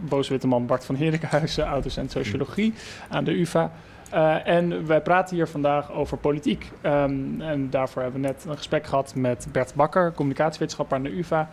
booswitte 0.00 0.46
man 0.46 0.66
Bart 0.66 0.84
van 0.84 0.94
Herenkenhuizen, 0.94 1.64
autocent 1.64 2.10
sociologie 2.10 2.74
aan 3.08 3.24
de 3.24 3.40
UvA. 3.40 3.72
Uh, 4.14 4.46
en 4.46 4.86
wij 4.86 5.00
praten 5.00 5.36
hier 5.36 5.48
vandaag 5.48 5.92
over 5.92 6.16
politiek. 6.16 6.70
Um, 6.82 7.40
en 7.40 7.70
daarvoor 7.70 8.02
hebben 8.02 8.20
we 8.20 8.26
net 8.26 8.44
een 8.48 8.56
gesprek 8.56 8.86
gehad 8.86 9.14
met 9.14 9.46
Bert 9.52 9.74
Bakker, 9.74 10.12
communicatiewetenschapper 10.12 10.96
aan 10.96 11.02
de 11.02 11.18
UvA. 11.18 11.50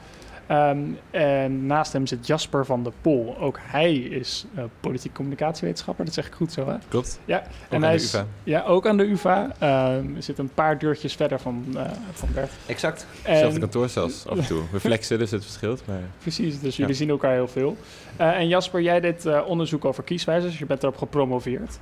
Um, 0.51 0.97
en 1.11 1.65
naast 1.65 1.93
hem 1.93 2.07
zit 2.07 2.27
Jasper 2.27 2.65
van 2.65 2.83
der 2.83 2.91
Pol. 3.01 3.37
Ook 3.39 3.59
hij 3.61 3.95
is 3.95 4.45
uh, 4.55 4.63
politiek 4.79 5.13
communicatiewetenschapper, 5.13 6.05
dat 6.05 6.13
zeg 6.13 6.27
ik 6.27 6.33
goed 6.33 6.51
zo, 6.51 6.67
hè? 6.67 6.75
Klopt. 6.87 7.19
Ja, 7.25 7.37
ook 7.37 7.71
en 7.71 7.83
hij 7.83 7.95
is, 7.95 8.15
Ja, 8.43 8.63
ook 8.63 8.87
aan 8.87 8.97
de 8.97 9.03
UvA. 9.03 9.51
Um, 9.95 10.15
zit 10.19 10.37
een 10.37 10.53
paar 10.53 10.77
deurtjes 10.79 11.13
verder 11.15 11.39
van, 11.39 11.65
uh, 11.73 11.81
van 12.11 12.29
Bert. 12.33 12.51
Exact. 12.65 13.05
Hetzelfde 13.21 13.59
kantoor 13.59 13.89
zelfs, 13.89 14.27
af 14.27 14.37
en 14.37 14.45
toe. 14.45 14.61
We 14.71 14.79
flexen, 14.79 15.19
dus 15.19 15.31
het 15.31 15.43
verschilt. 15.43 15.83
Maar... 15.87 16.01
Precies, 16.21 16.59
dus 16.59 16.77
jullie 16.77 16.95
zien 16.95 17.09
elkaar 17.09 17.33
heel 17.33 17.47
veel. 17.47 17.77
Uh, 18.19 18.37
en 18.37 18.47
Jasper, 18.47 18.81
jij 18.81 18.99
deed 18.99 19.43
onderzoek 19.45 19.85
over 19.85 20.03
kieswijzers. 20.03 20.59
Je 20.59 20.65
bent 20.65 20.83
erop 20.83 20.97
gepromoveerd. 20.97 21.79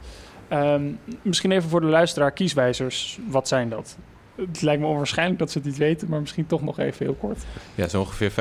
Um, 0.54 1.00
misschien 1.22 1.52
even 1.52 1.70
voor 1.70 1.82
de 1.82 1.88
luisteraar, 1.88 2.32
kieswijzers, 2.32 3.20
wat 3.28 3.48
zijn 3.48 3.70
dat? 3.70 3.98
Het 4.36 4.62
lijkt 4.62 4.82
me 4.82 4.88
onwaarschijnlijk 4.88 5.40
dat 5.40 5.52
ze 5.52 5.58
het 5.58 5.68
niet 5.68 5.78
weten, 5.78 6.10
maar 6.10 6.20
misschien 6.20 6.46
toch 6.46 6.62
nog 6.62 6.80
even 6.80 7.06
heel 7.06 7.16
kort. 7.16 7.44
Ja, 7.76 7.88
zo 7.88 8.00
ongeveer 8.00 8.32
50% 8.32 8.34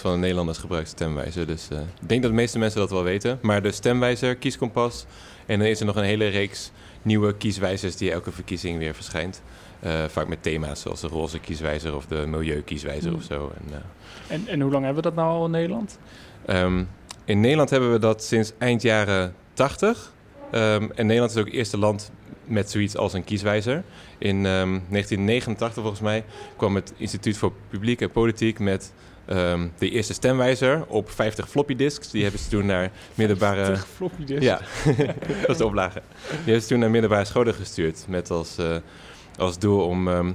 van 0.00 0.12
de 0.12 0.18
Nederlanders 0.18 0.58
gebruikt 0.58 0.88
stemwijzer. 0.88 1.46
Dus 1.46 1.68
uh, 1.72 1.78
ik 1.78 2.08
denk 2.08 2.22
dat 2.22 2.30
de 2.30 2.36
meeste 2.36 2.58
mensen 2.58 2.80
dat 2.80 2.90
wel 2.90 3.02
weten. 3.02 3.38
Maar 3.42 3.62
de 3.62 3.72
stemwijzer, 3.72 4.36
kieskompas 4.36 5.06
en 5.46 5.58
dan 5.58 5.68
is 5.68 5.80
er 5.80 5.86
nog 5.86 5.96
een 5.96 6.04
hele 6.04 6.26
reeks 6.26 6.70
nieuwe 7.02 7.36
kieswijzers 7.36 7.96
die 7.96 8.12
elke 8.12 8.32
verkiezing 8.32 8.78
weer 8.78 8.94
verschijnt. 8.94 9.42
Uh, 9.84 10.04
vaak 10.08 10.28
met 10.28 10.42
thema's 10.42 10.80
zoals 10.80 11.00
de 11.00 11.08
roze 11.08 11.38
kieswijzer 11.38 11.96
of 11.96 12.06
de 12.06 12.26
milieukieswijzer 12.26 13.10
mm. 13.10 13.16
of 13.16 13.22
zo. 13.22 13.52
En, 13.56 13.64
uh, 13.70 14.34
en, 14.34 14.46
en, 14.46 14.60
hoe 14.60 14.70
lang 14.72 14.84
hebben 14.84 15.02
we 15.02 15.08
dat 15.08 15.18
nou 15.18 15.30
al 15.30 15.44
in 15.44 15.50
Nederland? 15.50 15.98
Um, 16.46 16.88
in 17.24 17.40
Nederland 17.40 17.70
hebben 17.70 17.92
we 17.92 17.98
dat 17.98 18.24
sinds 18.24 18.52
eind 18.58 18.82
jaren 18.82 19.34
80. 19.52 20.12
Um, 20.54 20.92
en 20.94 21.06
Nederland 21.06 21.30
is 21.30 21.36
ook 21.36 21.46
het 21.46 21.54
eerste 21.54 21.78
land 21.78 22.10
met 22.44 22.70
zoiets 22.70 22.96
als 22.96 23.12
een 23.12 23.24
kieswijzer. 23.24 23.84
In 24.18 24.36
um, 24.36 24.44
ehm, 24.44 24.80
1989 24.88 25.82
volgens 25.82 26.02
mij 26.02 26.24
kwam 26.56 26.74
het 26.74 26.92
Instituut 26.96 27.36
voor 27.36 27.52
Publiek 27.68 28.00
en 28.00 28.10
Politiek 28.10 28.58
met 28.58 28.92
um, 29.28 29.72
de 29.78 29.90
eerste 29.90 30.12
stemwijzer 30.12 30.84
op 30.86 31.10
50 31.10 31.48
floppy 31.48 31.76
disks. 31.76 32.10
Die 32.10 32.22
hebben 32.22 32.40
ze 32.40 32.48
toen 32.48 32.66
naar 32.66 32.90
middelbare... 33.14 33.64
50 33.64 33.88
floppy 33.88 34.24
disks? 34.24 34.44
Ja, 34.44 34.60
dat 35.40 35.50
is 35.50 35.56
de 35.56 35.66
oplage. 35.66 36.02
Die 36.28 36.36
hebben 36.36 36.62
ze 36.62 36.68
toen 36.68 36.78
naar 36.78 36.90
middelbare 36.90 37.24
scholen 37.24 37.54
gestuurd 37.54 38.04
met 38.08 38.30
als, 38.30 38.58
uh, 38.58 38.76
als 39.36 39.58
doel 39.58 39.86
om... 39.86 40.34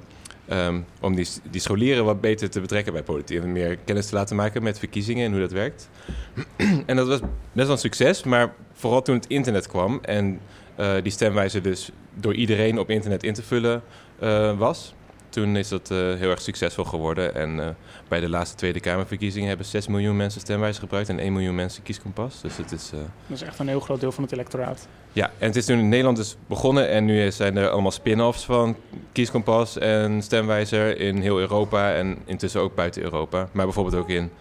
Um, 0.51 0.85
om 1.01 1.15
die, 1.15 1.27
die 1.51 1.61
scholieren 1.61 2.05
wat 2.05 2.21
beter 2.21 2.49
te 2.49 2.61
betrekken 2.61 2.93
bij 2.93 3.03
politiek. 3.03 3.41
En 3.41 3.51
meer 3.51 3.77
kennis 3.85 4.07
te 4.07 4.15
laten 4.15 4.35
maken 4.35 4.63
met 4.63 4.79
verkiezingen 4.79 5.25
en 5.25 5.31
hoe 5.31 5.41
dat 5.41 5.51
werkt. 5.51 5.89
en 6.85 6.95
dat 6.95 7.07
was 7.07 7.19
best 7.19 7.29
wel 7.53 7.69
een 7.69 7.77
succes, 7.77 8.23
maar 8.23 8.53
vooral 8.73 9.01
toen 9.01 9.15
het 9.15 9.27
internet 9.27 9.67
kwam 9.67 9.99
en 10.01 10.39
uh, 10.79 10.93
die 11.03 11.11
stemwijzer 11.11 11.61
dus 11.61 11.91
door 12.13 12.33
iedereen 12.33 12.79
op 12.79 12.89
internet 12.89 13.23
in 13.23 13.33
te 13.33 13.43
vullen 13.43 13.81
uh, 14.23 14.57
was. 14.57 14.93
Toen 15.29 15.55
is 15.55 15.67
dat 15.67 15.89
uh, 15.91 15.97
heel 15.97 16.29
erg 16.29 16.41
succesvol 16.41 16.83
geworden. 16.83 17.35
En 17.35 17.75
bij 18.07 18.19
de 18.19 18.29
laatste 18.29 18.55
Tweede 18.55 18.79
Kamerverkiezingen 18.79 19.47
hebben 19.47 19.65
6 19.65 19.87
miljoen 19.87 20.15
mensen 20.15 20.41
stemwijzer 20.41 20.81
gebruikt 20.81 21.09
en 21.09 21.19
1 21.19 21.33
miljoen 21.33 21.55
mensen 21.55 21.83
kieskompas. 21.83 22.41
Dus 22.41 22.57
het 22.57 22.71
is, 22.71 22.89
dat 22.89 22.99
is 23.27 23.41
echt 23.41 23.59
een 23.59 23.67
heel 23.67 23.79
groot 23.79 23.99
deel 23.99 24.11
van 24.11 24.23
het 24.23 24.31
electoraat. 24.31 24.87
Ja, 25.11 25.31
en 25.37 25.47
het 25.47 25.55
is 25.55 25.65
toen 25.65 25.79
in 25.79 25.89
Nederland 25.89 26.17
dus 26.17 26.35
begonnen. 26.47 26.89
En 26.89 27.05
nu 27.05 27.31
zijn 27.31 27.57
er 27.57 27.69
allemaal 27.69 27.91
spin-offs 27.91 28.45
van 28.45 28.75
kieskompas 29.11 29.77
en 29.77 30.21
stemwijzer 30.21 30.99
in 30.99 31.21
heel 31.21 31.39
Europa. 31.39 31.93
En 31.93 32.17
intussen 32.25 32.61
ook 32.61 32.75
buiten 32.75 33.01
Europa. 33.01 33.49
Maar 33.51 33.65
bijvoorbeeld 33.65 33.95
ook 33.95 34.09
in 34.09 34.31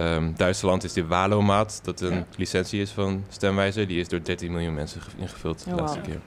Um, 0.00 0.34
Duitsland 0.36 0.84
is 0.84 0.92
de 0.92 1.06
Walomaat, 1.06 1.80
dat 1.82 2.00
een 2.00 2.14
ja. 2.14 2.26
licentie 2.36 2.80
is 2.80 2.90
van 2.90 3.24
stemwijzer. 3.28 3.86
Die 3.86 4.00
is 4.00 4.08
door 4.08 4.22
13 4.22 4.52
miljoen 4.52 4.74
mensen 4.74 5.00
ingevuld 5.16 5.64
de 5.64 5.70
oh, 5.70 5.76
laatste 5.76 6.00
keer. 6.00 6.20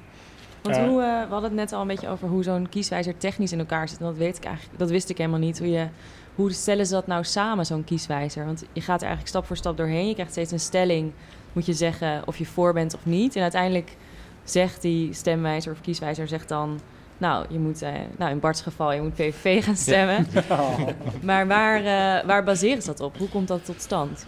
Want 0.65 0.77
hoe, 0.77 1.01
uh, 1.01 1.21
we 1.21 1.31
hadden 1.31 1.49
het 1.49 1.53
net 1.59 1.73
al 1.73 1.81
een 1.81 1.87
beetje 1.87 2.09
over 2.09 2.27
hoe 2.27 2.43
zo'n 2.43 2.69
kieswijzer 2.69 3.17
technisch 3.17 3.51
in 3.51 3.59
elkaar 3.59 3.89
zit. 3.89 3.99
En 3.99 4.05
dat 4.05 4.17
weet 4.17 4.37
ik 4.37 4.43
eigenlijk, 4.43 4.79
dat 4.79 4.89
wist 4.89 5.09
ik 5.09 5.17
helemaal 5.17 5.39
niet. 5.39 5.59
Hoe 5.59 5.69
je 5.69 5.87
hoe 6.35 6.51
stellen 6.51 6.85
ze 6.85 6.93
dat 6.93 7.07
nou 7.07 7.23
samen, 7.23 7.65
zo'n 7.65 7.83
kieswijzer? 7.83 8.45
Want 8.45 8.63
je 8.73 8.81
gaat 8.81 9.01
er 9.01 9.07
eigenlijk 9.07 9.27
stap 9.27 9.45
voor 9.45 9.57
stap 9.57 9.77
doorheen. 9.77 10.07
Je 10.07 10.13
krijgt 10.13 10.31
steeds 10.31 10.51
een 10.51 10.59
stelling, 10.59 11.11
moet 11.53 11.65
je 11.65 11.73
zeggen 11.73 12.21
of 12.25 12.37
je 12.37 12.45
voor 12.45 12.73
bent 12.73 12.95
of 12.95 13.05
niet. 13.05 13.35
En 13.35 13.41
uiteindelijk 13.41 13.95
zegt 14.43 14.81
die 14.81 15.13
stemwijzer 15.13 15.71
of 15.71 15.81
kieswijzer 15.81 16.27
zegt 16.27 16.49
dan... 16.49 16.79
Nou, 17.17 17.45
je 17.49 17.59
moet, 17.59 17.81
eh, 17.81 17.91
nou, 18.17 18.31
in 18.31 18.39
Bart's 18.39 18.61
geval, 18.61 18.93
je 18.93 19.01
moet 19.01 19.13
PVV 19.13 19.63
gaan 19.63 19.75
stemmen. 19.75 20.27
Maar 21.21 21.47
waar, 21.47 21.77
eh, 21.77 22.27
waar 22.27 22.43
baseren 22.43 22.81
ze 22.81 22.87
dat 22.87 22.99
op? 22.99 23.17
Hoe 23.17 23.29
komt 23.29 23.47
dat 23.47 23.65
tot 23.65 23.81
stand? 23.81 24.25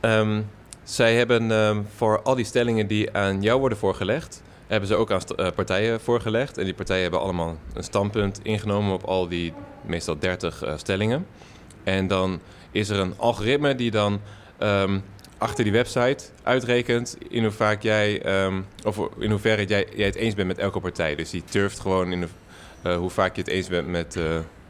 Ehm, 0.00 0.42
zij 0.82 1.16
hebben 1.16 1.50
ehm, 1.50 1.82
voor 1.96 2.22
al 2.22 2.34
die 2.34 2.44
stellingen 2.44 2.86
die 2.86 3.16
aan 3.16 3.42
jou 3.42 3.60
worden 3.60 3.78
voorgelegd, 3.78 4.42
hebben 4.70 4.88
ze 4.88 4.94
ook 4.94 5.10
aan 5.10 5.20
eh, 5.36 5.46
partijen 5.54 6.00
voorgelegd. 6.00 6.58
En 6.58 6.64
die 6.64 6.74
partijen 6.74 7.02
hebben 7.02 7.20
allemaal 7.20 7.56
een 7.74 7.84
standpunt 7.84 8.40
ingenomen 8.42 8.92
op 8.92 9.04
al 9.04 9.28
die 9.28 9.52
meestal 9.82 10.18
30 10.18 10.62
eh, 10.62 10.76
stellingen. 10.76 11.26
En 11.84 12.06
dan 12.06 12.40
is 12.70 12.88
er 12.88 12.98
een 12.98 13.14
algoritme 13.16 13.74
die 13.74 13.90
dan 13.90 14.20
ehm, 14.58 14.98
achter 15.38 15.64
die 15.64 15.72
website 15.72 16.24
uitrekent 16.42 17.16
in 17.28 17.42
hoe 17.42 17.52
vaak 17.52 17.82
jij, 17.82 18.22
ehm, 18.22 18.60
of 18.84 18.98
in 19.18 19.30
hoeverre 19.30 19.64
jij, 19.64 19.86
jij 19.94 20.06
het 20.06 20.14
eens 20.14 20.34
bent 20.34 20.48
met 20.48 20.58
elke 20.58 20.80
partij. 20.80 21.14
Dus 21.14 21.30
die 21.30 21.44
turft 21.44 21.80
gewoon 21.80 22.12
in 22.12 22.20
de, 22.20 22.28
eh, 22.82 22.96
hoe 22.96 23.10
vaak 23.10 23.34
je 23.36 23.40
het 23.42 23.50
eens 23.50 23.68
bent 23.68 23.88
met, 23.88 24.18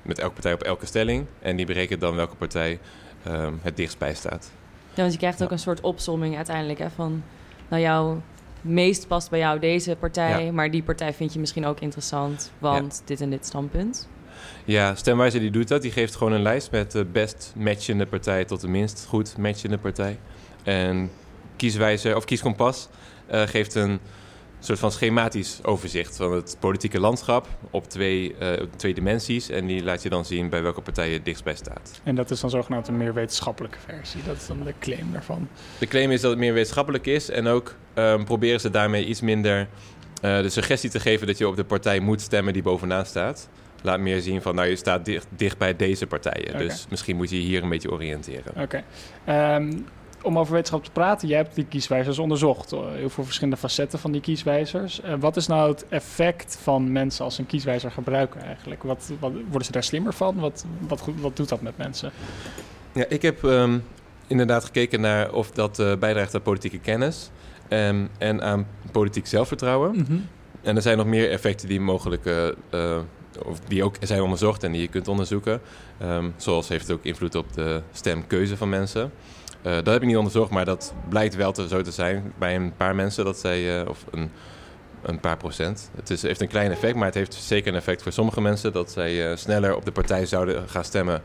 met 0.02 0.18
elke 0.18 0.32
partij 0.32 0.52
op 0.52 0.62
elke 0.62 0.86
stelling. 0.86 1.26
En 1.40 1.56
die 1.56 1.66
berekent 1.66 2.00
dan 2.00 2.14
welke 2.16 2.36
partij 2.36 2.78
ehm, 3.24 3.52
het 3.62 3.76
dichtst 3.76 3.98
bij 3.98 4.14
staat. 4.14 4.50
Ja, 4.94 5.00
want 5.02 5.12
je 5.12 5.18
krijgt 5.18 5.42
ook 5.42 5.48
Ja. 5.48 5.54
een 5.54 5.60
soort 5.60 5.80
opsomming 5.80 6.36
uiteindelijk 6.36 6.78
hè, 6.78 6.90
van... 6.90 7.22
Nou, 7.68 7.82
jouw 7.82 8.22
meest 8.62 9.06
past 9.08 9.30
bij 9.30 9.38
jou 9.38 9.58
deze 9.58 9.96
partij, 9.96 10.44
Ja. 10.44 10.52
maar 10.52 10.70
die 10.70 10.82
partij 10.82 11.12
vind 11.14 11.32
je 11.32 11.38
misschien 11.38 11.66
ook 11.66 11.80
interessant, 11.80 12.50
want 12.58 13.02
dit 13.04 13.20
en 13.20 13.30
dit 13.30 13.46
standpunt. 13.46 14.08
Ja, 14.64 14.94
Stemwijzer 14.94 15.40
die 15.40 15.50
doet 15.50 15.68
dat. 15.68 15.82
Die 15.82 15.90
geeft 15.90 16.16
gewoon 16.16 16.32
een 16.32 16.42
lijst 16.42 16.70
met 16.70 16.90
de 16.92 17.04
best 17.04 17.52
matchende 17.56 18.06
partij 18.06 18.44
tot 18.44 18.60
de 18.60 18.68
minst 18.68 19.06
goed 19.08 19.36
matchende 19.36 19.78
partij. 19.78 20.18
En 20.62 21.10
Kieswijzer, 21.56 22.16
of 22.16 22.24
Kieskompas, 22.24 22.88
eh, 23.26 23.42
geeft 23.42 23.74
een 23.74 23.98
soort 24.60 24.78
van 24.78 24.92
schematisch 24.92 25.60
overzicht 25.62 26.16
van 26.16 26.32
het 26.32 26.56
politieke 26.60 27.00
landschap 27.00 27.46
op 27.70 27.88
twee, 27.88 28.34
op 28.60 28.68
twee 28.76 28.94
dimensies. 28.94 29.48
En 29.48 29.66
die 29.66 29.84
laat 29.84 30.02
je 30.02 30.08
dan 30.08 30.24
zien 30.24 30.48
bij 30.48 30.62
welke 30.62 30.80
partij 30.80 31.08
je 31.08 31.14
het 31.14 31.24
dichtst 31.24 31.44
bij 31.44 31.54
staat. 31.54 32.00
En 32.04 32.14
dat 32.14 32.30
is 32.30 32.40
dan 32.40 32.50
zogenaamd 32.50 32.88
een 32.88 32.96
meer 32.96 33.14
wetenschappelijke 33.14 33.78
versie. 33.86 34.22
Dat 34.26 34.36
is 34.36 34.46
dan 34.46 34.64
de 34.64 34.74
claim 34.78 35.12
daarvan. 35.12 35.48
De 35.78 35.86
claim 35.86 36.10
is 36.10 36.20
dat 36.20 36.30
het 36.30 36.40
meer 36.40 36.52
wetenschappelijk 36.52 37.06
is. 37.06 37.30
En 37.30 37.46
ook 37.46 37.74
ehm, 37.94 38.24
proberen 38.24 38.60
ze 38.60 38.70
daarmee 38.70 39.04
iets 39.04 39.20
minder 39.20 39.68
eh, 40.20 40.40
de 40.40 40.48
suggestie 40.48 40.90
te 40.90 41.00
geven 41.00 41.26
dat 41.26 41.38
je 41.38 41.48
op 41.48 41.56
de 41.56 41.64
partij 41.64 42.00
moet 42.00 42.20
stemmen 42.20 42.52
die 42.52 42.62
bovenaan 42.62 43.06
staat. 43.06 43.48
Laat 43.82 44.00
meer 44.00 44.20
zien 44.20 44.42
van, 44.42 44.54
nou 44.54 44.68
je 44.68 44.76
staat 44.76 45.04
dicht, 45.04 45.26
dicht 45.36 45.58
bij 45.58 45.76
deze 45.76 46.06
partijen. 46.06 46.58
Dus 46.58 46.86
misschien 46.90 47.16
moet 47.16 47.30
je 47.30 47.36
je 47.36 47.42
hier 47.42 47.62
een 47.62 47.68
beetje 47.68 47.90
oriënteren. 47.90 48.62
Oké. 48.62 48.84
Ehm, 49.24 49.72
om 50.22 50.38
over 50.38 50.52
wetenschap 50.52 50.84
te 50.84 50.90
praten, 50.90 51.28
jij 51.28 51.36
hebt 51.36 51.54
die 51.54 51.64
kieswijzers 51.64 52.18
onderzocht. 52.18 52.72
eh, 52.72 52.80
Heel 52.94 53.08
veel 53.10 53.24
verschillende 53.24 53.56
facetten 53.58 53.98
van 53.98 54.12
die 54.12 54.20
kieswijzers. 54.20 55.00
Eh, 55.00 55.14
wat 55.20 55.36
is 55.36 55.46
nou 55.46 55.70
het 55.70 55.88
effect 55.88 56.58
van 56.62 56.92
mensen 56.92 57.24
als 57.24 57.34
ze 57.34 57.40
een 57.40 57.46
kieswijzer 57.46 57.90
gebruiken 57.90 58.42
eigenlijk? 58.42 58.82
Wat, 58.82 59.10
wat, 59.20 59.32
worden 59.48 59.64
ze 59.64 59.72
daar 59.72 59.82
slimmer 59.82 60.12
van? 60.12 60.38
Wat, 60.38 60.64
wat, 60.88 61.02
wat 61.20 61.36
doet 61.36 61.48
dat 61.48 61.60
met 61.62 61.76
mensen? 61.76 62.10
Ja, 62.92 63.04
ik 63.08 63.22
heb 63.22 63.44
ehm, 63.44 63.78
inderdaad 64.26 64.64
gekeken 64.64 65.00
naar 65.00 65.32
of 65.32 65.50
dat 65.50 65.78
eh, 65.78 65.96
bijdraagt 65.96 66.34
aan 66.34 66.42
politieke 66.42 66.78
kennis 66.78 67.30
ehm, 67.68 68.06
en 68.18 68.42
aan 68.42 68.66
politiek 68.92 69.26
zelfvertrouwen. 69.26 70.06
En 70.62 70.76
er 70.76 70.82
zijn 70.82 70.96
nog 70.96 71.06
meer 71.06 71.30
effecten 71.30 71.68
die 71.68 71.80
mogelijk, 71.80 72.52
of 73.44 73.60
die 73.60 73.84
ook 73.84 73.96
zijn 74.00 74.20
onderzocht 74.22 74.62
en 74.62 74.72
die 74.72 74.80
je 74.80 74.88
kunt 74.88 75.08
onderzoeken. 75.08 75.60
Ehm, 75.98 76.28
zoals 76.36 76.68
heeft 76.68 76.88
het 76.88 76.96
ook 76.96 77.04
invloed 77.04 77.34
op 77.34 77.52
de 77.52 77.82
stemkeuze 77.92 78.56
van 78.56 78.68
mensen. 78.68 79.12
Eh, 79.62 79.72
dat 79.72 79.86
heb 79.86 80.02
ik 80.02 80.08
niet 80.08 80.16
onderzocht, 80.16 80.50
maar 80.50 80.64
dat 80.64 80.94
blijkt 81.08 81.34
wel 81.34 81.52
te, 81.52 81.68
zo 81.68 81.82
te 81.82 81.90
zijn 81.90 82.32
bij 82.38 82.54
een 82.56 82.72
paar 82.76 82.94
mensen. 82.94 83.24
Dat 83.24 83.38
zij, 83.38 83.80
eh, 83.80 83.88
of 83.88 84.04
een, 84.10 84.30
een 85.02 85.20
paar 85.20 85.36
procent. 85.36 85.90
Het 85.96 86.10
is, 86.10 86.22
heeft 86.22 86.40
een 86.40 86.48
klein 86.48 86.70
effect, 86.70 86.94
maar 86.94 87.06
het 87.06 87.14
heeft 87.14 87.34
zeker 87.34 87.72
een 87.72 87.78
effect 87.78 88.02
voor 88.02 88.12
sommige 88.12 88.40
mensen. 88.40 88.72
Dat 88.72 88.90
zij 88.90 89.30
eh, 89.30 89.36
sneller 89.36 89.76
op 89.76 89.84
de 89.84 89.92
partij 89.92 90.26
zouden 90.26 90.68
gaan 90.68 90.84
stemmen 90.84 91.22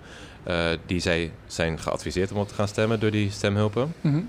die 0.86 1.00
zij 1.00 1.32
zijn 1.46 1.80
geadviseerd 1.80 2.32
om 2.32 2.38
op 2.38 2.48
te 2.48 2.54
gaan 2.54 2.68
stemmen 2.68 3.00
door 3.00 3.12
die 3.12 3.32
stemhulpen. 3.32 3.94
Mhm. 4.02 4.22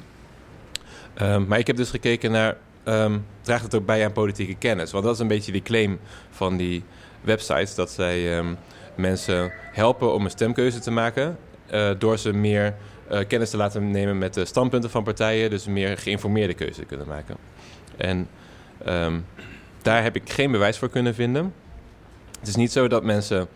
Ehm, 1.14 1.46
maar 1.46 1.58
ik 1.58 1.66
heb 1.66 1.76
dus 1.76 1.90
gekeken 1.90 2.30
naar, 2.30 2.56
ehm, 2.84 3.18
draagt 3.40 3.62
het 3.62 3.74
ook 3.74 3.86
bij 3.86 4.04
aan 4.04 4.12
politieke 4.12 4.54
kennis? 4.54 4.92
Want 4.92 5.04
dat 5.04 5.14
is 5.14 5.20
een 5.20 5.28
beetje 5.28 5.52
die 5.52 5.62
claim 5.62 5.98
van 6.30 6.56
die 6.56 6.84
websites, 7.20 7.74
dat 7.74 7.90
zij 7.90 8.36
ehm, 8.36 8.54
mensen 8.94 9.52
helpen 9.72 10.12
om 10.12 10.24
een 10.24 10.30
stemkeuze 10.30 10.78
te 10.78 10.90
maken, 10.90 11.38
door 11.98 12.18
ze 12.18 12.32
meer 12.32 12.74
kennis 13.28 13.50
te 13.50 13.56
laten 13.56 13.90
nemen 13.90 14.18
met 14.18 14.34
de 14.34 14.44
standpunten 14.44 14.90
van 14.90 15.04
partijen, 15.04 15.50
dus 15.50 15.66
meer 15.66 15.98
geïnformeerde 15.98 16.54
keuze 16.54 16.84
kunnen 16.84 17.06
maken. 17.06 17.36
En 17.96 18.28
ehm, 18.84 19.18
daar 19.82 20.02
heb 20.02 20.16
ik 20.16 20.30
geen 20.30 20.50
bewijs 20.50 20.78
voor 20.78 20.90
kunnen 20.90 21.14
vinden. 21.14 21.54
Het 22.38 22.48
is 22.48 22.56
niet 22.56 22.72
zo 22.72 22.88
dat 22.88 23.04
mensen 23.04 23.48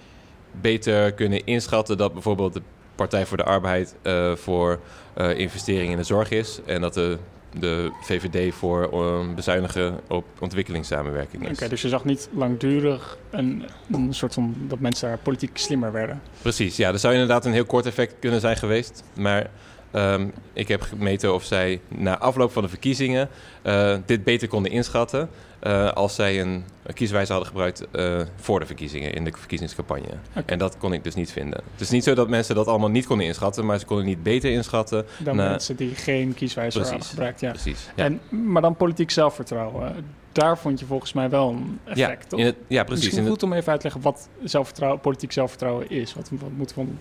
beter 0.61 1.12
kunnen 1.12 1.44
inschatten 1.44 1.96
dat 1.96 2.12
bijvoorbeeld 2.12 2.53
de 2.53 2.62
Partij 2.94 3.26
voor 3.26 3.36
de 3.36 3.44
Arbeid 3.44 3.96
eh, 4.03 4.34
voor 4.36 4.80
eh, 5.14 5.38
investeringen 5.38 5.90
in 5.90 5.96
de 5.96 6.03
zorg 6.03 6.30
is. 6.30 6.61
En 6.66 6.80
dat 6.80 6.94
de, 6.94 7.18
de 7.59 7.90
VVD 8.01 8.55
voor 8.55 8.92
eh, 8.92 9.34
bezuinigen 9.34 10.01
op 10.09 10.24
ontwikkelingssamenwerking 10.38 11.48
is. 11.48 11.59
Oké, 11.59 11.68
dus 11.68 11.82
je 11.82 11.88
zag 11.88 12.05
niet 12.05 12.28
langdurig 12.32 13.18
een, 13.30 13.64
een 13.92 14.14
soort 14.14 14.34
van 14.34 14.55
dat 14.59 14.80
mensen 14.80 15.09
daar 15.09 15.18
politiek 15.18 15.59
slimmer 15.59 15.92
werden. 15.92 16.22
Precies, 16.42 16.76
ja. 16.76 16.92
Er 16.92 16.98
zou 16.98 17.12
inderdaad 17.12 17.44
een 17.44 17.53
heel 17.53 17.64
kort 17.64 17.86
effect 17.86 18.14
kunnen 18.18 18.40
zijn 18.40 18.57
geweest. 18.57 19.03
Maar 19.14 19.51
ehm, 19.90 20.28
ik 20.53 20.68
heb 20.68 20.82
gemeten 20.82 21.34
of 21.34 21.44
zij 21.44 21.80
na 21.88 22.18
afloop 22.18 22.53
van 22.53 22.62
de 22.62 22.68
verkiezingen 22.68 23.28
eh, 23.62 23.96
dit 24.07 24.24
beter 24.24 24.48
konden 24.48 24.72
inschatten. 24.72 25.28
Eh, 25.61 25.92
als 25.92 26.14
zij 26.14 26.40
een, 26.40 26.64
kieswijze 26.94 27.30
hadden 27.32 27.48
gebruikt 27.50 27.86
eh, 27.90 28.20
voor 28.36 28.61
de 28.61 28.66
verkiezingen, 28.66 29.14
in 29.14 29.24
de 29.24 29.32
verkiezingscampagne. 29.36 30.08
En 30.46 30.58
dat 30.58 30.78
kon 30.78 30.92
ik 30.92 31.04
dus 31.04 31.14
niet 31.14 31.32
vinden. 31.32 31.61
Het 31.72 31.80
is 31.80 31.90
niet 31.90 32.04
zo 32.04 32.14
dat 32.14 32.28
mensen 32.28 32.54
dat 32.54 32.66
allemaal 32.66 32.88
niet 32.88 33.06
konden 33.06 33.26
inschatten, 33.26 33.66
maar 33.66 33.78
ze 33.78 33.84
konden 33.84 34.06
niet 34.06 34.22
beter 34.22 34.50
inschatten. 34.50 35.06
Dan 35.18 35.36
mensen 35.36 35.76
die 35.76 35.94
geen 35.94 36.34
kieswijzer 36.34 36.80
precies. 36.80 36.90
hadden 36.90 37.08
gebruikt. 37.08 37.40
Ja. 37.40 37.50
Precies. 37.50 37.88
Ja. 37.96 38.04
En, 38.04 38.20
maar 38.52 38.62
dan 38.62 38.76
politiek 38.76 39.11
zelfvertrouwen. 39.11 39.94
Daar 40.32 40.58
vond 40.58 40.80
je 40.80 40.86
volgens 40.86 41.12
mij 41.12 41.30
wel 41.30 41.48
een 41.48 41.78
effect, 41.84 42.30
ja, 42.30 42.38
in 42.38 42.44
het, 42.44 42.56
ja, 42.66 42.84
precies. 42.84 43.04
Misschien 43.04 43.24
het- 43.24 43.32
goed 43.32 43.42
om 43.42 43.52
even 43.52 43.70
uit 43.72 43.80
te 43.80 43.86
leggen 43.86 44.02
wat 44.02 44.28
zelfvertrouwen, 44.44 45.00
politiek 45.00 45.32
zelfvertrouwen 45.32 45.90
is. 45.90 46.14
Wat, 46.14 46.30
wat, 46.40 46.50
moet 46.56 46.72
van, 46.72 46.98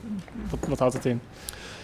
wat, 0.49 0.59
wat 0.67 0.79
houdt 0.79 0.93
het 0.93 1.05
in? 1.05 1.21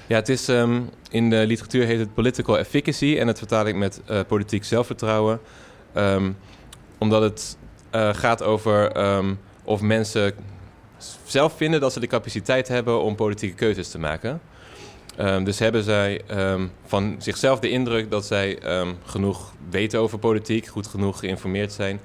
Ja, 0.08 0.16
het 0.16 0.30
is 0.30 0.48
ehm, 0.48 0.82
in 1.10 1.30
de 1.30 1.46
literatuur 1.48 1.86
heet 1.86 2.00
het 2.00 2.14
political 2.14 2.58
efficacy 2.58 3.18
en 3.20 3.26
dat 3.26 3.38
vertaal 3.38 3.66
ik 3.66 3.76
met 3.76 4.02
eh, 4.06 4.20
politiek 4.28 4.64
zelfvertrouwen. 4.64 5.40
Ehm, 5.94 6.32
omdat 6.98 7.22
het 7.22 7.58
eh, 7.90 8.14
gaat 8.14 8.44
over 8.44 8.92
ehm, 8.92 9.34
of 9.64 9.82
mensen 9.82 10.34
zelf 11.24 11.54
vinden 11.58 11.80
dat 11.80 11.94
ze 11.94 12.00
de 12.00 12.08
capaciteit 12.08 12.68
hebben 12.68 13.02
om 13.02 13.16
politieke 13.16 13.56
keuzes 13.56 13.90
te 13.90 14.00
maken. 14.00 14.42
Ehm, 15.18 15.44
dus 15.44 15.60
hebben 15.60 15.84
zij 15.84 16.22
ehm, 16.28 16.68
van 16.86 17.16
zichzelf 17.20 17.60
de 17.60 17.70
indruk 17.70 18.12
dat 18.12 18.26
zij 18.26 18.60
genoeg 19.06 19.54
weten 19.70 20.00
over 20.00 20.20
politiek, 20.20 20.66
goed 20.66 20.88
genoeg 20.88 21.20
geïnformeerd 21.20 21.74
zijn 21.74 22.00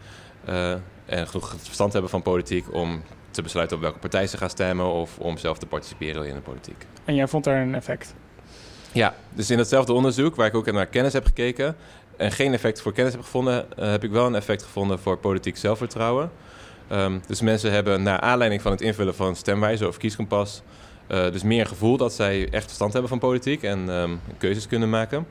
eh, 0.44 0.72
en 1.06 1.28
genoeg 1.28 1.54
verstand 1.58 1.92
hebben 1.92 2.10
van 2.10 2.22
politiek 2.22 2.74
om 2.74 3.02
te 3.30 3.42
besluiten 3.42 3.76
op 3.76 3.82
welke 3.82 3.98
partij 3.98 4.26
ze 4.26 4.36
gaan 4.36 4.50
stemmen 4.50 4.86
of 4.86 5.18
om 5.18 5.38
zelf 5.38 5.58
te 5.58 5.66
participeren 5.66 6.26
in 6.26 6.34
de 6.34 6.40
politiek. 6.40 6.86
En 7.04 7.14
jij 7.14 7.28
vond 7.28 7.44
daar 7.44 7.62
een 7.62 7.74
effect. 7.74 8.14
Ja, 8.92 9.14
dus 9.34 9.50
in 9.50 9.58
hetzelfde 9.58 9.92
onderzoek 9.92 10.36
waar 10.36 10.46
ik 10.46 10.54
ook 10.54 10.72
naar 10.72 10.86
kennis 10.86 11.12
heb 11.12 11.24
gekeken 11.24 11.76
en 12.20 12.32
geen 12.32 12.52
effect 12.52 12.80
voor 12.80 12.92
kennis 12.92 13.12
heb 13.12 13.22
gevonden, 13.22 13.76
eh, 13.78 13.90
heb 13.90 14.04
ik 14.04 14.10
wel 14.10 14.26
een 14.26 14.34
effect 14.34 14.62
gevonden 14.62 14.98
voor 14.98 15.18
politiek 15.18 15.56
zelfvertrouwen. 15.56 16.30
Ehm, 16.88 17.18
dus 17.26 17.40
mensen 17.40 17.72
hebben 17.72 18.02
naar 18.02 18.20
aanleiding 18.20 18.62
van 18.62 18.70
het 18.72 18.80
invullen 18.80 19.14
van 19.14 19.36
stemwijzer 19.36 19.88
of 19.88 19.96
kieskompas, 19.96 20.62
eh, 21.06 21.30
dus 21.30 21.42
meer 21.42 21.66
gevoel 21.66 21.96
dat 21.96 22.12
zij 22.12 22.48
echt 22.50 22.64
verstand 22.64 22.92
hebben 22.92 23.10
van 23.10 23.18
politiek 23.18 23.62
en 23.62 23.90
ehm, 23.90 24.10
keuzes 24.38 24.66
kunnen 24.66 24.90
maken. 24.90 25.26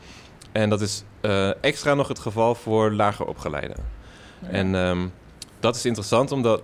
En 0.51 0.69
dat 0.69 0.81
is 0.81 1.03
eh, 1.21 1.63
extra 1.63 1.93
nog 1.93 2.07
het 2.07 2.19
geval 2.19 2.55
voor 2.55 2.91
lager 2.91 3.25
opgeleiden. 3.25 3.77
En 4.41 4.75
ehm, 4.75 5.07
dat 5.59 5.75
is 5.75 5.85
interessant 5.85 6.31
omdat 6.31 6.61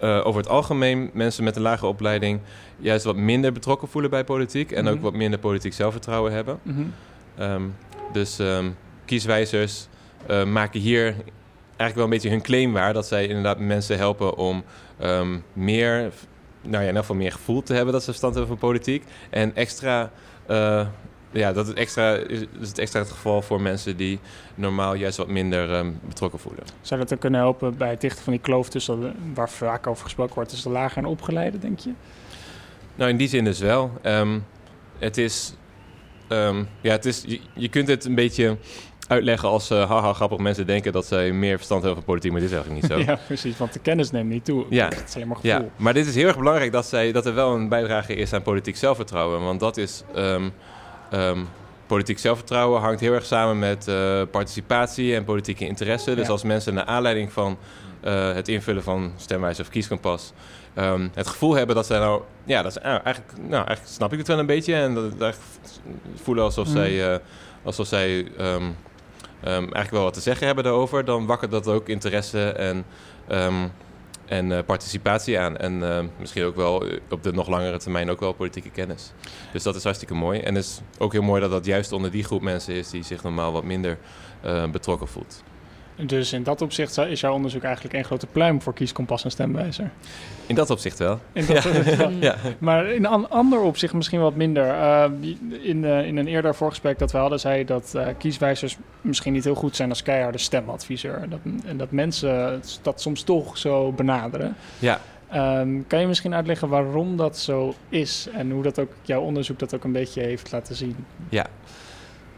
over 0.00 0.40
het 0.40 0.48
algemeen 0.48 1.10
mensen 1.12 1.44
met 1.44 1.56
een 1.56 1.62
lage 1.62 1.86
opleiding 1.86 2.40
juist 2.76 3.04
wat 3.04 3.16
minder 3.16 3.52
betrokken 3.52 3.88
voelen 3.88 4.10
bij 4.10 4.24
politiek 4.24 4.72
en 4.72 4.88
ook 4.88 4.94
Mhm. 4.94 5.02
wat 5.02 5.12
minder 5.12 5.38
politiek 5.38 5.72
zelfvertrouwen 5.72 6.32
hebben. 6.32 6.58
Mhm. 6.62 7.60
Dus 8.12 8.38
kieswijzers 9.14 9.86
eh, 10.26 10.44
maken 10.44 10.80
hier 10.80 11.04
eigenlijk 11.76 11.94
wel 11.94 12.04
een 12.04 12.10
beetje 12.10 12.28
hun 12.30 12.42
claim 12.42 12.72
waar 12.72 12.92
dat 12.92 13.06
zij 13.06 13.26
inderdaad 13.26 13.58
mensen 13.58 13.96
helpen 13.96 14.36
om 14.36 14.64
ehm, 14.98 15.38
meer, 15.52 15.98
nou 16.62 16.72
ja, 16.74 16.80
in 16.80 16.86
ieder 16.86 17.00
geval 17.00 17.16
meer 17.16 17.32
gevoel 17.32 17.62
te 17.62 17.74
hebben 17.74 17.92
dat 17.92 18.02
ze 18.02 18.08
verstand 18.08 18.34
hebben 18.34 18.58
van 18.58 18.68
politiek 18.68 19.04
en 19.30 19.54
extra. 19.56 20.10
eh, 20.46 20.86
ja, 21.32 21.52
dat 21.52 21.66
het 21.66 21.76
extra 21.76 22.14
is, 22.14 22.40
het 22.60 22.78
extra 22.78 23.00
het 23.00 23.10
geval 23.10 23.42
voor 23.42 23.60
mensen 23.60 23.96
die 23.96 24.18
normaal 24.54 24.94
juist 24.94 25.16
wat 25.16 25.28
minder 25.28 25.72
ehm, 25.74 25.90
betrokken 26.08 26.38
voelen. 26.38 26.62
Zou 26.80 27.00
dat 27.00 27.12
ook 27.12 27.20
kunnen 27.20 27.40
helpen 27.40 27.76
bij 27.76 27.90
het 27.90 28.00
dichten 28.00 28.22
van 28.24 28.32
die 28.32 28.42
kloof 28.42 28.68
tussen, 28.68 29.00
de- 29.00 29.12
waar 29.34 29.50
vaak 29.50 29.86
over 29.86 30.04
gesproken 30.04 30.34
wordt, 30.34 30.50
tussen 30.50 30.70
de 30.70 30.76
lager 30.76 30.98
en 30.98 31.04
opgeleide, 31.04 31.58
denk 31.58 31.78
je? 31.78 31.90
Nou, 32.94 33.10
in 33.10 33.16
die 33.16 33.28
zin 33.28 33.44
dus 33.44 33.58
wel. 33.58 33.90
Ehm, 34.02 34.38
het 34.98 35.16
is, 35.18 35.54
ja, 36.80 36.90
het 36.92 37.04
is 37.06 37.22
je, 37.26 37.40
je 37.54 37.68
kunt 37.68 37.88
het 37.88 38.04
een 38.04 38.14
beetje 38.14 38.56
uitleggen 39.10 39.48
als 39.48 39.70
eh, 39.70 39.88
haha 39.90 40.12
grappig. 40.12 40.38
Mensen 40.38 40.66
denken 40.66 40.92
dat 40.92 41.06
zij 41.06 41.32
meer 41.32 41.56
verstand 41.56 41.82
hebben 41.82 41.98
van 42.02 42.12
politiek, 42.12 42.32
maar 42.32 42.40
dit 42.40 42.50
is 42.50 42.56
eigenlijk 42.56 42.82
niet 42.82 42.92
zo. 42.92 43.04
Ja, 43.12 43.18
precies. 43.26 43.56
Want 43.58 43.72
de 43.72 43.78
kennis 43.78 44.10
neemt 44.10 44.28
niet 44.28 44.44
toe. 44.44 44.64
Ja. 44.68 44.84
Het 44.84 45.04
is 45.08 45.12
gevoel. 45.14 45.36
Ja, 45.42 45.64
maar 45.76 45.94
dit 45.94 46.06
is 46.06 46.14
heel 46.14 46.26
erg 46.26 46.38
belangrijk 46.38 46.72
dat, 46.72 46.86
zij, 46.86 47.12
dat 47.12 47.26
er 47.26 47.34
wel 47.34 47.54
een 47.54 47.68
bijdrage 47.68 48.14
is 48.14 48.32
aan 48.32 48.42
politiek 48.42 48.76
zelfvertrouwen. 48.76 49.40
Want 49.44 49.60
dat 49.60 49.76
is. 49.76 50.02
ehm, 50.14 50.48
ehm, 51.10 51.38
politiek 51.86 52.18
zelfvertrouwen 52.18 52.80
hangt 52.80 53.00
heel 53.00 53.12
erg 53.12 53.24
samen 53.24 53.58
met 53.58 53.88
eh, 53.88 54.22
participatie 54.30 55.14
en 55.14 55.24
politieke 55.24 55.66
interesse. 55.66 56.14
Dus 56.14 56.26
Ja. 56.26 56.32
als 56.32 56.42
mensen 56.42 56.74
naar 56.74 56.84
aanleiding 56.84 57.32
van 57.32 57.58
eh, 58.00 58.32
het 58.34 58.48
invullen 58.48 58.82
van 58.82 59.12
stemwijze 59.16 59.62
of 59.62 59.68
kieskompas. 59.68 60.32
ehm, 60.74 61.08
het 61.14 61.26
gevoel 61.26 61.54
hebben 61.54 61.76
dat 61.76 61.86
zij 61.86 61.98
nou. 61.98 62.22
Ja, 62.44 62.62
dat 62.62 62.70
is, 62.76 62.82
ah, 62.82 62.84
eigenlijk, 63.04 63.32
nou, 63.38 63.52
eigenlijk 63.66 63.86
snap 63.86 64.12
ik 64.12 64.18
het 64.18 64.26
wel 64.26 64.38
een 64.38 64.46
beetje. 64.46 64.74
En 64.74 64.94
dat, 64.94 65.18
dat 65.18 65.38
voelen 66.22 66.44
alsof 66.44 66.66
Mm. 66.66 66.72
zij, 66.72 67.20
alsof 67.62 67.86
zij 67.86 68.26
ehm, 69.40 69.52
eigenlijk 69.52 69.90
wel 69.90 70.02
wat 70.02 70.14
te 70.14 70.20
zeggen 70.20 70.46
hebben 70.46 70.64
daarover. 70.64 71.04
Dan 71.04 71.26
wakkert 71.26 71.50
dat 71.50 71.68
ook 71.68 71.88
interesse 71.88 72.50
en. 72.50 72.84
ehm, 73.28 73.66
en 74.30 74.52
eh, 74.52 74.64
participatie 74.64 75.38
aan. 75.38 75.56
En 75.56 75.82
eh, 75.82 76.04
misschien 76.18 76.44
ook 76.44 76.56
wel 76.56 76.86
eh, 76.86 76.98
op 77.10 77.22
de 77.22 77.32
nog 77.32 77.48
langere 77.48 77.78
termijn 77.78 78.10
ook 78.10 78.20
wel 78.20 78.32
politieke 78.32 78.70
kennis. 78.70 79.12
Dus 79.52 79.62
dat 79.62 79.74
is 79.74 79.82
hartstikke 79.82 80.14
mooi. 80.14 80.40
En 80.40 80.54
het 80.54 80.64
is 80.64 80.80
ook 80.98 81.12
heel 81.12 81.22
mooi 81.22 81.40
dat 81.40 81.50
dat 81.50 81.64
juist 81.64 81.92
onder 81.92 82.10
die 82.10 82.24
groep 82.24 82.42
mensen 82.42 82.74
is 82.74 82.90
die 82.90 83.02
zich 83.02 83.22
normaal 83.22 83.52
wat 83.52 83.64
minder 83.64 83.98
eh, 84.40 84.70
betrokken 84.70 85.08
voelt. 85.08 85.42
Dus 86.06 86.32
in 86.32 86.42
dat 86.42 86.62
opzicht 86.62 86.98
is 86.98 87.20
jouw 87.20 87.32
onderzoek 87.32 87.62
eigenlijk 87.62 87.94
één 87.94 88.04
grote 88.04 88.26
pluim 88.26 88.62
voor 88.62 88.74
kieskompas 88.74 89.24
en 89.24 89.30
stemwijzer. 89.30 89.90
In 90.46 90.54
dat 90.54 90.70
opzicht 90.70 90.98
wel. 90.98 91.18
In 91.32 91.46
dat 91.46 91.62
ja. 91.84 92.10
Ja. 92.20 92.36
Maar 92.58 92.90
in 92.90 93.04
een 93.04 93.28
ander 93.28 93.60
opzicht 93.60 93.92
misschien 93.92 94.20
wat 94.20 94.34
minder. 94.34 94.66
Uh, 94.66 95.04
in, 95.62 95.82
uh, 95.82 96.06
in 96.06 96.16
een 96.16 96.26
eerder 96.26 96.54
voorgesprek 96.54 96.98
dat 96.98 97.12
we 97.12 97.18
hadden, 97.18 97.40
zei 97.40 97.64
dat 97.64 97.92
uh, 97.96 98.06
kieswijzers 98.18 98.76
misschien 99.00 99.32
niet 99.32 99.44
heel 99.44 99.54
goed 99.54 99.76
zijn 99.76 99.88
als 99.88 100.02
keiharde 100.02 100.38
stemadviseur. 100.38 101.28
Dat, 101.28 101.38
en 101.64 101.76
dat 101.76 101.90
mensen 101.90 102.62
dat 102.82 103.00
soms 103.00 103.22
toch 103.22 103.58
zo 103.58 103.92
benaderen. 103.92 104.56
Ja. 104.78 105.00
Um, 105.34 105.84
kan 105.86 106.00
je 106.00 106.06
misschien 106.06 106.34
uitleggen 106.34 106.68
waarom 106.68 107.16
dat 107.16 107.38
zo 107.38 107.74
is 107.88 108.28
en 108.32 108.50
hoe 108.50 108.62
dat 108.62 108.78
ook 108.78 108.92
jouw 109.02 109.20
onderzoek 109.20 109.58
dat 109.58 109.74
ook 109.74 109.84
een 109.84 109.92
beetje 109.92 110.22
heeft 110.22 110.52
laten 110.52 110.74
zien? 110.74 110.96
Ja, 111.28 111.46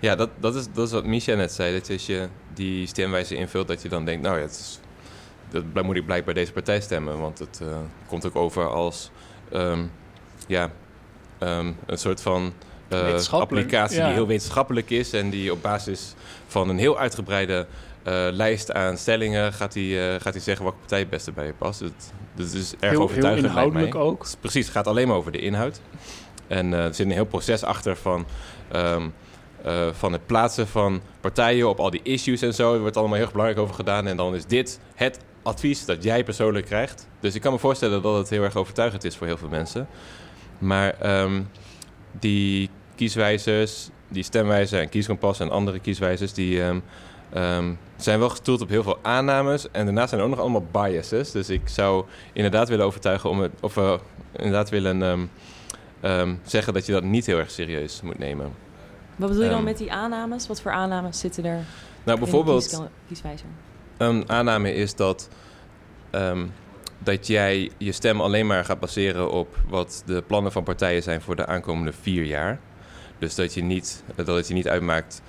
ja 0.03 0.16
dat, 0.16 0.30
dat, 0.40 0.55
is, 0.55 0.66
dat 0.72 0.86
is 0.86 0.92
wat 0.92 1.05
Micha 1.05 1.34
net 1.34 1.53
zei. 1.53 1.78
Dat 1.78 1.90
als 1.90 2.07
je 2.07 2.28
die 2.55 2.86
stemwijze 2.86 3.34
invult, 3.34 3.68
dat 3.68 3.82
je 3.82 3.88
dan 3.88 4.05
denkt, 4.05 4.22
nou 4.22 4.36
ja, 4.36 4.42
het 4.42 4.50
is, 4.50 4.80
dat 5.72 5.84
moet 5.84 5.96
ik 5.96 6.07
blijkbaar 6.07 6.34
deze 6.34 6.53
partij 6.53 6.80
stemmen. 6.80 7.18
Want 7.18 7.38
het 7.38 7.61
uh, 7.62 7.68
komt 8.07 8.26
ook 8.26 8.36
over 8.36 8.68
als 8.68 9.11
um, 9.53 9.90
ja, 10.46 10.70
um, 11.40 11.76
een 11.86 11.98
soort 11.98 12.22
van 12.22 12.53
uh, 12.92 13.28
applicatie 13.30 13.98
ja. 13.98 14.05
die 14.05 14.14
heel 14.14 14.26
wetenschappelijk 14.26 14.90
is 14.90 15.12
en 15.12 15.30
die 15.30 15.53
op 15.53 15.62
basis 15.62 16.14
van 16.46 16.68
een 16.68 16.78
heel 16.78 16.98
uitgebreide 16.98 17.66
uh, 18.09 18.26
lijst 18.30 18.72
aan 18.72 18.96
stellingen 18.96 19.53
gaat 19.53 19.74
hij 19.74 20.14
uh, 20.14 20.20
gaat 20.20 20.34
zeggen 20.34 20.62
welke 20.62 20.78
partij 20.78 20.98
het 20.98 21.11
beste 21.11 21.32
bij 21.32 21.46
je 21.46 21.53
past. 21.53 21.80
Het, 21.80 22.12
dat 22.34 22.53
is 22.53 22.74
erg 22.80 22.90
heel, 22.90 23.03
overtuigend. 23.03 23.40
Heel 23.40 23.50
inhoudelijk 23.50 23.92
mij. 23.92 24.03
ook. 24.03 24.26
Precies, 24.40 24.64
het 24.64 24.74
gaat 24.74 24.86
alleen 24.86 25.09
maar 25.09 25.16
over 25.16 25.32
de 25.32 25.38
inhoud. 25.38 25.80
En 26.46 26.72
er 26.72 26.94
zit 26.94 27.07
een 27.07 27.12
heel 27.12 27.24
proces 27.24 27.64
achter 27.64 27.96
van, 27.96 28.26
um, 28.74 29.12
uh, 29.66 29.88
van 29.92 30.12
het 30.12 30.26
plaatsen 30.26 30.68
van 30.68 31.00
partijen 31.20 31.68
op 31.68 31.80
al 31.80 31.90
die 31.90 32.00
issues 32.02 32.42
en 32.42 32.54
zo. 32.54 32.74
Er 32.74 32.80
wordt 32.80 32.96
allemaal 32.96 33.14
heel 33.14 33.24
erg 33.24 33.32
belangrijk 33.32 33.62
over 33.62 33.74
gedaan. 33.74 34.06
En 34.06 34.16
dan 34.16 34.34
is 34.34 34.46
dit 34.46 34.80
het 34.94 35.18
advies 35.42 35.84
dat 35.84 36.02
jij 36.02 36.24
persoonlijk 36.24 36.66
krijgt. 36.66 37.08
Dus 37.20 37.34
ik 37.34 37.40
kan 37.40 37.52
me 37.52 37.58
voorstellen 37.58 38.02
dat 38.02 38.16
het 38.16 38.30
heel 38.30 38.42
erg 38.42 38.56
overtuigend 38.56 39.04
is 39.04 39.16
voor 39.16 39.26
heel 39.26 39.36
veel 39.36 39.48
mensen. 39.48 39.88
Maar 40.58 41.20
um, 41.22 41.50
die 42.18 42.70
kieswijzers, 42.94 43.88
die 44.08 44.22
stemwijzer 44.22 44.80
en 44.80 44.88
kieskompas 44.88 45.40
en 45.40 45.50
andere 45.50 45.78
kieswijzers, 45.78 46.32
die 46.32 46.62
um, 46.62 46.82
um, 47.36 47.78
zijn 47.96 48.18
wel 48.18 48.28
gestoeld 48.28 48.60
op 48.60 48.68
heel 48.68 48.82
veel 48.82 48.98
aannames. 49.02 49.70
En 49.70 49.84
daarnaast 49.84 50.08
zijn 50.08 50.20
er 50.20 50.26
ook 50.26 50.32
nog 50.32 50.42
allemaal 50.42 50.66
biases. 50.72 51.30
Dus 51.30 51.48
ik 51.50 51.68
zou 51.68 52.04
inderdaad 52.32 52.68
willen 52.68 52.86
overtuigen 52.86 53.30
om 53.30 53.40
het, 53.40 53.52
of 53.60 53.76
uh, 53.76 53.94
inderdaad 54.36 54.70
willen 54.70 55.30
zeggen 56.44 56.72
dat 56.72 56.86
je 56.86 56.92
dat 56.92 57.02
niet 57.02 57.26
heel 57.26 57.38
erg 57.38 57.50
serieus 57.50 58.00
moet 58.02 58.18
nemen. 58.18 58.52
Wat 59.16 59.28
bedoel 59.28 59.44
je 59.44 59.50
dan 59.50 59.64
met 59.64 59.78
die 59.78 59.92
aannames? 59.92 60.46
Wat 60.46 60.60
voor 60.62 60.72
aannames 60.72 61.18
zitten 61.18 61.44
er? 61.44 61.64
Nou, 62.04 62.18
bijvoorbeeld. 62.18 62.68
Kies, 62.68 62.78
kieswijzer? 63.08 63.46
Een 63.96 64.28
aanname 64.28 64.74
is 64.74 64.94
dat, 64.94 65.28
dat 66.98 67.26
jij 67.26 67.70
je 67.78 67.92
stem 67.92 68.20
alleen 68.20 68.46
maar 68.46 68.64
gaat 68.64 68.80
baseren 68.80 69.30
op 69.30 69.58
wat 69.68 70.02
de 70.06 70.22
plannen 70.26 70.52
van 70.52 70.62
partijen 70.62 71.02
zijn 71.02 71.20
voor 71.20 71.36
de 71.36 71.46
aankomende 71.46 71.92
vier 71.92 72.24
jaar. 72.24 72.60
Dus 73.18 73.34
dat 73.34 73.54
je 73.54 73.62
niet, 73.62 74.04
dat 74.14 74.26
het 74.26 74.48
je 74.48 74.54
niet 74.54 74.68
uitmaakt 74.68 75.22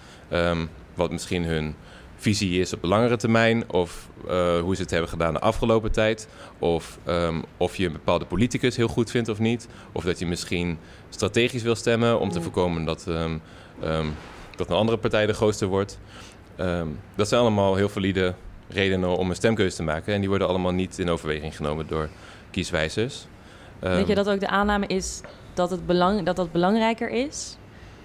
wat 0.93 1.11
misschien 1.11 1.43
hun 1.43 1.75
visie 2.15 2.59
is 2.59 2.73
op 2.73 2.81
de 2.81 2.87
langere 2.87 3.17
termijn, 3.17 3.71
of 3.71 4.09
uh, 4.27 4.59
hoe 4.59 4.75
ze 4.75 4.81
het 4.81 4.91
hebben 4.91 5.09
gedaan 5.09 5.33
de 5.33 5.39
afgelopen 5.39 5.91
tijd, 5.91 6.27
of 6.59 6.99
um, 7.07 7.43
of 7.57 7.75
je 7.75 7.85
een 7.85 7.91
bepaalde 7.91 8.25
politicus 8.25 8.75
heel 8.75 8.87
goed 8.87 9.11
vindt 9.11 9.29
of 9.29 9.39
niet, 9.39 9.67
of 9.91 10.03
dat 10.03 10.19
je 10.19 10.25
misschien 10.25 10.77
strategisch 11.09 11.63
wil 11.63 11.75
stemmen 11.75 12.19
om 12.19 12.29
te 12.29 12.41
voorkomen 12.41 12.85
dat, 12.85 13.05
um, 13.07 13.41
um, 13.85 14.15
dat 14.55 14.69
een 14.69 14.75
andere 14.75 14.97
partij 14.97 15.25
de 15.25 15.33
grootste 15.33 15.65
wordt. 15.65 15.99
dat 17.15 17.27
zijn 17.27 17.41
allemaal 17.41 17.75
heel 17.75 17.89
valide 17.89 18.33
redenen 18.67 19.17
om 19.17 19.29
een 19.29 19.35
stemkeuze 19.35 19.75
te 19.75 19.83
maken 19.83 20.13
en 20.13 20.19
die 20.19 20.29
worden 20.29 20.47
allemaal 20.47 20.71
niet 20.71 20.99
in 20.99 21.09
overweging 21.09 21.55
genomen 21.55 21.87
door 21.87 22.09
kieswijzers. 22.51 23.25
Denk 23.79 24.07
je 24.07 24.15
dat 24.15 24.29
ook 24.29 24.39
de 24.39 24.47
aanname 24.47 24.87
is 24.87 25.21
dat, 25.53 25.69
het 25.69 25.85
belang, 25.85 26.25
dat 26.25 26.35
dat 26.35 26.51
belangrijker 26.51 27.09
is? 27.09 27.57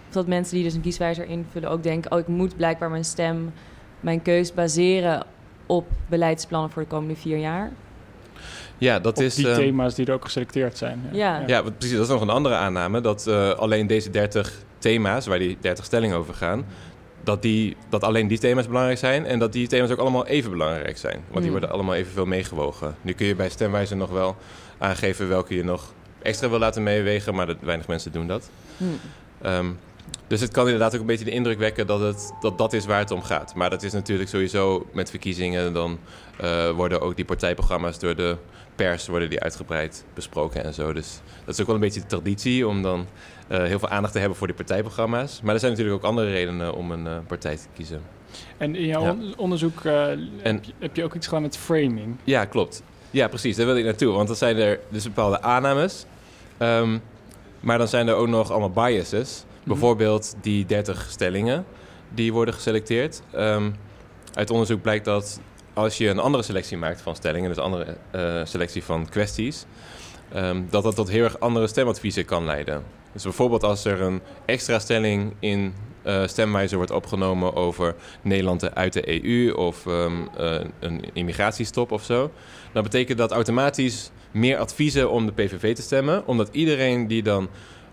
Of 0.09 0.15
dat 0.15 0.27
mensen 0.27 0.55
die 0.55 0.65
dus 0.65 0.75
een 0.75 0.81
kieswijzer 0.81 1.27
invullen 1.27 1.71
ook 1.71 1.83
denken: 1.83 2.13
oh, 2.13 2.19
ik 2.19 2.27
moet 2.27 2.57
blijkbaar 2.57 2.91
mijn 2.91 3.05
stem, 3.05 3.53
mijn 4.01 4.23
keus 4.23 4.55
baseren 4.55 5.27
op 5.67 5.87
beleidsplannen 6.09 6.71
voor 6.71 6.83
de 6.83 6.89
komende 6.89 7.17
vier 7.17 7.39
jaar? 7.39 7.73
Ja, 8.79 8.99
dat 8.99 9.19
op 9.19 9.25
is. 9.25 9.35
Die 9.35 9.47
uh, 9.47 9.55
thema's 9.55 9.95
die 9.95 10.07
er 10.07 10.13
ook 10.13 10.25
geselecteerd 10.25 10.79
zijn. 10.79 11.09
Ja, 11.13 11.39
ja. 11.39 11.47
ja 11.47 11.63
precies. 11.63 11.97
Dat 11.97 12.05
is 12.05 12.13
nog 12.13 12.21
een 12.21 12.31
andere 12.31 12.55
aanname. 12.55 13.01
Dat 13.01 13.27
uh, 13.29 13.51
alleen 13.51 13.87
deze 13.87 14.11
30 14.11 14.53
thema's, 14.79 15.27
waar 15.27 15.39
die 15.39 15.57
30 15.61 15.85
stellingen 15.85 16.17
over 16.17 16.35
gaan, 16.35 16.67
dat, 17.23 17.43
die, 17.43 17.77
dat 17.89 18.05
alleen 18.05 18.29
die 18.29 18.39
thema's 18.39 18.67
belangrijk 18.67 18.99
zijn 18.99 19.27
en 19.27 19.39
dat 19.39 19.53
die 19.53 19.67
thema's 19.67 19.91
ook 19.91 19.99
allemaal 19.99 20.27
even 20.27 20.51
belangrijk 20.51 20.99
zijn. 20.99 21.25
Want 21.31 21.43
die 21.43 21.51
worden 21.51 21.71
allemaal 21.71 21.95
evenveel 21.95 22.27
meegewogen. 22.27 22.95
Nu 23.03 23.13
kun 23.13 23.27
je 23.27 23.35
bij 23.35 23.49
stemwijzer 23.49 23.97
nog 23.97 24.11
wel 24.11 24.37
aangeven 24.79 25.29
welke 25.29 25.55
je 25.55 25.65
nog 25.65 25.93
extra 26.23 26.49
wil 26.49 26.59
laten 26.59 26.83
meewegen, 26.83 27.35
maar 27.35 27.47
dat, 27.47 27.57
weinig 27.61 27.87
mensen 27.87 28.13
doen 28.13 28.27
dat. 28.27 28.51
Hmm. 28.77 29.01
Um, 29.47 29.79
dus 30.27 30.41
het 30.41 30.51
kan 30.51 30.65
inderdaad 30.65 30.95
ook 30.95 31.01
een 31.01 31.07
beetje 31.07 31.25
de 31.25 31.31
indruk 31.31 31.59
wekken 31.59 31.87
dat, 31.87 32.01
het, 32.01 32.33
dat 32.41 32.59
dat 32.59 32.73
is 32.73 32.87
waar 32.87 32.99
het 32.99 33.11
om 33.11 33.23
gaat. 33.23 33.55
Maar 33.55 33.71
dat 33.71 33.83
is 33.83 33.93
natuurlijk 33.93 34.29
sowieso 34.29 34.87
met 34.93 35.11
verkiezingen. 35.11 35.73
Dan 35.73 35.99
uh, 36.41 36.71
worden 36.71 37.01
ook 37.01 37.17
die 37.17 37.25
partijprogramma's 37.25 37.99
door 37.99 38.17
de 38.17 38.37
pers 38.79 39.07
worden 39.07 39.31
die 39.31 39.41
uitgebreid 39.41 40.05
besproken 40.15 40.65
en 40.65 40.75
zo. 40.75 40.93
Dus 40.93 41.21
dat 41.45 41.55
is 41.55 41.61
ook 41.61 41.67
wel 41.67 41.75
een 41.75 41.81
beetje 41.81 42.01
de 42.01 42.07
traditie 42.07 42.69
om 42.69 42.83
dan 42.83 43.07
uh, 43.49 43.63
heel 43.63 43.79
veel 43.79 43.89
aandacht 43.89 44.13
te 44.13 44.19
hebben 44.19 44.39
voor 44.39 44.47
die 44.47 44.57
partijprogramma's. 44.57 45.41
Maar 45.43 45.55
er 45.55 45.61
zijn 45.61 45.73
natuurlijk 45.73 45.99
ook 45.99 46.11
andere 46.11 46.31
redenen 46.31 46.75
om 46.75 46.91
een 46.91 47.05
uh, 47.05 47.17
partij 47.27 47.57
te 47.57 47.67
kiezen. 47.75 48.01
En 48.57 48.77
in 48.77 48.87
jouw 48.87 49.03
ja. 49.03 49.17
onderzoek 49.37 49.85
en, 49.85 50.29
heb, 50.43 50.65
je, 50.65 50.73
heb 50.79 50.97
je 50.97 51.05
ook 51.05 51.15
iets 51.15 51.27
gedaan 51.27 51.43
met 51.43 51.57
framing? 51.57 52.17
Ja, 52.25 52.45
klopt. 52.45 52.83
Ja, 53.11 53.29
precies. 53.29 53.57
Daar 53.57 53.67
wil 53.67 53.77
ik 53.77 53.85
naartoe. 53.85 54.13
Want 54.13 54.27
dan 54.27 54.37
zijn 54.37 54.57
er 54.57 54.81
dus 54.89 55.05
bepaalde 55.05 55.43
aannames. 55.43 56.05
Um, 56.59 57.03
maar 57.61 57.79
dan 57.79 57.89
zijn 57.89 58.09
er 58.09 58.15
ook 58.15 58.29
nog 58.29 58.51
allemaal 58.51 58.71
biases. 58.71 59.45
Bijvoorbeeld 59.65 60.35
die 60.41 60.67
30 60.67 61.07
stellingen 61.11 61.65
die 62.09 62.33
worden 62.33 62.55
geselecteerd. 62.55 63.23
Um, 63.37 63.77
uit 64.35 64.51
onderzoek 64.51 64.83
blijkt 64.83 65.05
dat 65.05 65.41
als 65.79 65.99
je 65.99 66.09
een 66.09 66.19
andere 66.19 66.43
selectie 66.43 66.77
maakt 66.77 67.01
van 67.01 67.17
stellingen, 67.17 67.49
dus 67.49 67.59
andere 67.59 67.97
uh, 68.15 68.41
selectie 68.45 68.85
van 68.85 69.09
kwesties, 69.09 69.65
um, 70.37 70.67
dat 70.71 70.83
dat 70.83 70.95
tot 70.95 71.09
heel 71.09 71.25
erg 71.25 71.41
andere 71.41 71.67
stemadviezen 71.67 72.25
kan 72.25 72.45
leiden. 72.45 72.85
Dus 73.13 73.23
bijvoorbeeld 73.23 73.63
als 73.63 73.85
er 73.85 74.01
een 74.01 74.21
extra 74.45 74.79
stelling 74.79 75.33
in 75.39 75.75
uh, 76.07 76.27
stemwijzer 76.27 76.77
wordt 76.77 76.93
opgenomen 76.93 77.55
over 77.55 77.95
Nederland 78.23 78.75
uit 78.75 78.93
de 78.93 79.25
EU 79.25 79.53
of 79.53 79.87
um, 79.87 80.29
uh, 80.41 80.61
een 80.81 81.05
immigratiestop 81.13 81.93
of 81.93 82.05
zo, 82.05 82.31
dan 82.73 82.83
betekent 82.83 83.19
dat 83.19 83.33
automatisch 83.33 84.11
meer 84.31 84.59
adviezen 84.59 85.11
om 85.11 85.27
de 85.27 85.33
PVV 85.33 85.75
te 85.75 85.83
stemmen, 85.83 86.27
omdat 86.27 86.49
iedereen 86.53 87.07
die 87.07 87.23
dan 87.23 87.49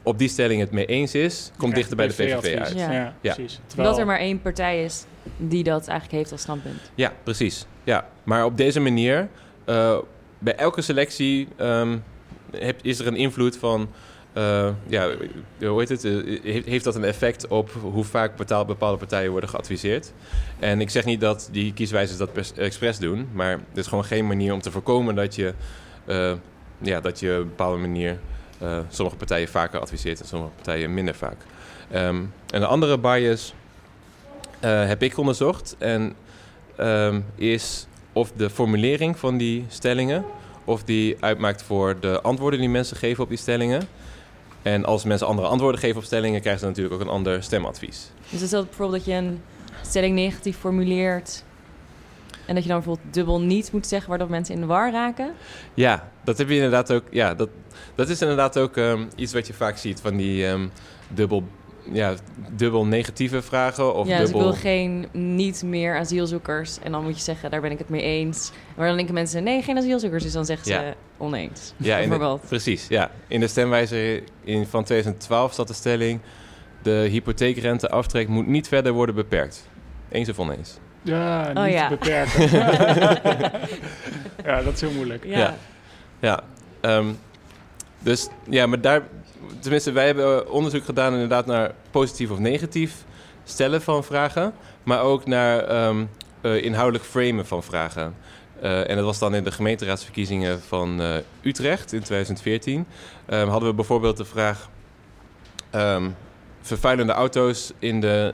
op 0.06 0.18
die 0.18 0.30
stelling 0.30 0.60
het 0.60 0.72
mee 0.72 0.86
eens 0.86 1.16
is, 1.16 1.52
komt 1.58 1.76
dichter 1.76 1.96
bij 1.96 2.08
de 2.08 2.14
PVV 2.14 2.58
uit. 2.58 2.74
Ja, 2.74 2.92
ja, 2.92 3.14
ja. 3.22 3.34
precies. 3.34 3.60
Terwijl... 3.68 3.90
Dat 3.90 4.00
er 4.00 4.06
maar 4.06 4.20
één 4.20 4.42
partij 4.42 4.84
is 4.84 5.06
die 5.38 5.64
dat 5.64 5.88
eigenlijk 5.88 6.20
heeft 6.20 6.32
als 6.32 6.42
standpunt. 6.42 6.92
Ja, 6.96 7.14
precies. 7.24 7.66
Ja. 7.84 8.08
Maar 8.24 8.46
op 8.46 8.58
deze 8.58 8.80
manier, 8.80 9.28
uh, 9.66 9.98
bij 10.40 10.56
elke 10.56 10.82
selectie 10.82 11.48
um, 11.62 12.04
heb, 12.58 12.80
is 12.82 13.00
er 13.00 13.08
een 13.08 13.16
invloed 13.16 13.58
van... 13.58 13.90
Uh, 14.38 14.70
ja, 14.88 15.10
hoe 15.60 15.80
heet 15.80 15.90
het? 15.90 16.04
Uh, 16.04 16.40
heeft, 16.44 16.66
heeft 16.66 16.84
dat 16.84 16.96
een 16.96 17.04
effect 17.04 17.48
op 17.48 17.72
hoe 17.72 18.04
vaak 18.04 18.36
betaal, 18.36 18.66
bepaalde 18.66 18.98
partijen 18.98 19.32
worden 19.32 19.50
geadviseerd? 19.50 20.14
En 20.60 20.82
ik 20.82 20.90
zeg 20.90 21.06
niet 21.06 21.22
dat 21.22 21.50
die 21.52 21.74
kieswijzers 21.74 22.18
dat 22.18 22.54
expres 22.56 22.98
doen, 22.98 23.28
maar 23.34 23.52
het 23.52 23.78
is 23.78 23.88
gewoon 23.88 24.04
geen 24.06 24.28
manier 24.28 24.54
om 24.54 24.62
te 24.62 24.72
voorkomen 24.72 25.16
dat 25.16 25.36
je, 25.36 25.54
ja, 26.82 27.02
dat 27.02 27.20
je 27.20 27.32
op 27.32 27.42
een 27.42 27.48
bepaalde 27.48 27.78
manier 27.78 28.20
eh, 28.60 28.78
sommige 28.90 29.18
partijen 29.18 29.48
vaker 29.48 29.80
adviseert 29.80 30.20
en 30.22 30.28
sommige 30.28 30.52
partijen 30.52 30.94
minder 30.94 31.16
vaak. 31.16 31.38
Ehm, 31.92 32.24
en 32.50 32.60
de 32.60 32.66
andere 32.66 32.98
bias 32.98 33.54
eh, 34.60 34.88
heb 34.88 35.04
ik 35.04 35.18
onderzocht 35.18 35.76
en 35.78 36.16
ehm, 36.76 37.22
is 37.36 37.88
of 38.14 38.32
de 38.32 38.50
formulering 38.50 39.18
van 39.18 39.38
die 39.38 39.66
stellingen, 39.68 40.26
of 40.66 40.84
die 40.84 41.18
uitmaakt 41.20 41.64
voor 41.64 42.00
de 42.00 42.22
antwoorden 42.22 42.60
die 42.60 42.70
mensen 42.70 42.98
geven 42.98 43.24
op 43.24 43.30
die 43.30 43.38
stellingen. 43.38 43.88
En 44.62 44.86
als 44.86 45.04
mensen 45.04 45.28
andere 45.28 45.48
antwoorden 45.48 45.80
geven 45.80 45.98
op 45.98 46.04
stellingen, 46.04 46.42
krijgen 46.42 46.62
ze 46.62 46.68
natuurlijk 46.68 46.96
ook 46.96 47.02
een 47.02 47.14
ander 47.14 47.44
stemadvies. 47.44 48.12
Dus 48.30 48.42
is 48.42 48.50
dat 48.50 48.66
bijvoorbeeld 48.66 49.06
dat 49.06 49.14
je 49.14 49.20
een 49.20 49.42
stelling 49.82 50.16
negatief 50.16 50.58
formuleert... 50.58 51.44
en 52.46 52.54
dat 52.56 52.64
je 52.64 52.70
dan 52.70 52.78
bijvoorbeeld 52.78 53.14
dubbel 53.14 53.42
niet 53.42 53.72
moet 53.72 53.88
zeggen... 53.88 54.10
waardoor 54.10 54.30
mensen 54.30 54.56
in 54.56 54.62
de 54.62 54.68
war 54.68 54.92
raken? 54.92 55.34
Ja, 55.74 56.12
dat 56.24 56.38
heb 56.38 56.50
je 56.50 56.56
inderdaad 56.56 56.92
ook. 56.94 57.04
Ja, 57.10 57.34
dat, 57.34 57.50
dat 57.96 58.10
is 58.10 58.22
inderdaad 58.22 58.58
ook 58.58 58.78
ehm, 58.78 59.04
iets 59.16 59.34
wat 59.34 59.48
je 59.48 59.54
vaak 59.54 59.78
ziet 59.78 60.02
van 60.02 60.16
die 60.16 60.48
ehm, 60.48 60.68
dubbel, 61.08 61.44
ja, 61.92 62.14
dubbel 62.56 62.86
negatieve 62.86 63.42
vragen. 63.42 63.96
Of 63.96 64.08
ja, 64.08 64.18
dus 64.18 64.28
ik 64.28 64.34
dubbel. 64.34 64.52
wil 64.52 64.60
geen 64.62 65.08
niet 65.12 65.64
meer 65.64 65.98
asielzoekers. 65.98 66.80
En 66.80 66.92
dan 66.92 67.04
moet 67.04 67.18
je 67.18 67.24
zeggen, 67.24 67.52
daar 67.52 67.62
ben 67.62 67.72
ik 67.72 67.78
het 67.78 67.90
mee 67.90 68.02
eens. 68.02 68.52
Maar 68.76 68.88
dan 68.88 68.96
denken 68.96 69.14
mensen, 69.14 69.44
nee, 69.44 69.62
geen 69.62 69.78
asielzoekers. 69.78 70.24
Dus 70.24 70.34
dan 70.34 70.46
zeggen 70.46 70.66
ze 70.68 70.94
oneens. 71.18 71.74
Ja, 71.78 71.96
de- 71.96 72.02
bijvoorbeeld. 72.08 72.42
precies. 72.48 72.88
Ja. 72.88 73.12
In 73.28 73.40
de 73.40 73.48
stemwijzer 73.48 74.24
in, 74.44 74.66
van 74.66 74.84
2012 74.84 75.54
staat 75.54 75.68
de 75.68 75.74
stelling: 75.74 76.20
de 76.82 77.08
hypotheekrenteaftrek 77.10 78.28
moet 78.28 78.48
niet 78.48 78.68
verder 78.68 78.92
worden 78.92 79.16
beperkt. 79.16 79.70
Eens 80.10 80.30
of 80.30 80.40
oneens? 80.40 80.78
Ja, 81.06 81.48
niet 81.48 81.58
Oh, 81.58 81.70
ja. 81.70 81.90
beperken. 81.90 82.50
ja, 84.46 84.62
dat 84.62 84.74
is 84.74 84.82
heel 84.82 84.92
moeilijk. 84.92 85.26
Ja. 85.26 85.38
Ja. 85.38 85.56
Ja, 86.20 86.44
ehm, 86.82 87.06
dus 88.00 88.28
ja, 88.50 88.66
maar 88.68 88.82
daar, 88.82 89.02
tenminste, 89.60 89.92
wij 89.92 90.06
hebben 90.06 90.52
onderzoek 90.52 90.86
gedaan 90.86 91.14
inderdaad 91.14 91.46
naar 91.46 91.72
positief 91.92 92.32
of 92.32 92.40
negatief 92.40 92.94
stellen 93.44 93.82
van 93.82 94.04
vragen, 94.04 94.54
maar 94.84 95.02
ook 95.02 95.26
naar 95.26 95.60
ehm, 95.60 96.06
eh, 96.42 96.64
inhoudelijk 96.64 97.06
framen 97.06 97.46
van 97.46 97.64
vragen. 97.64 98.16
Eh, 98.62 98.90
en 98.90 98.96
dat 98.96 99.06
was 99.06 99.20
dan 99.20 99.36
in 99.36 99.44
de 99.44 99.52
gemeenteraadsverkiezingen 99.52 100.62
van 100.62 101.02
eh, 101.02 101.16
Utrecht 101.42 101.94
in 101.94 102.02
2014. 102.02 102.86
Ehm, 103.26 103.48
hadden 103.48 103.70
we 103.70 103.76
bijvoorbeeld 103.76 104.18
de 104.18 104.26
vraag: 104.26 104.70
ehm, 105.70 106.10
vervuilende 106.62 107.14
auto's 107.14 107.74
in 107.80 108.02
de, 108.02 108.34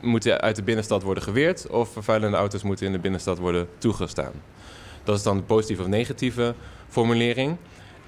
moeten 0.00 0.40
uit 0.40 0.56
de 0.56 0.62
binnenstad 0.62 1.02
worden 1.02 1.22
geweerd, 1.22 1.66
of 1.66 1.92
vervuilende 1.92 2.36
auto's 2.36 2.62
moeten 2.62 2.86
in 2.86 2.92
de 2.92 2.98
binnenstad 2.98 3.38
worden 3.38 3.68
toegestaan? 3.78 4.32
Dat 5.04 5.16
is 5.16 5.22
dan 5.22 5.36
de 5.36 5.42
positieve 5.42 5.82
of 5.82 5.88
negatieve 5.88 6.54
formulering. 6.88 7.56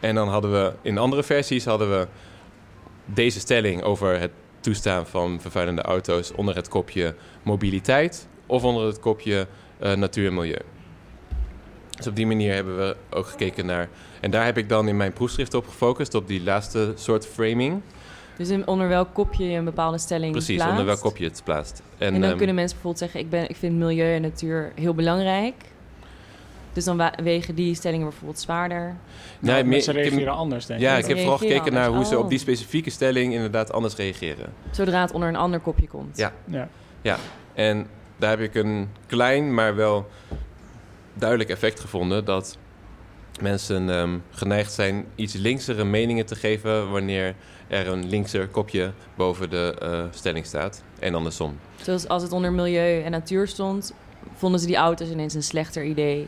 En 0.00 0.14
dan 0.14 0.28
hadden 0.28 0.52
we 0.52 0.72
in 0.82 0.98
andere 0.98 1.22
versies 1.22 1.64
hadden 1.64 1.90
we 1.90 2.06
deze 3.04 3.40
stelling 3.40 3.82
over 3.82 4.20
het 4.20 4.30
toestaan 4.60 5.06
van 5.06 5.40
vervuilende 5.40 5.82
auto's 5.82 6.32
onder 6.32 6.54
het 6.54 6.68
kopje 6.68 7.14
mobiliteit 7.42 8.28
of 8.46 8.64
onder 8.64 8.86
het 8.86 9.00
kopje 9.00 9.46
eh, 9.78 9.92
natuur 9.92 10.26
en 10.26 10.34
milieu. 10.34 10.62
Dus 11.96 12.06
op 12.06 12.16
die 12.16 12.26
manier 12.26 12.54
hebben 12.54 12.76
we 12.76 12.96
ook 13.10 13.26
gekeken 13.26 13.66
naar. 13.66 13.88
En 14.20 14.30
daar 14.30 14.44
heb 14.44 14.58
ik 14.58 14.68
dan 14.68 14.88
in 14.88 14.96
mijn 14.96 15.12
proefschrift 15.12 15.54
op 15.54 15.66
gefocust, 15.66 16.14
op 16.14 16.26
die 16.26 16.42
laatste 16.42 16.92
soort 16.94 17.26
framing. 17.26 17.82
Dus 18.42 18.50
in- 18.50 18.66
onder 18.66 18.88
welk 18.88 19.08
kopje 19.12 19.50
je 19.50 19.58
een 19.58 19.64
bepaalde 19.64 19.98
stelling 19.98 20.32
Precies, 20.32 20.54
plaatst. 20.54 20.70
onder 20.70 20.86
welk 20.86 21.00
kopje 21.00 21.24
het 21.24 21.40
plaatst. 21.44 21.82
En, 21.98 22.12
dan 22.12 22.22
ehm, 22.22 22.36
kunnen 22.36 22.54
mensen 22.54 22.76
bijvoorbeeld 22.76 22.98
zeggen, 22.98 23.20
ik, 23.20 23.30
ben, 23.30 23.48
ik 23.48 23.56
vind 23.56 23.76
milieu 23.78 24.14
en 24.14 24.22
natuur 24.22 24.72
heel 24.74 24.94
belangrijk. 24.94 25.54
Dus 26.72 26.84
dan 26.84 27.02
wegen 27.22 27.54
die 27.54 27.74
stellingen 27.74 28.08
bijvoorbeeld 28.08 28.40
zwaarder. 28.40 28.96
nee, 29.38 29.52
Nou, 29.52 29.64
mensen 29.64 29.96
ik 29.96 29.98
heb- 30.02 30.08
reageren 30.12 30.34
anders, 30.34 30.66
denk 30.66 30.80
ik. 30.80 30.86
Ja, 30.86 30.96
ik 30.96 31.06
heb 31.06 31.18
vooral 31.18 31.38
gekeken 31.38 31.72
naar 31.72 31.88
hoe 31.88 32.04
ze 32.04 32.16
op 32.18 32.22
Oh. 32.24 32.28
die 32.30 32.38
specifieke 32.38 32.90
stelling 32.90 33.32
inderdaad 33.32 33.72
anders 33.72 33.96
reageren. 33.96 34.52
Zodra 34.70 35.00
het 35.00 35.12
onder 35.12 35.28
een 35.28 35.36
ander 35.36 35.60
kopje 35.60 35.86
komt. 35.88 36.16
Ja. 36.16 36.32
Ja. 37.02 37.16
En 37.54 37.86
daar 38.16 38.30
heb 38.30 38.40
ik 38.40 38.54
een 38.54 38.88
klein, 39.06 39.54
maar 39.54 39.74
wel 39.76 40.08
duidelijk 41.14 41.50
effect 41.50 41.80
gevonden 41.80 42.24
dat 42.24 42.58
mensen 43.40 43.90
ehm, 43.90 44.18
geneigd 44.30 44.72
zijn 44.72 45.04
iets 45.14 45.34
linksere 45.34 45.84
meningen 45.84 46.26
te 46.26 46.34
geven 46.34 46.90
wanneer 46.90 47.34
er 47.68 47.88
een 47.88 48.08
linkser 48.08 48.48
kopje 48.48 48.92
boven 49.14 49.50
de 49.50 49.76
eh, 49.80 50.04
stelling 50.10 50.46
staat 50.46 50.82
en 50.98 51.14
andersom. 51.14 51.58
Zoals 51.82 52.08
als 52.08 52.22
het 52.22 52.32
onder 52.32 52.52
milieu 52.52 53.02
en 53.02 53.10
natuur 53.10 53.48
stond, 53.48 53.94
vonden 54.34 54.60
ze 54.60 54.66
die 54.66 54.76
auto's 54.76 55.08
ineens 55.10 55.34
een 55.34 55.42
slechter 55.42 55.84
idee. 55.84 56.26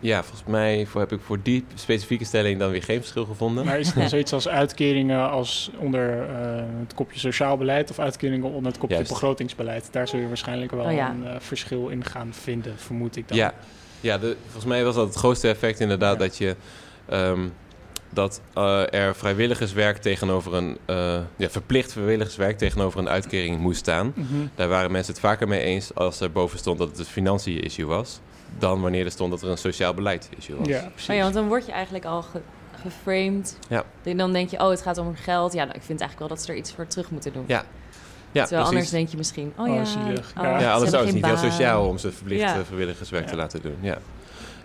Ja, 0.00 0.22
volgens 0.22 0.48
mij 0.48 0.86
voor, 0.86 1.00
heb 1.00 1.12
ik 1.12 1.20
voor 1.20 1.38
die 1.42 1.64
specifieke 1.74 2.24
stelling 2.24 2.58
dan 2.58 2.70
weer 2.70 2.82
geen 2.82 2.98
verschil 3.00 3.24
gevonden. 3.24 3.64
Maar 3.64 3.78
is 3.78 3.86
het 3.86 3.94
dan 3.96 4.08
zoiets 4.16 4.32
als 4.32 4.48
uitkeringen 4.48 5.30
als 5.30 5.70
onder 5.78 6.28
eh, 6.28 6.62
het 6.80 6.94
kopje 6.94 7.18
sociaal 7.18 7.56
beleid 7.56 7.90
of 7.90 7.98
uitkeringen 7.98 8.50
onder 8.50 8.70
het 8.72 8.80
kopje 8.80 8.94
Juist. 8.94 9.10
begrotingsbeleid? 9.10 9.88
Daar 9.92 10.08
zul 10.08 10.18
je 10.18 10.28
waarschijnlijk 10.28 10.70
wel 10.70 10.84
Oh 10.84 10.92
ja. 10.92 11.10
een 11.10 11.26
eh, 11.26 11.34
verschil 11.38 11.88
in 11.88 12.04
gaan 12.04 12.34
vinden, 12.34 12.78
vermoed 12.78 13.16
ik 13.16 13.28
dan. 13.28 13.36
Ja, 13.36 13.54
ja 14.02 14.18
de, 14.18 14.36
volgens 14.44 14.64
mij 14.64 14.84
was 14.84 14.94
dat 14.94 15.06
het 15.06 15.16
grootste 15.16 15.48
effect 15.48 15.80
inderdaad 15.80 16.12
Ja. 16.12 16.18
dat 16.18 16.36
je 16.36 16.56
ehm, 17.08 17.48
dat 18.14 18.40
eh, 18.54 18.92
er 18.94 19.14
vrijwilligerswerk 19.14 19.96
tegenover 19.96 20.54
een 20.54 20.78
eh, 20.84 21.18
ja, 21.36 21.50
verplicht 21.50 21.92
vrijwilligerswerk 21.92 22.58
tegenover 22.58 22.98
een 23.00 23.08
uitkering 23.08 23.58
moest 23.58 23.78
staan. 23.78 24.12
Mhm. 24.16 24.26
Daar 24.54 24.68
waren 24.68 24.90
mensen 24.92 25.12
het 25.12 25.22
vaker 25.22 25.48
mee 25.48 25.60
eens 25.60 25.94
als 25.94 26.20
er 26.20 26.32
boven 26.32 26.58
stond 26.58 26.78
dat 26.78 26.88
het 26.88 26.98
een 26.98 27.04
financiën-issue 27.04 27.86
was, 27.86 28.20
dan 28.58 28.80
wanneer 28.80 29.04
er 29.04 29.10
stond 29.10 29.30
dat 29.30 29.42
er 29.42 29.48
een 29.48 29.58
sociaal 29.58 29.94
beleid-issue 29.94 30.56
was. 30.56 30.66
Ja, 30.68 30.80
precies. 30.92 31.08
Oh 31.08 31.16
ja, 31.16 31.22
want 31.22 31.34
dan 31.34 31.48
word 31.48 31.66
je 31.66 31.72
eigenlijk 31.72 32.04
al 32.04 32.22
ge- 32.22 32.40
geframed. 32.82 33.58
Ja. 33.68 33.84
En 34.02 34.16
Dan 34.16 34.32
denk 34.32 34.50
je, 34.50 34.58
oh, 34.60 34.70
het 34.70 34.82
gaat 34.82 34.98
om 34.98 35.14
geld. 35.16 35.52
Ja, 35.52 35.64
nou, 35.64 35.76
ik 35.76 35.82
vind 35.82 36.00
eigenlijk 36.00 36.18
wel 36.18 36.28
dat 36.38 36.46
ze 36.46 36.52
er 36.52 36.58
iets 36.58 36.72
voor 36.72 36.86
terug 36.86 37.10
moeten 37.10 37.32
doen. 37.32 37.44
Ja. 37.46 37.64
Ja, 38.32 38.42
Terwijl 38.44 38.66
anders 38.66 38.88
precies. 38.88 38.90
denk 38.90 39.08
je 39.08 39.16
misschien, 39.16 39.52
oh, 39.56 39.68
Oh, 39.68 39.74
ja, 39.76 39.84
zielig. 39.84 40.32
oh, 40.38 40.42
Ja. 40.42 40.50
Ja, 40.50 40.60
ze 40.60 40.70
anders 40.70 40.90
zou 40.90 41.04
het 41.04 41.14
niet 41.14 41.26
heel 41.26 41.36
sociaal 41.36 41.88
om 41.88 41.98
ze 41.98 42.12
verplicht 42.12 42.40
Ja. 42.40 42.64
vrijwilligerswerk 42.64 43.26
te 43.26 43.36
laten 43.36 43.62
doen. 43.62 43.76
Ja, 43.80 43.98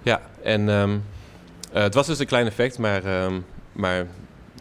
ja 0.04 0.22
en 0.44 0.70
ehm, 0.70 0.98
eh, 1.74 1.82
het 1.84 1.94
was 1.94 2.08
dus 2.08 2.20
een 2.20 2.26
klein 2.26 2.48
effect, 2.48 2.78
maar, 2.78 3.04
ehm, 3.06 3.40
maar 3.72 4.06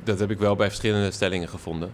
dat 0.05 0.19
heb 0.19 0.31
ik 0.31 0.39
wel 0.39 0.57
bij 0.57 0.67
verschillende 0.69 1.11
stellingen 1.11 1.49
gevonden. 1.49 1.93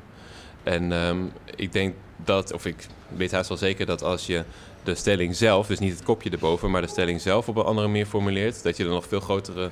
En 0.62 0.92
ehm, 0.92 1.18
ik 1.56 1.72
denk 1.72 1.94
dat, 2.24 2.52
of 2.52 2.66
ik 2.66 2.86
weet 3.16 3.32
haast 3.32 3.48
wel 3.48 3.58
zeker 3.58 3.86
dat 3.86 4.02
als 4.02 4.26
je 4.26 4.44
de 4.82 4.94
stelling 4.94 5.36
zelf, 5.36 5.66
dus 5.66 5.78
niet 5.78 5.92
het 5.92 6.02
kopje 6.02 6.30
erboven, 6.30 6.70
maar 6.70 6.80
de 6.82 6.86
stelling 6.88 7.20
zelf 7.20 7.48
op 7.48 7.56
een 7.56 7.64
andere 7.64 7.86
manier 7.86 8.06
formuleert, 8.06 8.62
dat 8.62 8.76
je 8.76 8.84
er 8.84 8.90
nog 8.90 9.06
veel 9.08 9.20
grotere 9.20 9.70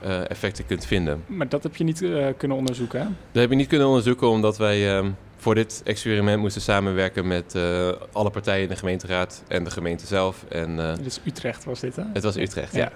eh, 0.00 0.30
effecten 0.30 0.66
kunt 0.66 0.86
vinden. 0.86 1.24
Maar 1.26 1.48
dat 1.48 1.62
heb 1.62 1.76
je 1.76 1.84
niet 1.84 2.02
eh, 2.02 2.26
kunnen 2.36 2.56
onderzoeken, 2.56 3.00
hè? 3.00 3.06
Dat 3.32 3.42
heb 3.42 3.50
ik 3.50 3.56
niet 3.56 3.68
kunnen 3.68 3.86
onderzoeken 3.86 4.28
omdat 4.28 4.56
wij 4.58 4.96
ehm, 4.96 5.10
voor 5.44 5.54
dit 5.54 5.80
experiment 5.84 6.40
moesten 6.40 6.62
samenwerken 6.62 7.26
met 7.26 7.54
eh, 7.54 7.92
alle 8.12 8.30
partijen 8.30 8.62
in 8.62 8.68
de 8.68 8.76
gemeenteraad 8.76 9.42
en 9.48 9.64
de 9.64 9.70
gemeente 9.70 10.06
zelf. 10.06 10.44
En 10.48 10.90
eh, 10.90 10.96
Dus 11.02 11.20
Utrecht 11.24 11.64
was 11.64 11.80
dit, 11.80 11.96
hè? 11.96 12.02
het 12.12 12.22
was 12.22 12.36
Utrecht, 12.36 12.74
ja. 12.74 12.90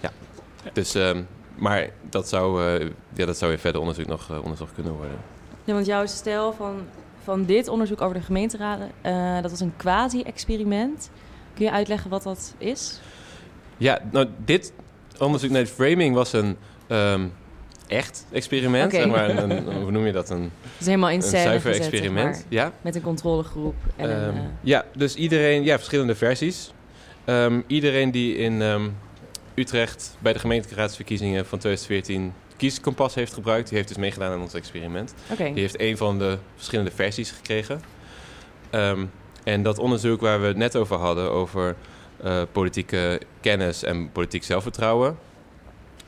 Ja. 0.00 0.10
ja. 0.64 0.70
Dus, 0.72 0.94
ehm, 0.94 1.22
maar 1.54 1.90
dat 2.10 2.28
zou, 2.28 2.66
eh, 2.66 2.88
ja, 3.12 3.26
dat 3.26 3.38
zou 3.38 3.52
in 3.52 3.58
verder 3.58 3.80
onderzoek 3.80 4.06
nog 4.06 4.30
eh, 4.30 4.42
onderzocht 4.42 4.74
kunnen 4.74 4.92
worden. 4.92 5.16
Ja, 5.64 5.74
want 5.74 5.86
jouw 5.86 6.06
stel 6.06 6.52
van, 6.52 6.82
van 7.22 7.44
dit 7.44 7.68
onderzoek 7.68 8.00
over 8.00 8.14
de 8.14 8.22
gemeenteraden, 8.24 8.90
eh, 9.00 9.42
dat 9.42 9.50
was 9.50 9.60
een 9.60 9.76
quasi-experiment. 9.76 11.10
Kun 11.54 11.64
je 11.64 11.70
uitleggen 11.70 12.10
wat 12.10 12.22
dat 12.22 12.54
is? 12.58 13.00
Ja, 13.76 13.98
nou, 14.10 14.28
dit 14.44 14.72
onderzoek 15.18 15.50
naar 15.50 15.62
de 15.62 15.68
framing 15.68 16.14
was 16.14 16.32
een 16.32 16.56
ehm, 16.86 17.26
echt 17.86 18.26
experiment. 18.32 18.92
Zeg 18.92 19.06
maar, 19.06 19.28
een, 19.30 19.50
een- 19.50 19.82
hoe 19.82 19.90
noem 19.90 20.06
je 20.06 20.12
dat? 20.12 20.30
Een, 20.30 20.50
is 20.78 20.86
helemaal 20.86 21.10
in 21.10 21.16
een 21.16 21.22
zuiver 21.22 21.74
zeg 21.74 21.86
experiment. 21.86 22.34
maar. 22.34 22.42
Ja. 22.48 22.72
Met 22.80 22.94
een 22.94 23.02
controlegroep. 23.02 23.74
En 23.96 24.10
een, 24.10 24.28
Ehm, 24.28 24.36
eh, 24.36 24.42
ja, 24.60 24.84
dus 24.96 25.14
iedereen, 25.14 25.64
ja, 25.64 25.76
verschillende 25.76 26.14
versies. 26.14 26.72
Ehm, 27.24 27.60
iedereen 27.66 28.10
die 28.10 28.36
in 28.36 28.62
ehm, 28.62 28.88
Utrecht 29.54 30.16
bij 30.18 30.32
de 30.32 30.38
gemeenteraadsverkiezingen 30.38 31.46
van 31.46 31.58
2014 31.58 32.32
kieskompas 32.56 33.14
heeft 33.14 33.32
gebruikt, 33.32 33.66
die 33.68 33.76
heeft 33.76 33.88
dus 33.88 33.96
meegedaan 33.98 34.32
aan 34.32 34.40
ons 34.40 34.54
experiment. 34.54 35.14
Die 35.36 35.52
heeft 35.54 35.80
een 35.80 35.96
van 35.96 36.18
de 36.18 36.38
verschillende 36.56 36.90
versies 36.90 37.30
gekregen. 37.30 37.80
En 39.44 39.62
dat 39.62 39.78
onderzoek 39.78 40.20
waar 40.20 40.40
we 40.40 40.46
het 40.46 40.56
net 40.56 40.76
over 40.76 40.96
hadden, 40.96 41.30
over 41.30 41.76
eh, 42.22 42.42
politieke 42.52 43.20
kennis 43.40 43.82
en 43.84 44.12
politiek 44.12 44.44
zelfvertrouwen, 44.44 45.18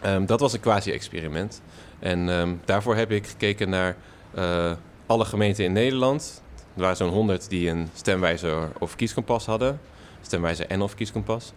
ehm, 0.04 0.26
dat 0.26 0.40
was 0.40 0.52
een 0.52 0.60
quasi-experiment. 0.60 1.62
En 1.98 2.28
ehm, 2.28 2.54
daarvoor 2.64 2.96
heb 2.96 3.10
ik 3.10 3.26
gekeken 3.26 3.68
naar 3.68 3.96
eh, 4.34 4.72
alle 5.06 5.24
gemeenten 5.24 5.64
in 5.64 5.72
Nederland. 5.72 6.42
Er 6.74 6.80
waren 6.80 6.96
zo'n 6.96 7.08
100 7.08 7.48
die 7.48 7.68
een 7.68 7.88
stemwijzer 7.94 8.68
of 8.78 8.96
kieskompas 8.96 9.46
hadden. 9.46 9.80
Stemwijzer 10.22 10.66
en 10.66 10.82
of 10.82 10.94
kieskompas. 10.94 11.52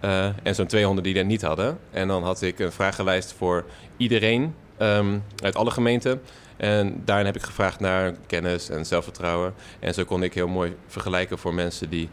Eh, 0.00 0.24
en 0.42 0.54
zo'n 0.54 0.66
200 0.66 1.06
die 1.06 1.14
dat 1.14 1.24
niet 1.24 1.42
hadden. 1.42 1.78
En 1.90 2.08
dan 2.08 2.22
had 2.22 2.42
ik 2.42 2.58
een 2.58 2.72
vragenlijst 2.72 3.32
voor 3.32 3.64
iedereen 3.96 4.54
ehm, 4.76 5.18
uit 5.42 5.56
alle 5.56 5.70
gemeenten. 5.70 6.20
En 6.56 7.02
daarin 7.04 7.26
heb 7.26 7.36
ik 7.36 7.42
gevraagd 7.42 7.80
naar 7.80 8.14
kennis 8.26 8.68
en 8.68 8.86
zelfvertrouwen. 8.86 9.54
En 9.80 9.94
zo 9.94 10.04
kon 10.04 10.22
ik 10.22 10.34
heel 10.34 10.48
mooi 10.48 10.76
vergelijken 10.86 11.38
voor 11.38 11.54
mensen 11.54 11.90
die, 11.90 12.08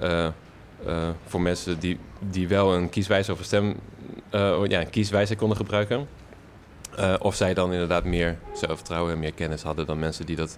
eh, 0.00 0.28
eh, 0.86 1.08
voor 1.26 1.40
mensen 1.40 1.78
die, 1.78 1.98
die 2.30 2.48
wel 2.48 2.74
een 2.74 2.88
kieswijzer 2.90 3.32
of 3.32 3.38
een 3.38 3.44
stem, 3.44 3.74
eh, 4.30 4.60
ja, 4.68 4.80
een 4.80 4.90
kieswijzer 4.90 5.36
konden 5.36 5.56
gebruiken. 5.56 6.06
Eh, 6.96 7.14
of 7.18 7.34
zij 7.34 7.54
dan 7.54 7.72
inderdaad 7.72 8.04
meer 8.04 8.38
zelfvertrouwen 8.52 9.12
en 9.12 9.18
meer 9.18 9.32
kennis 9.32 9.62
hadden 9.62 9.86
dan 9.86 9.98
mensen 9.98 10.26
die 10.26 10.36
dat 10.36 10.56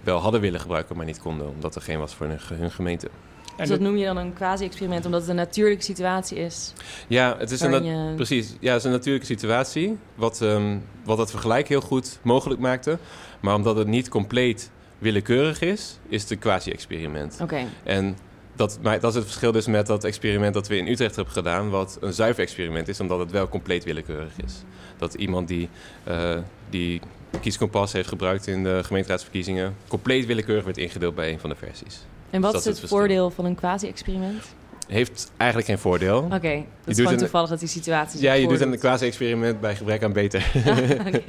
wel 0.00 0.18
hadden 0.18 0.40
willen 0.40 0.60
gebruiken, 0.60 0.96
maar 0.96 1.06
niet 1.06 1.20
konden, 1.20 1.48
omdat 1.48 1.74
er 1.74 1.82
geen 1.82 1.98
was 1.98 2.14
voor 2.14 2.26
hun, 2.26 2.40
ge- 2.40 2.54
hun 2.54 2.70
gemeente. 2.70 3.06
En 3.06 3.60
Dus 3.60 3.68
dat 3.68 3.80
noem 3.80 3.96
je 3.96 4.04
dan 4.04 4.16
een 4.16 4.32
quasi-experiment, 4.32 5.04
omdat 5.04 5.20
het 5.20 5.30
een 5.30 5.36
natuurlijke 5.36 5.84
situatie 5.84 6.38
is. 6.38 6.72
Ja, 7.08 7.36
het 7.38 7.50
is 7.50 7.60
een, 7.60 7.84
je- 7.84 8.14
precies. 8.14 8.56
Ja, 8.60 8.68
het 8.70 8.78
is 8.78 8.84
een 8.84 8.90
natuurlijke 8.90 9.26
situatie, 9.26 9.98
wat, 10.14 10.40
ehm, 10.42 10.78
wat 11.04 11.16
dat 11.16 11.30
vergelijk 11.30 11.68
heel 11.68 11.80
goed 11.80 12.18
mogelijk 12.22 12.60
maakte. 12.60 12.98
Maar 13.40 13.54
omdat 13.54 13.76
het 13.76 13.86
niet 13.86 14.08
compleet 14.08 14.70
willekeurig 14.98 15.60
is, 15.60 15.98
is 16.08 16.22
het 16.22 16.30
een 16.30 16.38
quasi-experiment. 16.38 17.38
Oké, 17.42 17.64
En 17.84 18.16
dat, 18.56 18.78
maar 18.82 19.00
dat 19.00 19.10
is 19.10 19.16
het 19.16 19.24
verschil 19.24 19.52
dus 19.52 19.66
met 19.66 19.86
dat 19.86 20.04
experiment 20.04 20.54
dat 20.54 20.68
we 20.68 20.76
in 20.76 20.86
Utrecht 20.88 21.16
hebben 21.16 21.34
gedaan, 21.34 21.70
wat 21.70 21.98
een 22.00 22.12
zuiver 22.12 22.42
experiment 22.42 22.88
is, 22.88 23.00
omdat 23.00 23.18
het 23.18 23.30
wel 23.30 23.48
compleet 23.48 23.84
willekeurig 23.84 24.32
is. 24.44 24.54
Dat 24.98 25.14
iemand 25.14 25.48
die, 25.48 25.68
eh 26.04 26.36
die 26.70 27.00
kieskompas 27.40 27.92
heeft 27.92 28.08
gebruikt 28.08 28.46
in 28.46 28.62
de 28.64 28.80
gemeenteraadsverkiezingen, 28.84 29.76
compleet 29.88 30.26
willekeurig 30.26 30.64
werd 30.64 30.78
ingedeeld 30.78 31.14
bij 31.14 31.32
een 31.32 31.40
van 31.40 31.50
de 31.50 31.56
versies. 31.56 32.00
en 32.30 32.40
wat 32.40 32.52
dat 32.52 32.60
is 32.66 32.72
is 32.72 32.80
het 32.80 32.88
voordeel 32.90 33.30
van 33.30 33.44
een 33.44 33.54
quasi-experiment? 33.54 34.42
Heeft 34.88 35.32
eigenlijk 35.36 35.68
geen 35.70 35.78
voordeel. 35.78 36.18
Oké, 36.18 36.30
dat 36.32 36.40
is 36.40 36.64
doet 36.84 36.96
gewoon 36.96 37.12
een- 37.12 37.18
toevallig 37.18 37.48
dat 37.50 37.58
die 37.58 37.68
situatie 37.68 38.20
Ja, 38.20 38.32
je 38.32 38.48
doet 38.48 38.60
een 38.60 38.78
quasi-experiment 38.78 39.60
bij 39.60 39.76
gebrek 39.76 40.02
aan 40.02 40.12
beter. 40.12 40.46
Oké. 41.06 41.22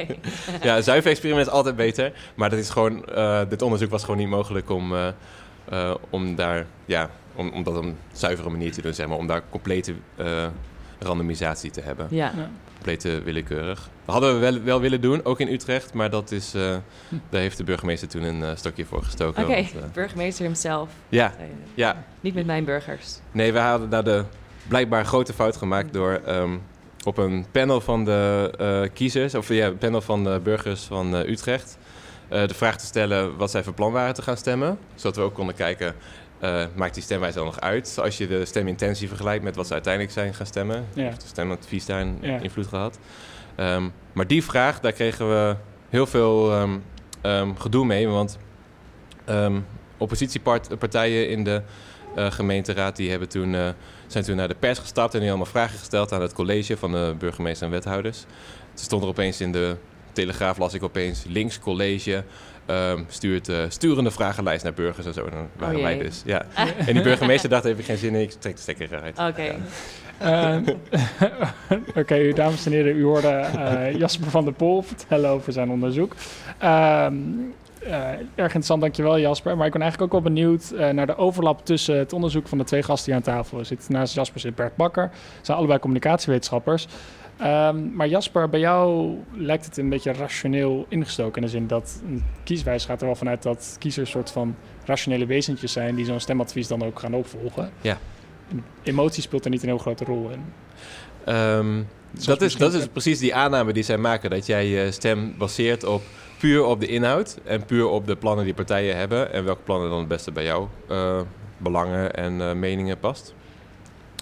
ja, 0.67 0.77
een 0.77 0.83
zuiver 0.83 1.11
experiment 1.11 1.47
is 1.47 1.51
altijd 1.53 1.75
beter. 1.75 2.13
Maar 2.35 2.49
dat 2.49 2.59
is 2.59 2.69
gewoon, 2.69 3.05
eh, 3.05 3.41
dit 3.49 3.61
onderzoek 3.61 3.89
was 3.89 4.01
gewoon 4.03 4.19
niet 4.19 4.29
mogelijk 4.29 4.69
om, 4.69 4.95
eh, 4.95 5.07
eh, 5.69 5.93
om 6.09 6.35
daar, 6.35 6.65
ja, 6.85 7.09
om, 7.35 7.49
om 7.49 7.63
dat 7.63 7.77
op 7.77 7.83
een 7.83 7.97
zuivere 8.11 8.49
manier 8.49 8.71
te 8.71 8.81
doen, 8.81 8.93
zeg 8.93 9.07
maar. 9.07 9.17
Om 9.17 9.27
daar 9.27 9.41
complete 9.49 9.93
eh, 10.15 10.45
randomisatie 10.99 11.71
te 11.71 11.81
hebben. 11.81 12.07
Ja, 12.09 12.33
Complete 12.73 13.21
willekeurig. 13.23 13.89
Dat 14.05 14.13
hadden 14.15 14.33
we 14.33 14.39
wel, 14.39 14.61
wel 14.63 14.79
willen 14.81 15.01
doen, 15.01 15.25
ook 15.25 15.39
in 15.39 15.47
Utrecht. 15.47 15.93
Maar 15.93 16.09
dat 16.09 16.31
is, 16.31 16.53
eh, 16.53 16.61
daar 17.29 17.41
heeft 17.41 17.57
de 17.57 17.63
burgemeester 17.63 18.07
toen 18.07 18.23
een 18.23 18.57
stokje 18.57 18.85
voor 18.85 19.03
gestoken. 19.03 19.43
oké. 19.43 19.53
eh, 19.53 19.65
Burgemeester 19.93 20.45
hemzelf. 20.45 20.89
ja, 21.09 21.33
Nee, 21.39 21.47
ja, 21.73 22.03
Niet 22.21 22.33
met 22.33 22.45
mijn 22.45 22.65
burgers. 22.65 23.19
Nee, 23.31 23.53
we 23.53 23.59
hadden 23.59 23.89
daar 23.89 24.03
de 24.03 24.23
blijkbaar 24.67 25.05
grote 25.05 25.33
fout 25.33 25.55
gemaakt 25.57 25.93
door 25.93 26.21
ehm, 26.25 26.57
op 27.03 27.17
een 27.17 27.45
panel 27.51 27.81
van 27.81 28.05
de 28.05 28.51
eh, 28.57 28.93
kiezers, 28.93 29.35
of 29.35 29.49
ja, 29.49 29.65
een 29.67 29.77
panel 29.77 30.01
van 30.01 30.23
de 30.23 30.39
burgers 30.43 30.83
van 30.83 31.15
eh, 31.15 31.29
Utrecht, 31.29 31.77
de 32.41 32.53
vraag 32.53 32.77
te 32.77 32.85
stellen 32.85 33.37
wat 33.37 33.51
zij 33.51 33.63
van 33.63 33.73
plan 33.73 33.91
waren 33.91 34.13
te 34.13 34.21
gaan 34.21 34.37
stemmen. 34.37 34.77
Zodat 34.95 35.15
we 35.15 35.21
ook 35.21 35.33
konden 35.33 35.55
kijken, 35.55 35.95
eh, 36.39 36.65
maakt 36.75 36.93
die 36.93 37.03
stemwijze 37.03 37.37
dan 37.37 37.45
nog 37.45 37.59
uit? 37.59 37.97
Als 38.01 38.17
je 38.17 38.27
de 38.27 38.45
stemintentie 38.45 39.07
vergelijkt 39.07 39.43
met 39.43 39.55
wat 39.55 39.67
ze 39.67 39.73
uiteindelijk 39.73 40.13
zijn 40.13 40.33
gaan 40.33 40.45
stemmen. 40.45 40.85
Ja. 40.93 41.03
Heeft 41.03 41.21
de 41.21 41.27
stemadvies 41.27 41.85
daar 41.85 42.01
een 42.01 42.17
Ja. 42.21 42.39
invloed 42.39 42.67
gehad? 42.67 42.99
Ehm, 43.55 43.83
maar 44.13 44.27
die 44.27 44.43
vraag, 44.43 44.79
daar 44.79 44.91
kregen 44.91 45.29
we 45.29 45.55
heel 45.89 46.05
veel 46.07 46.51
ehm, 46.51 46.77
ehm, 47.21 47.55
gedoe 47.55 47.85
mee, 47.85 48.07
want 48.07 48.37
oppositiepartijen 49.97 51.29
in 51.29 51.43
de 51.43 51.61
eh, 52.15 52.31
gemeenteraad 52.31 52.95
die 52.95 53.09
hebben 53.09 53.29
toen, 53.29 53.55
eh, 53.55 53.67
zijn 54.07 54.23
toen 54.23 54.35
naar 54.35 54.47
de 54.47 54.55
pers 54.55 54.79
gestapt 54.79 55.13
en 55.13 55.19
die 55.19 55.29
allemaal 55.29 55.45
vragen 55.47 55.79
gesteld 55.79 56.11
aan 56.11 56.21
het 56.21 56.33
college 56.33 56.77
van 56.77 56.91
de 56.91 57.15
burgemeester 57.19 57.65
en 57.65 57.71
wethouders. 57.73 58.19
Toen 58.73 58.83
stond 58.85 59.01
er 59.03 59.07
opeens 59.07 59.41
in 59.41 59.51
de 59.51 59.75
Telegraaf, 60.15 60.57
las 60.57 60.73
ik 60.73 60.83
opeens, 60.83 61.23
links 61.27 61.59
college 61.59 62.23
ehm, 62.65 63.03
stuurt 63.07 63.49
eh, 63.49 63.57
sturende 63.67 64.11
vragenlijst 64.11 64.63
naar 64.63 64.73
burgers 64.73 65.05
en 65.05 65.13
zo. 65.13 65.25
En 65.25 65.31
dan 65.31 65.47
waren 65.57 65.75
Oh 65.75 65.81
wij 65.81 65.97
dus. 65.97 66.21
Ja. 66.25 66.45
En 66.87 66.93
die 66.93 67.01
burgemeester 67.01 67.49
dacht, 67.49 67.63
heb 67.63 67.79
ik 67.79 67.85
geen 67.85 67.97
zin 67.97 68.15
in, 68.15 68.21
ik 68.21 68.31
trek 68.31 68.55
de 68.55 68.61
stekker 68.61 68.93
eruit. 68.93 69.19
Oké. 69.19 69.55
Ehm, 70.17 70.63
Oké, 72.01 72.33
dames 72.33 72.65
en 72.65 72.71
heren, 72.71 72.95
u 72.95 73.03
hoorde 73.03 73.27
eh, 73.27 73.95
Jasper 73.97 74.29
van 74.29 74.43
der 74.43 74.53
Pol 74.53 74.81
vertellen 74.81 75.29
over 75.29 75.53
zijn 75.53 75.69
onderzoek. 75.69 76.15
Ehm, 76.57 77.15
eh, 77.85 78.09
erg 78.11 78.25
interessant, 78.35 78.81
dankjewel 78.81 79.19
Jasper. 79.19 79.57
Maar 79.57 79.65
ik 79.65 79.71
ben 79.71 79.81
eigenlijk 79.81 80.13
ook 80.13 80.23
wel 80.23 80.33
benieuwd 80.33 80.71
eh, 80.71 80.89
naar 80.89 81.05
de 81.05 81.17
overlap 81.17 81.65
tussen 81.65 81.97
het 81.97 82.13
onderzoek 82.13 82.47
van 82.47 82.57
de 82.57 82.63
twee 82.63 82.83
gasten 82.83 83.05
die 83.05 83.15
aan 83.15 83.35
tafel 83.35 83.65
zitten. 83.65 83.93
Naast 83.93 84.15
Jasper 84.15 84.39
zit 84.39 84.55
Bert 84.55 84.75
Bakker. 84.75 85.09
Ze 85.13 85.19
zijn 85.41 85.57
allebei 85.57 85.79
communicatiewetenschappers. 85.79 86.87
Ehm, 87.37 87.95
maar 87.95 88.07
Jasper, 88.07 88.49
bij 88.49 88.59
jou 88.59 89.13
lijkt 89.33 89.65
het 89.65 89.77
een 89.77 89.89
beetje 89.89 90.13
rationeel 90.13 90.85
ingestoken. 90.89 91.35
In 91.35 91.41
de 91.41 91.53
zin 91.53 91.67
dat 91.67 92.01
een 92.07 92.23
kieswijze 92.43 92.87
gaat 92.87 92.99
er 92.99 93.05
wel 93.05 93.15
vanuit 93.15 93.43
dat 93.43 93.75
kiezers 93.79 94.05
een 94.05 94.11
soort 94.15 94.31
van 94.31 94.55
rationele 94.85 95.25
wezentjes 95.25 95.71
zijn 95.71 95.95
die 95.95 96.05
zo'n 96.05 96.19
stemadvies 96.19 96.67
dan 96.67 96.83
ook 96.83 96.99
gaan 96.99 97.13
opvolgen. 97.13 97.71
Ja. 97.81 97.97
Emotie 98.83 99.21
speelt 99.23 99.45
er 99.45 99.51
niet 99.51 99.61
een 99.61 99.67
heel 99.67 99.77
grote 99.77 100.03
rol 100.03 100.29
in. 100.29 100.43
Ehm, 101.25 101.81
dat, 102.25 102.41
is, 102.41 102.55
dat 102.55 102.73
is 102.73 102.87
precies 102.87 103.19
die 103.19 103.35
aanname 103.35 103.73
die 103.73 103.83
zij 103.83 103.97
maken. 103.97 104.29
Dat 104.29 104.45
jij 104.45 104.67
je 104.67 104.91
stem 104.91 105.37
baseert 105.37 105.83
op 105.83 106.01
puur 106.39 106.63
op 106.63 106.79
de 106.79 106.87
inhoud 106.87 107.37
en 107.43 107.65
puur 107.65 107.87
op 107.87 108.07
de 108.07 108.15
plannen 108.15 108.45
die 108.45 108.53
partijen 108.53 108.97
hebben. 108.97 109.33
En 109.33 109.45
welke 109.45 109.61
plannen 109.61 109.89
dan 109.89 109.99
het 109.99 110.07
beste 110.07 110.31
bij 110.31 110.43
jouw 110.43 110.69
eh, 110.89 111.21
belangen 111.57 112.13
en 112.13 112.41
eh, 112.41 112.53
meningen 112.53 112.99
past. 112.99 113.33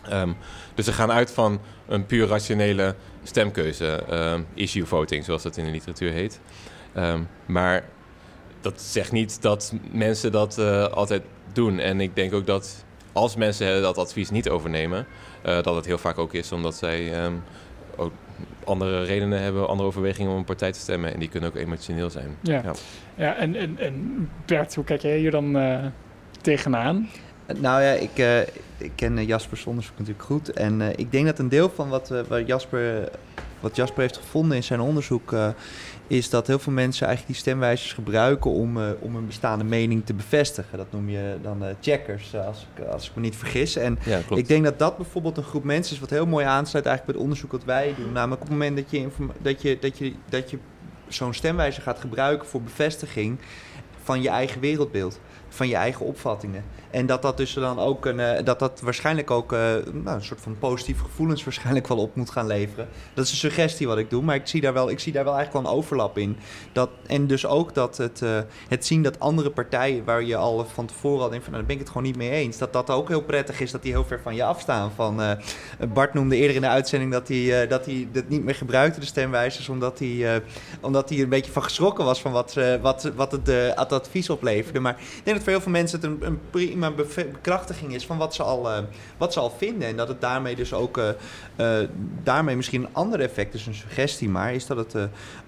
Ehm, 0.10 0.30
dus 0.76 0.86
ze 0.86 0.93
gaan 0.93 1.12
uit 1.12 1.32
van 1.32 1.60
een 1.88 2.06
puur 2.06 2.28
rationele 2.28 2.95
stemkeuze, 3.24 4.04
ehm, 4.10 4.41
issue 4.54 4.86
voting, 4.86 5.24
zoals 5.24 5.43
dat 5.43 5.58
in 5.58 5.66
de 5.66 5.72
literatuur 5.72 6.12
heet. 6.12 6.39
Ehm, 6.93 7.22
maar 7.45 7.84
dat 8.62 8.82
zegt 8.82 9.12
niet 9.12 9.41
dat 9.41 9.74
mensen 9.91 10.32
dat 10.32 10.58
eh, 10.58 10.86
altijd 10.88 11.22
doen. 11.54 11.80
En 11.80 12.01
ik 12.01 12.16
denk 12.16 12.34
ook 12.34 12.45
dat 12.45 12.86
als 13.14 13.36
mensen 13.36 13.82
dat 13.82 13.97
advies 13.97 14.30
niet 14.30 14.49
overnemen, 14.49 15.06
eh, 15.41 15.62
dat 15.62 15.76
het 15.76 15.86
heel 15.86 15.97
vaak 15.97 16.18
ook 16.18 16.34
is 16.34 16.51
omdat 16.51 16.76
zij 16.76 17.12
ook 17.95 18.12
andere 18.66 19.04
redenen 19.04 19.41
hebben, 19.41 19.68
andere 19.68 19.88
overwegingen 19.88 20.32
om 20.32 20.38
een 20.38 20.43
partij 20.43 20.72
te 20.72 20.80
stemmen. 20.80 21.14
En 21.14 21.20
die 21.20 21.30
kunnen 21.30 21.49
ook 21.49 21.56
emotioneel 21.56 22.10
zijn. 22.10 22.38
Ja, 22.41 22.62
Ja. 22.64 22.74
ja. 23.16 23.36
en, 23.36 23.56
en, 23.56 23.78
en 23.80 24.30
Bert, 24.45 24.76
hoe 24.76 24.84
kijk 24.84 25.01
jij 25.01 25.18
hier 25.18 25.32
dan 25.32 25.58
eh, 25.58 25.86
tegenaan? 26.41 27.10
Nou 27.48 27.82
ja, 27.82 27.91
ik, 27.91 28.18
eh, 28.18 28.39
ik 28.78 28.91
ken 28.96 29.18
eh, 29.18 29.28
Jaspers 29.28 29.66
onderzoek 29.66 29.98
natuurlijk 29.98 30.26
goed. 30.26 30.50
En 30.50 30.82
eh, 30.82 30.89
ik 30.96 31.12
denk 31.12 31.26
dat 31.26 31.39
een 31.39 31.50
deel 31.50 31.70
van 31.70 31.89
wat, 31.89 32.14
wat, 32.28 32.48
Jasper, 32.48 33.10
wat 33.60 33.76
Jasper 33.76 34.02
heeft 34.02 34.18
gevonden 34.18 34.58
in 34.58 34.64
zijn 34.64 34.80
onderzoek... 34.80 35.36
is 36.08 36.30
dat 36.30 36.48
heel 36.48 36.60
veel 36.60 36.74
mensen 36.74 37.08
eigenlijk 37.08 37.36
die 37.36 37.46
stemwijzers 37.46 37.94
gebruiken 37.94 38.52
om, 38.52 38.78
om 39.00 39.16
hun 39.16 39.26
bestaande 39.26 39.64
mening 39.64 40.06
te 40.06 40.14
bevestigen. 40.14 40.78
Dat 40.78 40.91
noem 40.91 41.10
je 41.10 41.38
dan 41.41 41.64
checkers, 41.82 42.36
als, 42.36 42.68
ik, 42.76 42.86
als 42.86 43.10
ik 43.10 43.16
me 43.16 43.22
niet 43.22 43.36
vergis. 43.36 43.76
En 43.76 44.00
Ja, 44.06 44.20
ik 44.36 44.48
denk 44.48 44.64
dat 44.64 44.80
dat 44.80 44.98
bijvoorbeeld 44.98 45.38
een 45.38 45.44
groep 45.44 45.64
mensen 45.64 45.94
is 45.94 46.00
wat 46.00 46.10
heel 46.10 46.26
mooi 46.26 46.46
aansluit 46.46 46.86
eigenlijk 46.86 47.06
bij 47.06 47.14
het 47.16 47.24
onderzoek 47.24 47.52
wat 47.52 47.64
wij 47.64 47.94
doen. 47.98 48.12
Namelijk 48.12 48.41
op 48.41 48.48
het 48.48 48.58
moment 48.58 48.76
dat 48.76 48.91
je, 48.91 49.10
dat 49.41 49.62
je, 49.62 49.78
dat 49.80 49.98
je, 49.98 50.14
dat 50.30 50.52
je 50.52 50.58
zo'n 51.08 51.34
stemwijzer 51.34 51.84
gaat 51.84 52.00
gebruiken 52.00 52.48
voor 52.48 52.62
bevestiging 52.62 53.39
van 54.04 54.22
je 54.22 54.30
eigen 54.30 54.62
wereldbeeld, 54.62 55.20
van 55.50 55.68
je 55.68 55.76
eigen 55.76 56.06
opvattingen. 56.06 56.64
En 56.94 57.06
dat 57.06 57.22
dat 57.22 57.38
dus 57.38 57.54
dan 57.54 57.80
ook 57.80 58.06
een, 58.06 58.20
eh, 58.20 58.46
dat 58.46 58.60
dat 58.60 58.82
waarschijnlijk 58.82 59.32
ook 59.32 59.54
eh, 59.54 59.60
nou, 59.91 60.16
een 60.16 60.24
soort 60.24 60.41
van 60.41 60.58
positieve 60.60 61.04
gevoelens 61.04 61.44
waarschijnlijk 61.54 61.88
wel 61.88 61.98
op 61.98 62.16
moet 62.16 62.30
gaan 62.30 62.48
leveren. 62.48 62.88
Dat 63.14 63.26
is 63.26 63.32
een 63.32 63.38
suggestie 63.38 63.88
wat 63.88 63.98
ik 63.98 64.10
doe, 64.10 64.24
maar 64.24 64.36
ik 64.36 64.48
zie 64.48 64.62
daar 64.62 64.74
wel, 64.74 64.89
ik 64.89 65.00
zie 65.00 65.14
daar 65.14 65.24
wel 65.24 65.36
eigenlijk 65.36 65.66
wel 65.66 65.74
een 65.74 65.80
overlap 65.80 66.18
in. 66.18 66.38
Dat, 66.72 66.89
en 67.08 67.28
dus 67.28 67.46
ook 67.46 67.74
dat 67.74 67.98
het, 67.98 68.22
eh, 68.22 68.39
het 68.68 68.86
zien 68.86 69.04
dat 69.04 69.20
andere 69.20 69.50
partijen 69.50 70.04
waar 70.04 70.24
je 70.24 70.36
al 70.36 70.66
van 70.74 70.86
tevoren 70.86 71.24
al 71.24 71.30
denkt 71.30 71.44
van 71.44 71.54
nou, 71.54 71.66
daar 71.66 71.76
ben 71.76 71.76
ik 71.76 71.82
het 71.82 71.88
gewoon 71.88 72.04
niet 72.04 72.18
mee 72.18 72.30
eens. 72.30 72.58
Dat 72.58 72.74
dat 72.74 72.89
ook 72.89 73.08
heel 73.08 73.24
prettig 73.24 73.60
is 73.60 73.72
dat 73.72 73.82
die 73.82 73.91
heel 73.91 74.06
ver 74.06 74.20
van 74.22 74.36
je 74.36 74.44
afstaan. 74.44 74.91
Van, 74.96 75.22
Bart 75.94 76.14
noemde 76.14 76.36
eerder 76.36 76.56
in 76.56 76.62
de 76.62 76.68
uitzending 76.68 77.12
dat 77.12 77.28
hij, 77.28 77.62
eh, 77.62 77.70
dat 77.70 77.86
hij 77.86 78.08
dat 78.12 78.28
niet 78.28 78.44
meer 78.44 78.56
gebruikte, 78.56 79.00
de 79.00 79.06
stemwijzers, 79.06 79.70
omdat 79.70 80.00
hij, 80.00 80.41
omdat 80.82 81.10
hij 81.10 81.20
een 81.20 81.30
beetje 81.30 81.52
van 81.52 81.64
geschrokken 81.64 82.06
was 82.06 82.22
van 82.22 82.32
wat, 82.32 82.58
wat, 82.82 83.12
wat 83.16 83.32
het, 83.32 83.48
het 83.76 83.91
advies 83.91 84.30
opleverde. 84.30 84.80
Maar 84.80 84.96
ik 85.00 85.22
denk 85.24 85.36
dat 85.36 85.44
voor 85.44 85.54
heel 85.54 85.62
veel 85.62 85.72
mensen 85.72 86.00
het 86.00 86.10
een, 86.10 86.18
een 86.22 86.39
prima 86.50 86.83
beve- 86.92 87.26
bekrachtiging 87.32 87.94
is 87.94 88.06
van 88.06 88.18
wat 88.18 88.36
ze, 88.36 88.44
al, 88.44 88.72
eh, 88.72 88.78
wat 89.18 89.34
ze 89.34 89.40
al 89.40 89.50
vinden. 89.58 89.88
En 89.88 89.96
dat 89.96 90.08
het 90.08 90.22
daarmee 90.22 90.56
dus 90.56 90.74
ook, 90.74 90.98
eh, 90.98 91.10
eh, 91.82 91.90
daarmee 92.24 92.56
misschien 92.56 92.82
een 92.84 92.94
ander 92.94 93.20
effect, 93.20 93.52
dus 93.52 93.66
een 93.66 93.74
suggestie 93.74 94.30
maar, 94.30 94.54
is 94.54 94.66
dat 94.66 94.78
het 94.78 94.96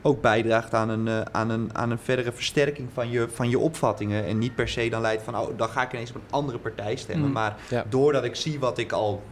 ook 0.02 0.22
bijdraagt 0.22 0.74
aan 0.74 0.90
een, 0.90 1.34
aan, 1.34 1.50
een, 1.50 1.70
aan 1.74 1.92
een 1.92 2.00
verdere 2.04 2.32
versterking 2.32 2.88
van 2.94 3.10
je, 3.10 3.28
van 3.34 3.50
je 3.50 3.60
opvattingen. 3.60 4.26
En 4.26 4.38
niet 4.38 4.56
per 4.56 4.68
se 4.70 4.90
dan 4.90 5.02
leidt 5.02 5.24
van, 5.24 5.38
oh, 5.38 5.58
dan 5.58 5.70
ga 5.70 5.84
ik 5.84 5.94
ineens 5.94 6.10
op 6.10 6.16
een 6.16 6.22
andere 6.30 6.58
partij 6.58 6.96
stemmen. 6.96 7.28
Mm. 7.28 7.34
Maar 7.34 7.56
Ja. 7.70 7.86
doordat 7.90 8.24
ik 8.24 8.36
zie 8.36 8.60
wat 8.60 8.78
ik 8.78 8.92
al 8.92 9.24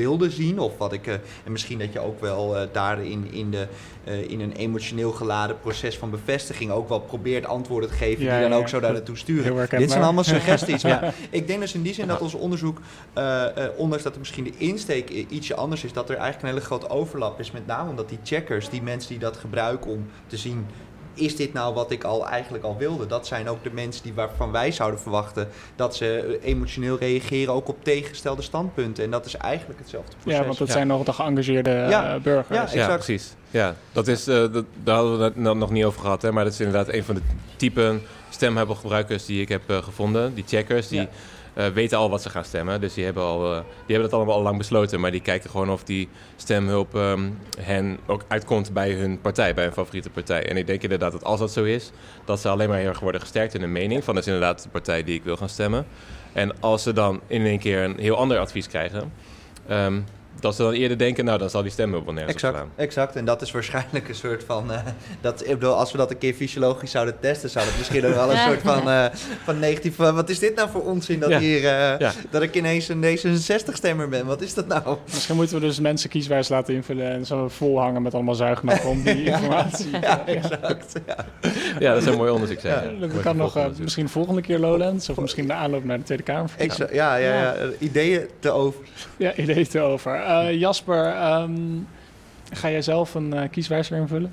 wilde 0.00 0.30
zien. 0.30 0.58
Of 0.58 0.78
wat 0.78 0.92
ik. 0.92 1.06
eh, 1.06 1.14
en 1.14 1.52
misschien 1.52 1.78
dat 1.78 1.92
je 1.92 2.00
ook 2.00 2.20
wel 2.20 2.56
eh, 2.56 2.68
daarin 2.72 3.32
in, 3.32 3.50
de, 3.50 3.66
eh, 4.04 4.30
in 4.30 4.40
een 4.40 4.52
emotioneel 4.52 5.12
geladen 5.12 5.60
proces 5.60 5.98
van 5.98 6.10
bevestiging 6.10 6.70
ook 6.70 6.88
wel 6.88 7.00
probeert 7.00 7.46
antwoorden 7.46 7.90
te 7.90 7.96
geven. 7.96 8.24
Ja, 8.24 8.32
die 8.32 8.40
dan 8.40 8.50
ja, 8.50 8.56
ook 8.56 8.68
zo 8.68 8.80
daar 8.80 8.92
naartoe 8.92 9.16
sturen. 9.16 9.68
Dit 9.70 9.90
zijn 9.90 10.02
allemaal 10.02 10.24
suggesties. 10.36 10.82
maar 10.82 11.14
ik 11.30 11.46
denk 11.46 11.60
dus 11.60 11.74
in 11.74 11.82
die 11.82 11.94
zin 11.94 12.06
dat 12.06 12.20
ons 12.20 12.34
onderzoek, 12.34 12.80
ondanks 13.76 14.04
dat 14.04 14.12
er 14.12 14.18
misschien 14.18 14.44
de 14.44 14.56
insteek 14.56 15.08
ietsje 15.08 15.54
anders 15.54 15.84
is, 15.84 15.92
dat 15.92 16.10
er 16.10 16.16
eigenlijk 16.16 16.42
een 16.42 16.48
hele 16.48 16.66
grote 16.66 16.88
overlap 16.88 17.40
is. 17.40 17.50
Met 17.50 17.66
name 17.66 17.90
omdat 17.90 18.08
die 18.08 18.18
checkers, 18.24 18.68
die 18.68 18.82
mensen 18.82 19.10
die 19.10 19.18
dat 19.18 19.36
gebruiken 19.36 19.90
om 19.90 20.06
te 20.26 20.36
zien 20.36 20.66
is 21.14 21.36
dit 21.36 21.52
nou 21.52 21.74
wat 21.74 21.90
ik 21.90 22.04
al 22.04 22.26
eigenlijk 22.28 22.64
al 22.64 22.76
wilde? 22.78 23.06
Dat 23.06 23.26
zijn 23.26 23.48
ook 23.48 23.62
de 23.64 23.70
mensen 23.72 24.02
die 24.02 24.14
waarvan 24.14 24.52
wij 24.52 24.72
zouden 24.72 25.00
verwachten 25.00 25.48
dat 25.76 25.96
ze 25.96 26.38
emotioneel 26.42 26.98
reageren 26.98 27.54
ook 27.54 27.68
op 27.68 27.84
tegengestelde 27.84 28.42
standpunten. 28.42 29.04
En 29.04 29.10
dat 29.10 29.26
is 29.26 29.36
eigenlijk 29.36 29.78
hetzelfde 29.80 30.12
proces. 30.22 30.38
Ja, 30.40 30.46
want 30.46 30.58
dat 30.58 30.66
Ja. 30.68 30.72
zijn 30.72 30.86
nog 30.86 31.04
de 31.04 31.12
geëngageerde 31.12 31.70
Ja. 31.70 32.14
eh, 32.14 32.20
burgers. 32.20 32.48
Ja, 32.58 32.78
Ja, 32.78 32.82
exact. 32.82 33.04
precies. 33.04 33.34
Ja, 33.50 33.74
dat 33.92 34.08
is, 34.08 34.26
eh, 34.26 34.34
dat, 34.52 34.64
daar 34.84 34.94
hadden 34.96 35.18
we 35.18 35.24
het 35.24 35.36
nog 35.56 35.70
niet 35.70 35.84
over 35.84 36.00
gehad. 36.00 36.22
Hè, 36.22 36.32
maar 36.32 36.44
dat 36.44 36.52
is 36.52 36.60
inderdaad 36.60 36.94
een 36.94 37.04
van 37.04 37.14
de 37.14 37.22
typen 37.56 38.02
stemhebbergebruikers 38.28 39.26
die 39.26 39.40
ik 39.40 39.48
heb 39.48 39.62
eh, 39.66 39.76
gevonden. 39.82 40.34
Die 40.34 40.44
checkers, 40.46 40.88
die 40.88 41.00
Ja. 41.00 41.08
Eh, 41.60 41.72
weten 41.72 41.98
al 41.98 42.10
wat 42.10 42.22
ze 42.22 42.30
gaan 42.30 42.44
stemmen. 42.44 42.80
Dus 42.80 42.94
die 42.94 43.04
hebben, 43.04 43.22
al, 43.22 43.44
eh, 43.44 43.60
die 43.60 43.94
hebben 43.94 44.10
dat 44.10 44.12
allemaal 44.12 44.34
al 44.34 44.42
lang 44.42 44.58
besloten. 44.58 45.00
Maar 45.00 45.10
die 45.10 45.20
kijken 45.20 45.50
gewoon 45.50 45.70
of 45.70 45.84
die 45.84 46.08
stemhulp 46.36 46.94
ehm, 46.94 47.30
hen 47.58 47.98
ook 48.06 48.24
uitkomt 48.28 48.72
bij 48.72 48.92
hun 48.92 49.20
partij, 49.20 49.54
bij 49.54 49.64
hun 49.64 49.72
favoriete 49.72 50.10
partij. 50.10 50.48
En 50.48 50.56
ik 50.56 50.66
denk 50.66 50.82
inderdaad 50.82 51.12
dat 51.12 51.24
als 51.24 51.40
dat 51.40 51.52
zo 51.52 51.64
is, 51.64 51.90
dat 52.24 52.40
ze 52.40 52.48
alleen 52.48 52.68
maar 52.68 52.78
heel 52.78 52.88
erg 52.88 53.00
worden 53.00 53.20
gesterkt 53.20 53.54
in 53.54 53.60
hun 53.60 53.72
mening. 53.72 54.04
Van 54.04 54.14
dat 54.14 54.26
is 54.26 54.32
inderdaad 54.32 54.62
de 54.62 54.68
partij 54.68 55.04
die 55.04 55.14
ik 55.14 55.24
wil 55.24 55.36
gaan 55.36 55.48
stemmen. 55.48 55.86
En 56.32 56.60
als 56.60 56.82
ze 56.82 56.92
dan 56.92 57.20
in 57.26 57.46
één 57.46 57.58
keer 57.58 57.82
een 57.82 57.98
heel 57.98 58.16
ander 58.16 58.38
advies 58.38 58.68
krijgen... 58.68 59.12
ehm, 59.66 60.00
dat 60.40 60.54
ze 60.54 60.62
dan 60.62 60.72
eerder 60.72 60.98
denken, 60.98 61.24
nou, 61.24 61.38
dan 61.38 61.50
zal 61.50 61.62
die 61.62 61.70
stemhulp 61.70 62.04
wel 62.04 62.14
nergens 62.14 62.34
op 62.34 62.40
Exact, 62.42 62.56
slaan. 62.56 62.72
exact. 62.76 63.16
En 63.16 63.24
dat 63.24 63.42
is 63.42 63.50
waarschijnlijk 63.50 64.08
een 64.08 64.14
soort 64.14 64.44
van. 64.46 64.72
eh, 64.72 64.78
dat, 65.20 65.40
ik 65.42 65.48
bedoel, 65.58 65.74
als 65.74 65.92
we 65.92 65.98
dat 65.98 66.10
een 66.10 66.18
keer 66.18 66.34
fysiologisch 66.34 66.90
zouden 66.90 67.14
testen, 67.20 67.50
zou 67.50 67.64
dat 67.64 67.74
misschien 67.78 68.06
ook 68.06 68.14
wel 68.14 68.30
een 68.30 68.38
soort 68.48 68.60
van, 68.62 68.88
eh, 68.90 69.04
van 69.44 69.58
negatief. 69.58 69.96
van, 69.96 70.14
wat 70.14 70.28
is 70.28 70.38
dit 70.38 70.54
nou 70.54 70.70
voor 70.70 70.82
onzin 70.84 71.20
dat, 71.20 71.30
Ja. 71.30 71.38
hier, 71.38 71.56
eh, 71.56 71.98
Ja. 71.98 72.12
dat 72.30 72.42
ik 72.42 72.54
ineens 72.54 72.88
een 72.88 73.00
D66-stemmer 73.00 74.08
ben? 74.08 74.26
Wat 74.26 74.40
is 74.40 74.54
dat 74.54 74.66
nou? 74.66 74.96
Misschien 75.12 75.36
moeten 75.36 75.54
we 75.60 75.66
dus 75.66 75.80
mensen 75.80 76.10
kieswijs 76.10 76.48
laten 76.48 76.74
invullen 76.74 77.10
en 77.10 77.26
zo 77.26 77.48
vol 77.48 77.78
hangen 77.80 78.02
met 78.02 78.14
allemaal 78.14 78.34
zuignappen 78.34 78.88
om 78.88 79.02
die 79.02 79.24
informatie. 79.32 79.90
Ja, 80.00 80.26
exact. 80.26 80.92
Ja. 81.06 81.16
Ja, 81.78 81.92
dat 81.92 82.02
zou 82.02 82.12
een 82.14 82.20
mooi 82.20 82.30
onderzoek 82.32 82.60
zijn. 82.60 82.74
Ja, 82.84 82.90
Ja, 82.90 82.98
Dat 83.00 83.08
Mooi 83.10 83.22
kan 83.22 83.36
nog 83.36 83.56
eh, 83.56 83.64
misschien 83.78 84.08
volgende 84.08 84.40
keer 84.40 84.58
Lowlands 84.58 85.08
of 85.08 85.16
misschien 85.18 85.46
de 85.46 85.52
aanloop 85.52 85.84
naar 85.84 85.98
de 85.98 86.04
Tweede 86.04 86.22
Kamer. 86.24 86.50
Exact. 86.56 86.92
Ja, 86.94 87.16
ja, 87.16 87.34
ja, 87.34 87.42
Ja. 87.54 87.54
Ideeën 87.78 88.28
te 88.38 88.50
over. 88.50 88.80
Ja, 89.16 89.34
idee 89.34 89.66
te 89.66 89.80
over. 89.80 90.20
Eh, 90.30 90.58
Jasper, 90.58 91.04
ehm, 91.06 91.52
ga 92.52 92.70
jij 92.70 92.82
zelf 92.82 93.14
een 93.14 93.32
eh, 93.34 93.50
kieswijzer 93.50 93.96
invullen? 93.96 94.32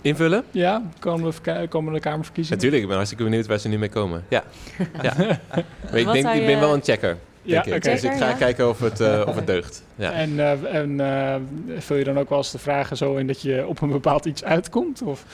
Invullen? 0.00 0.44
Ja, 0.50 0.82
komende, 0.98 1.32
verka- 1.32 1.66
komende 1.66 2.00
Kamerverkiezingen? 2.00 2.56
Natuurlijk, 2.58 2.82
ik 2.82 2.88
ben 2.88 2.96
hartstikke 2.96 3.24
benieuwd 3.24 3.46
waar 3.46 3.58
ze 3.58 3.68
nu 3.68 3.78
mee 3.78 3.88
komen. 3.88 4.24
Ja. 4.28 4.44
ja. 5.02 5.14
Maar 5.16 5.98
ik 5.98 6.04
Wat 6.04 6.14
denk, 6.14 6.28
ik 6.28 6.46
ben 6.46 6.60
wel 6.60 6.74
een 6.74 6.82
checker. 6.82 7.16
Ja, 7.42 7.64
ik. 7.64 7.82
Dus 7.82 8.04
ik 8.04 8.12
ga 8.12 8.28
ja. 8.28 8.34
kijken 8.34 8.68
of 8.68 8.80
het, 8.80 9.00
eh, 9.00 9.22
of 9.26 9.34
het 9.34 9.46
deugt. 9.46 9.82
Ja. 9.94 10.12
En, 10.12 10.40
eh, 10.40 10.74
en 10.74 11.00
eh, 11.00 11.34
vul 11.78 11.96
je 11.96 12.04
dan 12.04 12.18
ook 12.18 12.28
wel 12.28 12.38
eens 12.38 12.50
de 12.50 12.58
vragen 12.58 12.96
zo 12.96 13.16
in 13.16 13.26
dat 13.26 13.42
je 13.42 13.66
op 13.66 13.80
een 13.80 13.90
bepaald 13.90 14.24
iets 14.24 14.44
uitkomt? 14.44 15.02
Of? 15.02 15.24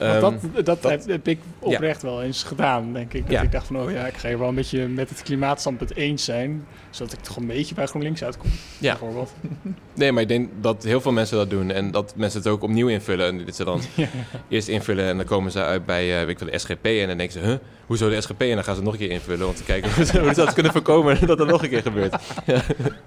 Ehm, 0.00 0.20
dat, 0.20 0.64
dat, 0.64 0.82
dat- 0.82 1.04
heb, 1.06 1.28
ik 1.28 1.38
oprecht 1.58 2.02
wel 2.02 2.22
eens 2.22 2.42
gedaan, 2.42 2.92
denk 2.92 3.12
ik. 3.12 3.22
Dat 3.22 3.30
Ja. 3.30 3.42
ik 3.42 3.52
dacht 3.52 3.66
van, 3.66 3.76
oh 3.80 3.90
ja, 3.90 4.06
ik 4.06 4.14
ga 4.14 4.28
hier 4.28 4.38
wel 4.38 4.48
een 4.48 4.54
beetje 4.54 4.86
met 4.88 5.08
het 5.08 5.22
klimaatstandpunt 5.22 5.96
eens 5.96 6.24
zijn. 6.24 6.66
Zodat 6.90 7.12
ik 7.12 7.18
toch 7.18 7.36
een 7.36 7.46
beetje 7.46 7.74
bij 7.74 7.86
GroenLinks 7.86 8.24
uitkom, 8.24 8.50
Ja. 8.78 8.90
bijvoorbeeld. 8.90 9.32
Nee, 9.94 10.12
maar 10.12 10.22
ik 10.22 10.28
denk 10.28 10.48
dat 10.60 10.84
heel 10.84 11.00
veel 11.00 11.12
mensen 11.12 11.36
dat 11.36 11.50
doen. 11.50 11.70
En 11.70 11.90
dat 11.90 12.12
mensen 12.16 12.38
het 12.40 12.48
ook 12.48 12.62
opnieuw 12.62 12.88
invullen. 12.88 13.26
En 13.26 13.44
dit 13.44 13.56
ze 13.56 13.64
dan 13.64 13.80
eerst 14.48 14.68
invullen 14.68 15.04
en 15.06 15.16
dan 15.16 15.26
komen 15.26 15.50
ze 15.52 15.62
uit 15.64 15.86
bij 15.86 16.06
weet 16.06 16.28
ik 16.28 16.38
veel, 16.38 16.50
de 16.50 16.58
SGP. 16.58 16.84
En 16.84 17.08
dan 17.08 17.16
denken 17.16 17.40
ze, 17.40 17.46
huh, 17.46 17.56
hoezo 17.90 18.08
de 18.08 18.20
SGP? 18.20 18.40
En 18.40 18.54
dan 18.54 18.64
gaan 18.64 18.74
ze 18.74 18.82
nog 18.82 18.92
een 18.92 18.98
keer 18.98 19.10
invullen 19.10 19.46
om 19.48 19.54
te 19.54 19.62
kijken 19.64 19.90
hoe 19.94 20.04
ze 20.04 20.32
dat 20.34 20.52
kunnen 20.52 20.72
voorkomen 20.72 21.18
dat 21.26 21.38
dat 21.38 21.46
nog 21.46 21.62
een 21.62 21.68
keer 21.68 21.82
gebeurt. 21.82 22.10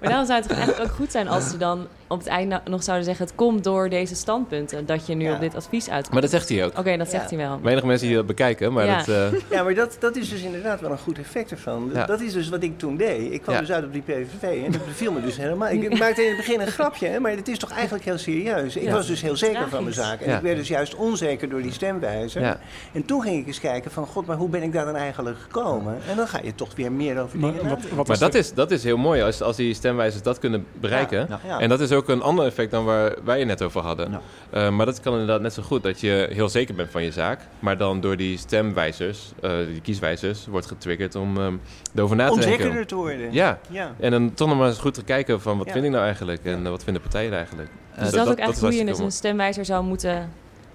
Maar 0.00 0.12
dan 0.12 0.26
zou 0.26 0.38
het 0.38 0.48
toch 0.48 0.56
eigenlijk 0.58 0.88
ook 0.90 0.96
goed 0.96 1.10
zijn 1.10 1.28
als 1.28 1.50
ze 1.50 1.56
dan 1.56 1.86
op 2.06 2.18
het 2.18 2.26
einde 2.28 2.60
nog 2.70 2.82
zouden 2.82 3.06
zeggen... 3.06 3.24
het 3.26 3.34
komt 3.34 3.64
door 3.64 3.88
deze 3.88 4.14
standpunten 4.14 4.86
dat 4.86 5.06
je 5.06 5.14
nu 5.14 5.24
Ja. 5.24 5.34
op 5.34 5.40
dit 5.40 5.54
advies 5.54 5.88
uitkomt. 5.90 6.12
Maar 6.12 6.20
dat 6.22 6.30
zegt 6.30 6.48
hij 6.48 6.64
ook. 6.64 6.78
Oké, 6.78 6.96
dat 6.96 7.10
Ja. 7.10 7.18
zegt 7.18 7.30
hij 7.30 7.38
wel. 7.38 7.58
Weinig 7.62 7.84
mensen 7.84 8.06
die 8.06 8.16
dat 8.16 8.26
bekijken, 8.26 8.72
maar 8.72 8.86
Ja. 8.86 8.96
dat... 8.96 9.08
eh, 9.08 9.40
Ja, 9.50 9.62
maar 9.62 9.74
dat, 9.74 9.96
dat 10.00 10.16
is 10.16 10.28
dus 10.28 10.42
inderdaad 10.42 10.80
wel 10.80 10.90
een 10.90 10.98
goed 10.98 11.18
effect 11.18 11.50
ervan. 11.50 11.90
Ja. 11.94 12.06
Dat 12.06 12.20
is 12.20 12.32
dus 12.32 12.48
wat 12.48 12.62
ik 12.62 12.78
toen 12.78 12.96
deed. 12.96 13.32
Ik 13.32 13.42
kwam 13.42 13.54
Ja. 13.54 13.60
dus 13.60 13.72
uit 13.72 13.84
op 13.84 13.92
die 13.92 14.02
PVV 14.02 14.64
en 14.64 14.70
dat 14.72 14.84
beviel 14.86 15.12
me 15.12 15.20
dus 15.20 15.36
helemaal. 15.36 15.68
Ik 15.68 15.98
maakte 15.98 16.22
in 16.22 16.28
het 16.28 16.36
begin 16.36 16.60
een 16.60 16.66
grapje, 16.66 17.06
hè, 17.06 17.20
maar 17.20 17.30
het 17.30 17.48
is 17.48 17.58
toch 17.58 17.70
eigenlijk 17.72 18.04
heel 18.04 18.18
serieus. 18.18 18.76
Ik 18.76 18.82
Ja. 18.82 18.92
was 18.92 19.06
dus 19.06 19.22
heel 19.22 19.36
zeker 19.36 19.68
van 19.68 19.82
mijn 19.82 19.94
zaak. 19.94 20.20
En 20.20 20.30
Ja. 20.30 20.36
ik 20.36 20.42
werd 20.42 20.56
dus 20.56 20.68
juist 20.68 20.94
onzeker 20.94 21.48
door 21.48 21.62
die 21.62 21.72
stemwijzer. 21.72 22.40
ja. 22.42 22.60
En 22.92 23.04
toen 23.04 23.22
ging 23.22 23.40
ik 23.40 23.46
eens 23.46 23.60
kijken 23.60 23.90
van, 23.90 24.06
god, 24.06 24.26
maar 24.26 24.36
hoe 24.36 24.48
ben 24.48 24.62
ik 24.62 24.72
daar 24.74 24.84
dan 24.84 24.96
eigenlijk 24.96 25.36
gekomen? 25.38 25.96
En 26.08 26.16
dan 26.16 26.26
ga 26.28 26.40
je 26.42 26.54
toch 26.54 26.74
weer 26.74 26.92
meer 26.92 27.20
over 27.22 27.38
Maar, 27.38 27.50
dingen 27.52 27.68
wat, 27.68 27.74
nadenken. 27.76 27.96
wat 27.96 28.06
Maar 28.06 28.16
is 28.16 28.22
dat 28.22 28.34
is, 28.34 28.54
dat 28.54 28.70
is 28.70 28.84
heel 28.84 28.96
mooi 28.96 29.22
als, 29.22 29.42
als 29.42 29.56
die 29.56 29.74
stemwijzers 29.74 30.22
dat 30.22 30.38
kunnen 30.38 30.66
bereiken. 30.80 31.26
Ja. 31.28 31.40
Ja. 31.46 31.60
En 31.60 31.68
dat 31.68 31.80
is 31.80 31.92
ook 31.92 32.08
een 32.08 32.22
ander 32.22 32.46
effect 32.46 32.70
dan 32.70 32.84
waar 32.84 33.14
wij 33.24 33.38
het 33.38 33.48
net 33.48 33.62
over 33.62 33.80
hadden. 33.80 34.10
Ja. 34.10 34.20
Eh, 34.50 34.70
maar 34.70 34.86
dat 34.86 35.00
kan 35.00 35.12
inderdaad 35.12 35.40
net 35.40 35.52
zo 35.52 35.62
goed 35.62 35.82
dat 35.82 36.00
je 36.00 36.28
heel 36.32 36.48
zeker 36.48 36.74
bent 36.74 36.90
van 36.90 37.02
je 37.02 37.10
zaak. 37.12 37.40
Maar 37.58 37.76
dan 37.78 38.00
door 38.00 38.16
die 38.16 38.38
stemwijzers, 38.38 39.32
eh, 39.42 39.50
die 39.66 39.80
kieswijzers, 39.80 40.46
wordt 40.46 40.66
getriggerd 40.66 41.14
om 41.14 41.36
ehm 41.36 41.54
erover 41.94 42.16
na 42.16 42.26
te 42.26 42.32
Om 42.32 42.40
denken. 42.40 42.58
zekerder 42.58 42.86
te 42.86 42.94
worden. 42.94 43.32
Ja, 43.32 43.58
ja. 43.70 43.94
en 44.00 44.10
dan 44.10 44.34
toch 44.34 44.48
nog 44.48 44.58
maar 44.58 44.68
eens 44.68 44.78
goed 44.78 44.94
te 44.94 45.04
kijken 45.04 45.40
van 45.40 45.58
wat 45.58 45.66
Ja. 45.66 45.72
vind 45.72 45.84
ik 45.84 45.90
nou 45.90 46.04
eigenlijk 46.04 46.44
en 46.44 46.62
wat 46.70 46.84
vinden 46.84 47.02
partijen 47.02 47.32
eigenlijk. 47.34 47.68
Dus 47.98 48.06
Eh, 48.06 48.12
dat, 48.12 48.26
is 48.26 48.32
ook 48.32 48.38
echt 48.38 48.60
hoe 48.60 48.74
je 48.74 48.84
dus 48.84 48.98
een 48.98 49.12
stemwijzer 49.12 49.64
zou 49.64 49.84
moeten 49.84 50.30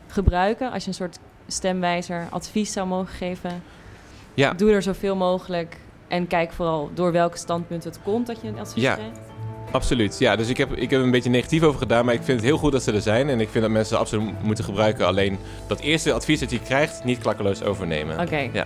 gebruiken. 0.08 0.72
Als 0.72 0.84
je 0.84 0.90
een 0.90 0.96
soort 0.96 1.20
stemwijzer 1.48 2.28
advies 2.30 2.74
zou 2.74 2.88
mogen 2.88 3.14
geven. 3.14 3.64
Ja. 4.40 4.54
Doe 4.54 4.72
er 4.72 4.82
zoveel 4.82 5.16
mogelijk. 5.16 5.78
En 6.08 6.28
kijk 6.28 6.52
vooral 6.52 6.90
door 6.94 7.12
welk 7.12 7.36
standpunt 7.36 7.84
het 7.84 8.00
komt 8.04 8.28
dat 8.28 8.42
je 8.42 8.48
een 8.48 8.60
advies 8.60 8.84
Ja. 8.84 8.94
krijgt. 8.94 9.20
Absoluut, 9.72 10.20
ja. 10.20 10.36
Dus 10.36 10.50
ik 10.50 10.58
heb, 10.58 10.72
ik 10.74 10.90
heb 10.90 11.00
er 11.00 11.06
een 11.06 11.12
beetje 11.12 11.30
negatief 11.30 11.64
over 11.64 11.80
gedaan, 11.80 12.06
maar 12.06 12.14
ik 12.14 12.24
vind 12.24 12.38
het 12.40 12.48
heel 12.48 12.58
goed 12.58 12.72
dat 12.72 12.84
ze 12.84 12.92
er 12.94 13.02
zijn. 13.02 13.30
En 13.30 13.40
ik 13.40 13.50
vind 13.50 13.64
dat 13.64 13.74
mensen 13.74 13.96
ze 13.96 14.02
absoluut 14.02 14.26
mo- 14.26 14.32
moeten 14.44 14.64
gebruiken. 14.64 15.06
Alleen 15.08 15.38
dat 15.68 15.80
eerste 15.80 16.14
advies 16.14 16.40
dat 16.40 16.52
je 16.52 16.60
krijgt, 16.60 17.04
niet 17.04 17.20
klakkeloos 17.20 17.64
overnemen. 17.64 18.20
Oké. 18.20 18.50
Ja. 18.54 18.66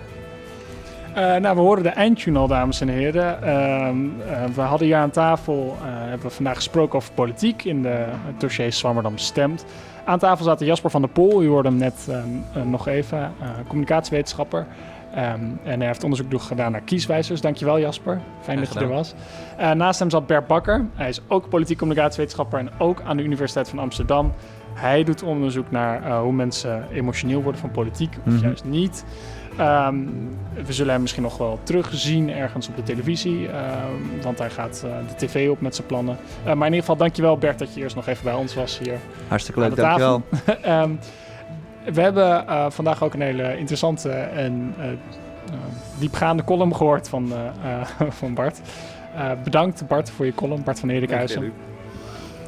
Eh, 1.14 1.40
nou, 1.40 1.54
we 1.56 1.60
horen 1.60 1.82
de 1.82 1.88
eindtune 1.88 2.38
al, 2.38 2.46
dames 2.48 2.80
en 2.80 2.88
heren. 2.88 3.42
Ehm, 3.42 3.96
eh, 4.28 4.44
we 4.54 4.60
hadden 4.60 4.86
hier 4.86 4.96
aan 4.96 5.10
tafel, 5.10 5.76
eh, 5.80 5.86
hebben 6.08 6.28
we 6.28 6.34
vandaag 6.34 6.54
gesproken 6.56 6.96
over 6.96 7.12
politiek 7.12 7.64
in 7.64 7.82
de, 7.82 8.04
het 8.08 8.40
dossier 8.40 8.72
Zwammerdam 8.72 9.18
Stemt. 9.18 9.64
Aan 10.04 10.18
tafel 10.18 10.44
zaten 10.44 10.66
Jasper 10.66 10.90
van 10.90 11.00
der 11.00 11.10
Pol, 11.10 11.42
u 11.42 11.48
hoorde 11.48 11.68
hem 11.68 11.78
net 11.78 12.06
ehm, 12.08 12.18
eh, 12.54 12.62
nog 12.62 12.88
even, 12.88 13.18
eh, 13.18 13.48
communicatiewetenschapper. 13.66 14.66
Ehm, 15.14 15.40
en 15.64 15.78
hij 15.78 15.86
heeft 15.86 16.02
onderzoek 16.04 16.42
gedaan 16.42 16.72
naar 16.72 16.80
kieswijzers. 16.80 17.40
Dankjewel 17.40 17.78
Jasper, 17.80 18.20
fijn 18.40 18.58
dat 18.58 18.72
je 18.72 18.80
er 18.80 18.88
was. 18.88 19.14
Eh, 19.56 19.70
naast 19.70 19.98
hem 19.98 20.10
zat 20.10 20.26
Bert 20.26 20.46
Bakker. 20.46 20.84
Hij 20.94 21.08
is 21.08 21.20
ook 21.28 21.48
politiek 21.48 21.78
communicatiewetenschapper 21.78 22.58
en 22.58 22.70
ook 22.78 23.02
aan 23.06 23.16
de 23.16 23.22
Universiteit 23.22 23.68
van 23.68 23.78
Amsterdam. 23.78 24.32
Hij 24.74 25.04
doet 25.04 25.22
onderzoek 25.22 25.70
naar 25.70 26.02
eh, 26.04 26.20
hoe 26.20 26.32
mensen 26.32 26.84
emotioneel 26.92 27.42
worden 27.42 27.60
van 27.60 27.70
politiek, 27.70 28.16
of 28.26 28.32
Mhm. 28.32 28.42
juist 28.44 28.64
niet. 28.64 29.04
Ehm, 29.56 29.96
we 30.66 30.72
zullen 30.72 30.92
hem 30.92 31.00
misschien 31.00 31.22
nog 31.22 31.36
wel 31.38 31.58
terugzien 31.62 32.30
ergens 32.30 32.68
op 32.68 32.76
de 32.76 32.82
televisie, 32.82 33.48
ehm, 33.48 34.22
want 34.22 34.38
hij 34.38 34.50
gaat 34.50 34.82
eh, 34.86 34.90
de 35.18 35.26
tv 35.26 35.50
op 35.50 35.60
met 35.60 35.74
zijn 35.74 35.86
plannen. 35.86 36.16
Maar 36.44 36.52
in 36.56 36.62
ieder 36.62 36.78
geval, 36.80 36.96
dankjewel 36.96 37.38
Bert 37.38 37.58
dat 37.58 37.74
je 37.74 37.80
eerst 37.80 37.96
nog 37.96 38.06
even 38.06 38.24
bij 38.24 38.34
ons 38.34 38.54
was 38.54 38.78
hier. 38.78 38.98
Hartstikke 39.28 39.60
leuk, 39.60 39.76
dankjewel. 39.76 40.22
Ehm, 40.62 40.90
we 41.92 42.00
hebben 42.00 42.46
eh, 42.46 42.70
vandaag 42.70 43.02
ook 43.02 43.14
een 43.14 43.20
hele 43.20 43.58
interessante 43.58 44.10
en 44.10 44.74
eh, 44.78 44.90
eh, 44.90 44.96
diepgaande 45.98 46.44
column 46.44 46.76
gehoord 46.76 47.08
van, 47.08 47.32
van 48.20 48.34
Bart. 48.34 48.60
Bedankt 49.44 49.86
Bart 49.86 50.10
voor 50.10 50.26
je 50.26 50.34
column, 50.34 50.62
Bart 50.62 50.80
van 50.80 50.88
Hedekhuizen. 50.88 51.52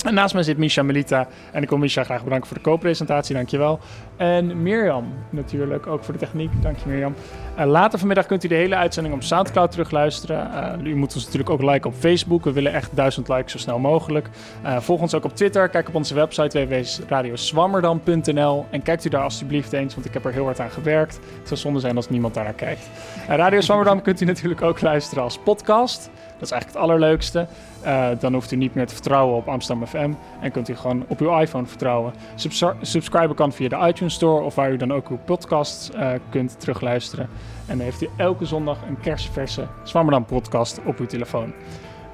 En 0.06 0.14
naast 0.14 0.34
mij 0.34 0.42
zit 0.42 0.58
Misha 0.58 0.82
Melita. 0.82 1.28
En 1.52 1.62
ik 1.62 1.68
wil 1.68 1.78
Misha 1.78 2.04
graag 2.04 2.24
bedanken 2.24 2.48
voor 2.48 2.56
de 2.56 2.62
co-presentatie, 2.62 3.34
dankjewel. 3.34 3.78
En 4.16 4.62
Mirjam 4.62 5.04
natuurlijk, 5.30 5.86
ook 5.86 6.04
voor 6.04 6.12
de 6.12 6.20
techniek. 6.20 6.50
Dank 6.62 6.78
je 6.78 6.88
Mirjam. 6.88 7.14
Later 7.56 7.98
vanmiddag 7.98 8.26
kunt 8.26 8.44
u 8.44 8.48
de 8.48 8.54
hele 8.54 8.76
uitzending 8.76 9.14
op 9.14 9.22
Soundcloud 9.22 9.70
terugluisteren. 9.70 10.52
Eh, 10.52 10.86
u 10.86 10.96
moet 10.96 11.14
ons 11.14 11.24
natuurlijk 11.24 11.50
ook 11.50 11.62
liken 11.62 11.90
op 11.90 11.96
Facebook. 11.96 12.44
We 12.44 12.52
willen 12.52 12.72
echt 12.72 12.96
duizend 12.96 13.28
likes 13.28 13.52
zo 13.52 13.58
snel 13.58 13.78
mogelijk. 13.78 14.28
Eh, 14.62 14.80
volg 14.80 15.00
ons 15.00 15.14
ook 15.14 15.24
op 15.24 15.36
Twitter. 15.36 15.68
Kijk 15.68 15.88
op 15.88 15.94
onze 15.94 16.14
website 16.14 16.66
www.radioswammerdam.nl 16.66 18.66
En 18.70 18.82
kijkt 18.82 19.04
u 19.04 19.08
daar 19.08 19.22
alsjeblieft 19.22 19.72
eens, 19.72 19.94
want 19.94 20.06
ik 20.06 20.12
heb 20.12 20.24
er 20.24 20.32
heel 20.32 20.44
hard 20.44 20.60
aan 20.60 20.70
gewerkt. 20.70 21.20
Het 21.38 21.48
zou 21.48 21.60
zonde 21.60 21.80
zijn 21.80 21.96
als 21.96 22.08
niemand 22.08 22.34
daar 22.34 22.44
naar 22.44 22.52
kijkt. 22.52 22.90
Eh, 23.28 23.36
Radio 23.36 23.60
Zwammerdam 23.60 24.02
kunt 24.02 24.20
u 24.20 24.24
natuurlijk 24.24 24.62
ook 24.62 24.80
luisteren 24.80 25.22
als 25.22 25.38
podcast. 25.38 26.10
Dat 26.38 26.44
is 26.44 26.50
eigenlijk 26.50 26.66
het 26.66 26.90
allerleukste. 26.90 27.46
Eh, 27.82 28.08
dan 28.18 28.32
hoeft 28.32 28.52
u 28.52 28.56
niet 28.56 28.74
meer 28.74 28.86
te 28.86 28.94
vertrouwen 28.94 29.36
op 29.36 29.48
Amsterdam 29.48 29.86
FM 29.86 30.12
en 30.40 30.50
kunt 30.50 30.68
u 30.68 30.76
gewoon 30.76 31.04
op 31.08 31.20
uw 31.20 31.38
iPhone 31.38 31.66
vertrouwen. 31.66 32.12
Subs- 32.34 32.64
subscriben 32.80 33.36
kan 33.36 33.52
via 33.52 33.68
de 33.68 33.86
iTunes 33.88 34.14
Store 34.14 34.42
of 34.42 34.54
waar 34.54 34.72
u 34.72 34.76
dan 34.76 34.92
ook 34.92 35.08
uw 35.08 35.18
podcasts 35.24 35.90
eh, 35.90 36.10
kunt 36.30 36.60
terugluisteren. 36.60 37.28
En 37.66 37.76
dan 37.76 37.86
heeft 37.86 38.02
u 38.02 38.08
elke 38.16 38.44
zondag 38.44 38.78
een 38.88 39.00
kerstverse 39.00 39.66
Zwammerdam 39.82 40.24
podcast 40.24 40.80
op 40.84 40.98
uw 40.98 41.06
telefoon. 41.06 41.52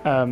Ehm, 0.03 0.31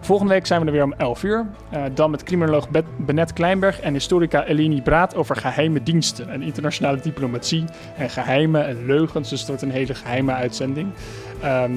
volgende 0.00 0.32
week 0.32 0.46
zijn 0.46 0.60
we 0.60 0.66
er 0.66 0.72
weer 0.72 0.84
om 0.84 0.94
11 0.96 1.22
uur. 1.22 1.46
Eh, 1.70 1.82
dan 1.94 2.10
met 2.10 2.22
criminoloog 2.22 2.68
Benet 2.96 3.32
Kleinberg 3.32 3.80
en 3.80 3.92
historica 3.92 4.44
Eleni 4.44 4.82
Braat 4.82 5.14
over 5.14 5.36
geheime 5.36 5.82
diensten 5.82 6.28
en 6.28 6.42
internationale 6.42 7.00
diplomatie 7.00 7.64
en 7.96 8.10
geheimen 8.10 8.66
en 8.66 8.86
leugens. 8.86 9.28
Dus 9.28 9.38
het 9.38 9.48
wordt 9.48 9.62
een 9.62 9.70
hele 9.70 9.94
geheime 9.94 10.32
uitzending. 10.32 10.92
Ehm, 11.42 11.72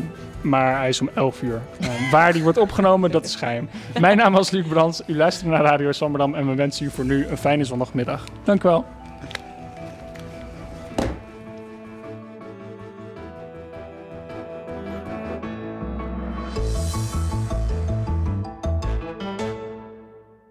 maar 0.46 0.78
hij 0.78 0.90
is 0.90 1.02
om 1.02 1.10
11 1.14 1.42
uur. 1.42 1.62
Ehm, 1.80 2.12
waar 2.12 2.34
die 2.34 2.44
wordt 2.44 2.58
opgenomen, 2.58 3.12
dat 3.12 3.26
is 3.26 3.36
geheim. 3.36 3.70
Mijn 4.00 4.18
naam 4.18 4.38
is 4.38 4.50
Luc 4.50 4.68
Brands. 4.68 5.02
U 5.08 5.16
luistert 5.16 5.50
naar 5.50 5.62
Radio 5.62 5.92
Zwammerdam 5.92 6.34
en 6.34 6.48
we 6.48 6.56
wensen 6.56 6.86
u 6.86 6.90
voor 6.90 7.06
nu 7.06 7.28
een 7.28 7.38
fijne 7.38 7.64
zondagmiddag. 7.64 8.24
Dank 8.44 8.64
u 8.64 8.68
wel. 8.68 8.95